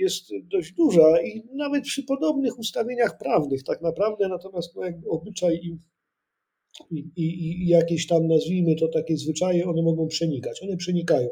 jest 0.00 0.30
dość 0.52 0.72
duża 0.72 1.22
i 1.22 1.42
nawet 1.54 1.84
przy 1.84 2.02
podobnych 2.02 2.58
ustawieniach 2.58 3.18
prawnych 3.18 3.62
tak 3.62 3.82
naprawdę, 3.82 4.28
natomiast 4.28 4.76
no 4.76 4.84
jakby 4.84 5.08
obyczaj 5.08 5.54
i, 5.54 5.78
i, 6.90 7.04
i, 7.16 7.68
jakieś 7.68 8.06
tam, 8.06 8.26
nazwijmy 8.26 8.76
to 8.76 8.88
takie 8.88 9.16
zwyczaje, 9.16 9.64
one 9.64 9.82
mogą 9.82 10.06
przenikać. 10.06 10.62
One 10.62 10.76
przenikają 10.76 11.28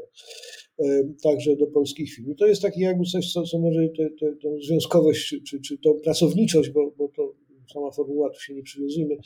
także 1.23 1.57
do 1.57 1.67
polskich 1.67 2.15
firm. 2.15 2.35
To 2.35 2.47
jest 2.47 2.63
takie 2.63 2.81
jakby 2.81 3.05
coś, 3.05 3.33
co, 3.33 3.43
co 3.43 3.59
może 3.59 3.89
tę 4.43 4.59
związkowość, 4.67 5.35
czy, 5.49 5.61
czy, 5.61 5.79
tą 5.79 5.95
pracowniczość, 6.05 6.71
bo, 6.71 6.91
bo 6.99 7.09
to 7.09 7.35
sama 7.73 7.91
formuła, 7.91 8.31
tu 8.31 8.41
się 8.41 8.55
nie 8.55 8.63
przywiązujmy, 8.63 9.17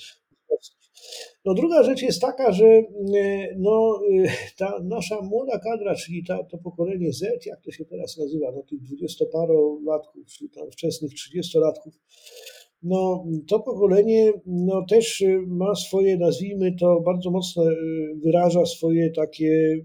no 1.45 1.55
druga 1.55 1.83
rzecz 1.83 2.03
jest 2.03 2.21
taka, 2.21 2.53
że 2.53 2.83
no, 3.57 4.01
ta 4.59 4.81
nasza 4.85 5.21
młoda 5.23 5.59
kadra, 5.59 5.95
czyli 5.95 6.25
ta, 6.25 6.45
to 6.45 6.59
pokolenie 6.59 7.13
Z, 7.13 7.47
jak 7.47 7.61
to 7.63 7.71
się 7.71 7.85
teraz 7.85 8.17
nazywa, 8.19 8.53
no 8.53 8.63
tych 8.63 8.81
dwudziestoparolatków, 8.81 10.27
czy 10.27 10.49
tam 10.49 10.71
wczesnych 10.71 11.15
trzydziestolatków, 11.15 11.95
no 12.83 13.25
to 13.49 13.61
pokolenie 13.61 14.33
no, 14.47 14.85
też 14.89 15.25
ma 15.47 15.75
swoje, 15.75 16.19
nazwijmy 16.19 16.77
to, 16.81 17.01
bardzo 17.01 17.31
mocno 17.31 17.65
wyraża 18.25 18.67
swoje 18.67 19.11
takie 19.11 19.77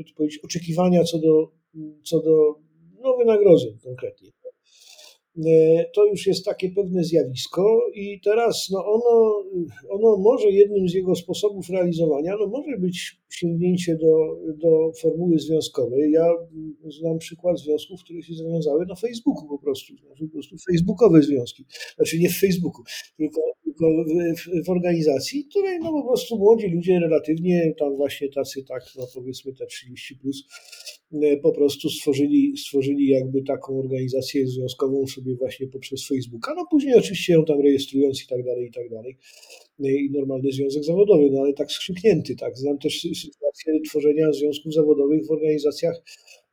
jakby 0.00 0.12
to 0.12 0.16
powiedzieć, 0.16 0.44
oczekiwania 0.44 1.04
co 1.04 1.18
do, 1.18 1.52
co 2.04 2.20
do 2.20 2.54
no, 3.00 3.16
wynagrodzeń 3.16 3.78
konkretnie. 3.84 4.30
E, 5.38 5.84
to 5.94 6.06
już 6.06 6.26
jest 6.26 6.44
takie 6.44 6.70
pewne 6.70 7.04
zjawisko 7.04 7.80
i 7.94 8.20
teraz 8.24 8.68
no 8.72 8.84
ono, 8.86 9.44
ono 9.88 10.16
może 10.16 10.50
jednym 10.50 10.88
z 10.88 10.94
jego 10.94 11.14
sposobów 11.14 11.70
realizowania 11.70 12.36
no 12.40 12.46
może 12.46 12.78
być 12.78 13.20
sięgnięcie 13.30 13.96
do, 13.96 14.36
do 14.56 14.92
formuły 15.00 15.38
związkowej. 15.38 16.12
Ja 16.12 16.32
znam 17.00 17.18
przykład 17.18 17.60
związków, 17.60 18.04
które 18.04 18.22
się 18.22 18.34
zawiązały 18.34 18.86
na 18.86 18.94
Facebooku 18.94 19.48
po 19.48 19.58
prostu, 19.58 19.96
znaczy 20.06 20.24
po 20.24 20.32
prostu 20.32 20.56
facebookowe 20.70 21.22
związki. 21.22 21.64
Znaczy 21.96 22.18
nie 22.18 22.28
w 22.28 22.38
Facebooku, 22.38 22.84
tylko, 23.16 23.40
tylko 23.64 23.86
w, 24.36 24.66
w, 24.66 24.70
organizacji, 24.70 25.44
której 25.44 25.78
no 25.78 25.92
po 25.92 26.08
prostu 26.08 26.38
młodzi 26.38 26.66
ludzie 26.68 27.00
relatywnie 27.00 27.74
tam 27.78 27.96
właśnie 27.96 28.28
tacy 28.28 28.64
tak, 28.64 28.82
no 28.98 29.06
powiedzmy 29.14 29.52
te 29.52 29.66
30 29.66 30.16
plus, 30.16 30.44
po 31.42 31.52
prostu 31.52 31.90
stworzyli, 31.90 32.56
stworzyli 32.56 33.08
jakby 33.08 33.42
taką 33.42 33.78
organizację 33.78 34.46
związkową 34.46 35.06
sobie 35.06 35.34
właśnie 35.34 35.66
poprzez 35.66 36.06
Facebooka. 36.08 36.54
No 36.56 36.66
później 36.70 36.94
oczywiście 36.94 37.32
ją 37.32 37.44
tam 37.44 37.60
rejestrując 37.60 38.24
i 38.24 38.26
tak 38.26 38.44
dalej, 38.44 38.66
i 38.66 38.72
tak 38.72 38.90
dalej 38.90 39.16
i 39.88 40.10
normalny 40.10 40.52
związek 40.52 40.84
zawodowy, 40.84 41.30
no 41.30 41.40
ale 41.40 41.52
tak 41.52 41.72
skrzyknięty, 41.72 42.36
tak. 42.36 42.58
Znam 42.58 42.78
też 42.78 43.00
sytuację 43.00 43.80
tworzenia 43.88 44.32
związków 44.32 44.74
zawodowych 44.74 45.26
w 45.26 45.30
organizacjach 45.30 46.02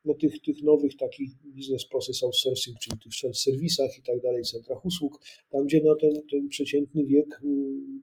no, 0.06 0.14
tych, 0.14 0.42
tych 0.42 0.64
nowych 0.64 0.98
takich 0.98 1.30
business 1.56 1.86
process 1.86 2.24
outsourcing, 2.24 2.78
czyli 2.80 2.98
tych 3.00 3.14
self-serwisach 3.14 4.00
i 4.00 4.02
tak 4.02 4.22
dalej, 4.22 4.44
centrach 4.44 4.86
usług, 4.86 5.20
tam 5.50 5.66
gdzie 5.66 5.82
no, 5.84 5.96
ten, 5.96 6.12
ten 6.32 6.48
przeciętny 6.48 7.06
wiek 7.06 7.40
mm, 7.44 8.02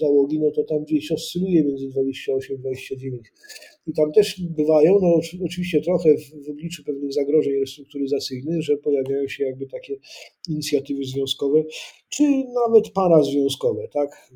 załogi, 0.00 0.40
no 0.40 0.50
to 0.50 0.64
tam 0.64 0.84
gdzieś 0.84 1.12
oscyluje 1.12 1.64
między 1.64 1.88
28 1.88 2.56
29. 2.56 3.32
I 3.86 3.92
tam 3.92 4.12
też 4.12 4.40
bywają, 4.40 4.98
no 5.02 5.20
oczywiście 5.44 5.80
trochę 5.80 6.14
w, 6.16 6.46
w 6.46 6.50
obliczu 6.50 6.84
pewnych 6.84 7.12
zagrożeń 7.12 7.52
restrukturyzacyjnych, 7.60 8.62
że 8.62 8.76
pojawiają 8.76 9.28
się 9.28 9.44
jakby 9.44 9.66
takie 9.66 9.96
inicjatywy 10.48 11.04
związkowe, 11.04 11.62
czy 12.08 12.22
nawet 12.66 12.90
parazwiązkowe, 12.90 13.88
tak, 13.88 14.30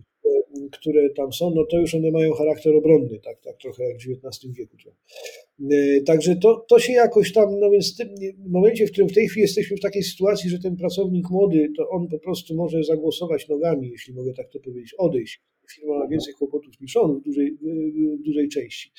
które 0.72 1.10
tam 1.10 1.32
są, 1.32 1.50
no 1.54 1.64
to 1.64 1.78
już 1.78 1.94
one 1.94 2.10
mają 2.10 2.32
charakter 2.32 2.76
obronny, 2.76 3.18
tak, 3.24 3.40
tak 3.40 3.56
trochę 3.56 3.84
jak 3.84 3.96
w 3.96 4.26
XIX 4.26 4.54
wieku. 4.54 4.76
E, 5.70 6.00
także 6.00 6.36
to, 6.36 6.66
to 6.68 6.78
się 6.78 6.92
jakoś 6.92 7.32
tam, 7.32 7.60
no 7.60 7.70
więc 7.70 7.94
w 7.94 7.96
tym 7.96 8.08
momencie, 8.48 8.86
w 8.86 8.90
którym 8.92 9.08
w 9.08 9.14
tej 9.14 9.28
chwili 9.28 9.42
jesteśmy 9.42 9.76
w 9.76 9.80
takiej 9.80 10.02
sytuacji, 10.02 10.50
że 10.50 10.58
ten 10.58 10.76
pracownik 10.76 11.30
młody, 11.30 11.72
to 11.76 11.88
on 11.88 12.08
po 12.08 12.18
prostu 12.18 12.54
może 12.54 12.84
zagłosować 12.84 13.48
nogami, 13.48 13.88
jeśli 13.90 14.14
mogę 14.14 14.32
tak 14.32 14.48
to 14.50 14.60
powiedzieć, 14.60 14.94
odejść. 14.94 15.42
Firma 15.70 15.98
ma 15.98 16.08
więcej 16.08 16.34
kłopotów 16.34 16.80
niż 16.80 16.96
on 16.96 17.20
w 17.20 17.24
dużej, 17.24 17.58
w 18.18 18.22
dużej 18.22 18.48
części. 18.48 18.90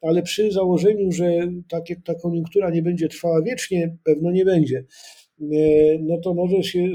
Ale 0.00 0.22
przy 0.22 0.50
założeniu, 0.50 1.12
że 1.12 1.52
takie, 1.68 1.96
ta 2.04 2.14
koniunktura 2.14 2.70
nie 2.70 2.82
będzie 2.82 3.08
trwała 3.08 3.42
wiecznie, 3.42 3.96
pewno 4.04 4.30
nie 4.30 4.44
będzie 4.44 4.84
E, 4.84 5.21
no 6.00 6.18
to 6.18 6.34
może, 6.34 6.62
się, 6.62 6.88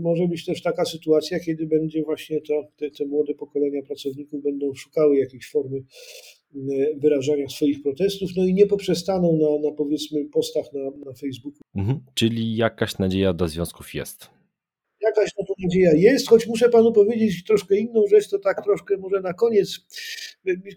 może 0.00 0.28
być 0.28 0.44
też 0.44 0.62
taka 0.62 0.84
sytuacja, 0.84 1.40
kiedy 1.40 1.66
będzie 1.66 2.02
właśnie 2.02 2.40
to, 2.40 2.68
te, 2.76 2.90
te 2.90 3.06
młode 3.06 3.34
pokolenia 3.34 3.82
pracowników 3.82 4.42
będą 4.42 4.74
szukały 4.74 5.16
jakiejś 5.16 5.50
formy 5.50 5.78
e, 5.78 6.60
wyrażania 6.96 7.48
swoich 7.48 7.82
protestów, 7.82 8.30
no 8.36 8.44
i 8.44 8.54
nie 8.54 8.66
poprzestaną 8.66 9.32
na, 9.32 9.68
na 9.68 9.74
powiedzmy 9.74 10.24
postach 10.24 10.64
na, 10.72 10.80
na 11.06 11.12
Facebooku. 11.12 11.60
Mhm, 11.74 12.00
czyli 12.14 12.56
jakaś 12.56 12.98
nadzieja 12.98 13.32
do 13.32 13.48
związków 13.48 13.94
jest. 13.94 14.30
Jakaś 15.00 15.30
na 15.38 15.44
to 15.46 15.54
nadzieja 15.62 15.92
jest, 15.94 16.28
choć 16.28 16.46
muszę 16.46 16.68
panu 16.68 16.92
powiedzieć 16.92 17.44
troszkę 17.44 17.76
inną 17.76 18.06
rzecz, 18.06 18.30
to 18.30 18.38
tak 18.38 18.64
troszkę 18.64 18.96
może 18.96 19.20
na 19.20 19.32
koniec. 19.32 19.80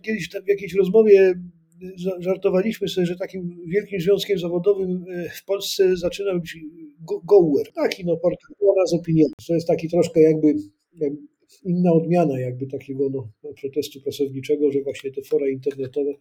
Kiedyś 0.01 0.29
w 0.29 0.47
jakiejś 0.47 0.73
rozmowie 0.73 1.35
żartowaliśmy 2.19 2.87
sobie, 2.87 3.07
że 3.07 3.15
takim 3.15 3.57
wielkim 3.67 3.99
związkiem 3.99 4.39
zawodowym 4.39 5.05
e, 5.09 5.29
w 5.29 5.45
Polsce 5.45 5.97
zaczyna 5.97 6.39
być 6.39 6.57
Gower. 7.23 7.71
Taki 7.73 8.05
no, 8.05 8.17
portal 8.17 8.55
z 8.87 8.93
opinią. 8.93 9.25
To 9.47 9.53
jest 9.53 9.67
taki 9.67 9.89
troszkę 9.89 10.21
jakby, 10.21 10.53
inna 11.65 11.93
odmiana 11.93 12.39
jakby 12.39 12.67
takiego 12.67 13.09
no, 13.09 13.53
protestu 13.61 14.01
pracowniczego, 14.01 14.71
że 14.71 14.81
właśnie 14.81 15.11
te 15.11 15.21
fora 15.21 15.49
internetowe, 15.49 16.11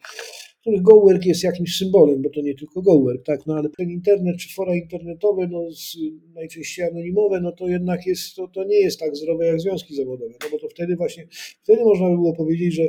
których 0.61 0.83
GoWork 0.83 1.27
jest 1.27 1.45
jakimś 1.45 1.77
symbolem, 1.77 2.23
bo 2.23 2.31
to 2.31 2.41
nie 2.41 2.55
tylko 2.55 2.83
GoWork, 2.83 3.25
tak, 3.25 3.47
no 3.47 3.55
ale 3.55 3.69
ten 3.79 3.91
internet 3.91 4.37
czy 4.37 4.55
fora 4.55 4.75
internetowe, 4.75 5.49
no 5.51 5.71
z, 5.71 5.97
najczęściej 6.35 6.87
anonimowe, 6.87 7.41
no 7.41 7.53
to 7.53 7.69
jednak 7.69 8.07
jest, 8.07 8.35
to, 8.37 8.49
to 8.49 8.65
nie 8.65 8.77
jest 8.77 9.01
tak 9.01 9.17
zdrowe 9.17 9.47
jak 9.47 9.61
związki 9.61 9.95
zawodowe, 9.95 10.35
no 10.43 10.49
bo 10.51 10.59
to 10.59 10.69
wtedy 10.69 10.97
właśnie, 10.97 11.27
wtedy 11.63 11.85
można 11.85 12.09
by 12.11 12.15
było 12.15 12.37
powiedzieć, 12.37 12.75
że 12.75 12.89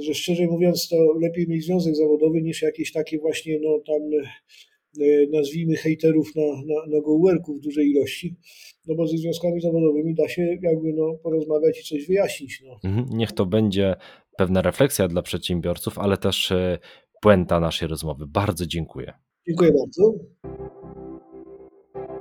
że 0.00 0.14
szczerze 0.14 0.46
mówiąc, 0.46 0.88
to 0.88 0.96
lepiej 1.20 1.48
mieć 1.48 1.64
związek 1.64 1.96
zawodowy 1.96 2.42
niż 2.42 2.62
jakieś 2.62 2.92
takie 2.92 3.18
właśnie, 3.18 3.58
no 3.62 3.78
tam 3.86 4.02
e, 5.00 5.26
nazwijmy 5.32 5.76
hejterów 5.76 6.36
na, 6.36 6.42
na, 6.42 6.96
na 6.96 7.02
gołerku 7.02 7.54
w 7.54 7.60
dużej 7.60 7.90
ilości, 7.90 8.36
no 8.86 8.94
bo 8.94 9.06
ze 9.06 9.18
związkami 9.18 9.60
zawodowymi 9.60 10.14
da 10.14 10.28
się 10.28 10.42
jakby 10.62 10.92
no, 10.92 11.14
porozmawiać 11.22 11.80
i 11.80 11.84
coś 11.84 12.06
wyjaśnić. 12.06 12.62
No. 12.66 12.90
Mhm, 12.90 13.06
niech 13.18 13.32
to 13.32 13.46
będzie 13.46 13.96
pewna 14.36 14.62
refleksja 14.62 15.08
dla 15.08 15.22
przedsiębiorców, 15.22 15.98
ale 15.98 16.16
też 16.16 16.52
e, 16.52 16.78
puenta 17.22 17.60
naszej 17.60 17.88
rozmowy. 17.88 18.26
Bardzo 18.26 18.66
dziękuję. 18.66 19.12
Dziękuję 19.48 19.72
bardzo. 19.72 20.14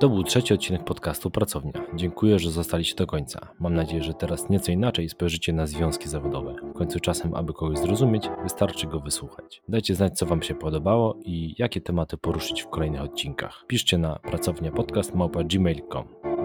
To 0.01 0.09
był 0.09 0.23
trzeci 0.23 0.53
odcinek 0.53 0.83
podcastu 0.83 1.31
Pracownia. 1.31 1.73
Dziękuję, 1.95 2.39
że 2.39 2.51
zostaliście 2.51 2.95
do 2.95 3.07
końca. 3.07 3.47
Mam 3.59 3.73
nadzieję, 3.73 4.03
że 4.03 4.13
teraz 4.13 4.49
nieco 4.49 4.71
inaczej 4.71 5.09
spojrzycie 5.09 5.53
na 5.53 5.67
związki 5.67 6.09
zawodowe. 6.09 6.55
W 6.73 6.73
końcu 6.73 6.99
czasem, 6.99 7.35
aby 7.35 7.53
kogoś 7.53 7.77
zrozumieć, 7.77 8.29
wystarczy 8.43 8.87
go 8.87 8.99
wysłuchać. 8.99 9.61
Dajcie 9.69 9.95
znać, 9.95 10.17
co 10.17 10.25
Wam 10.25 10.41
się 10.41 10.55
podobało 10.55 11.17
i 11.25 11.55
jakie 11.57 11.81
tematy 11.81 12.17
poruszyć 12.17 12.61
w 12.61 12.69
kolejnych 12.69 13.01
odcinkach. 13.01 13.63
Piszcie 13.67 13.97
na 13.97 14.19
pracownia 14.19 14.71
podcast 14.71 15.13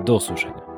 Do 0.05 0.15
usłyszenia. 0.15 0.76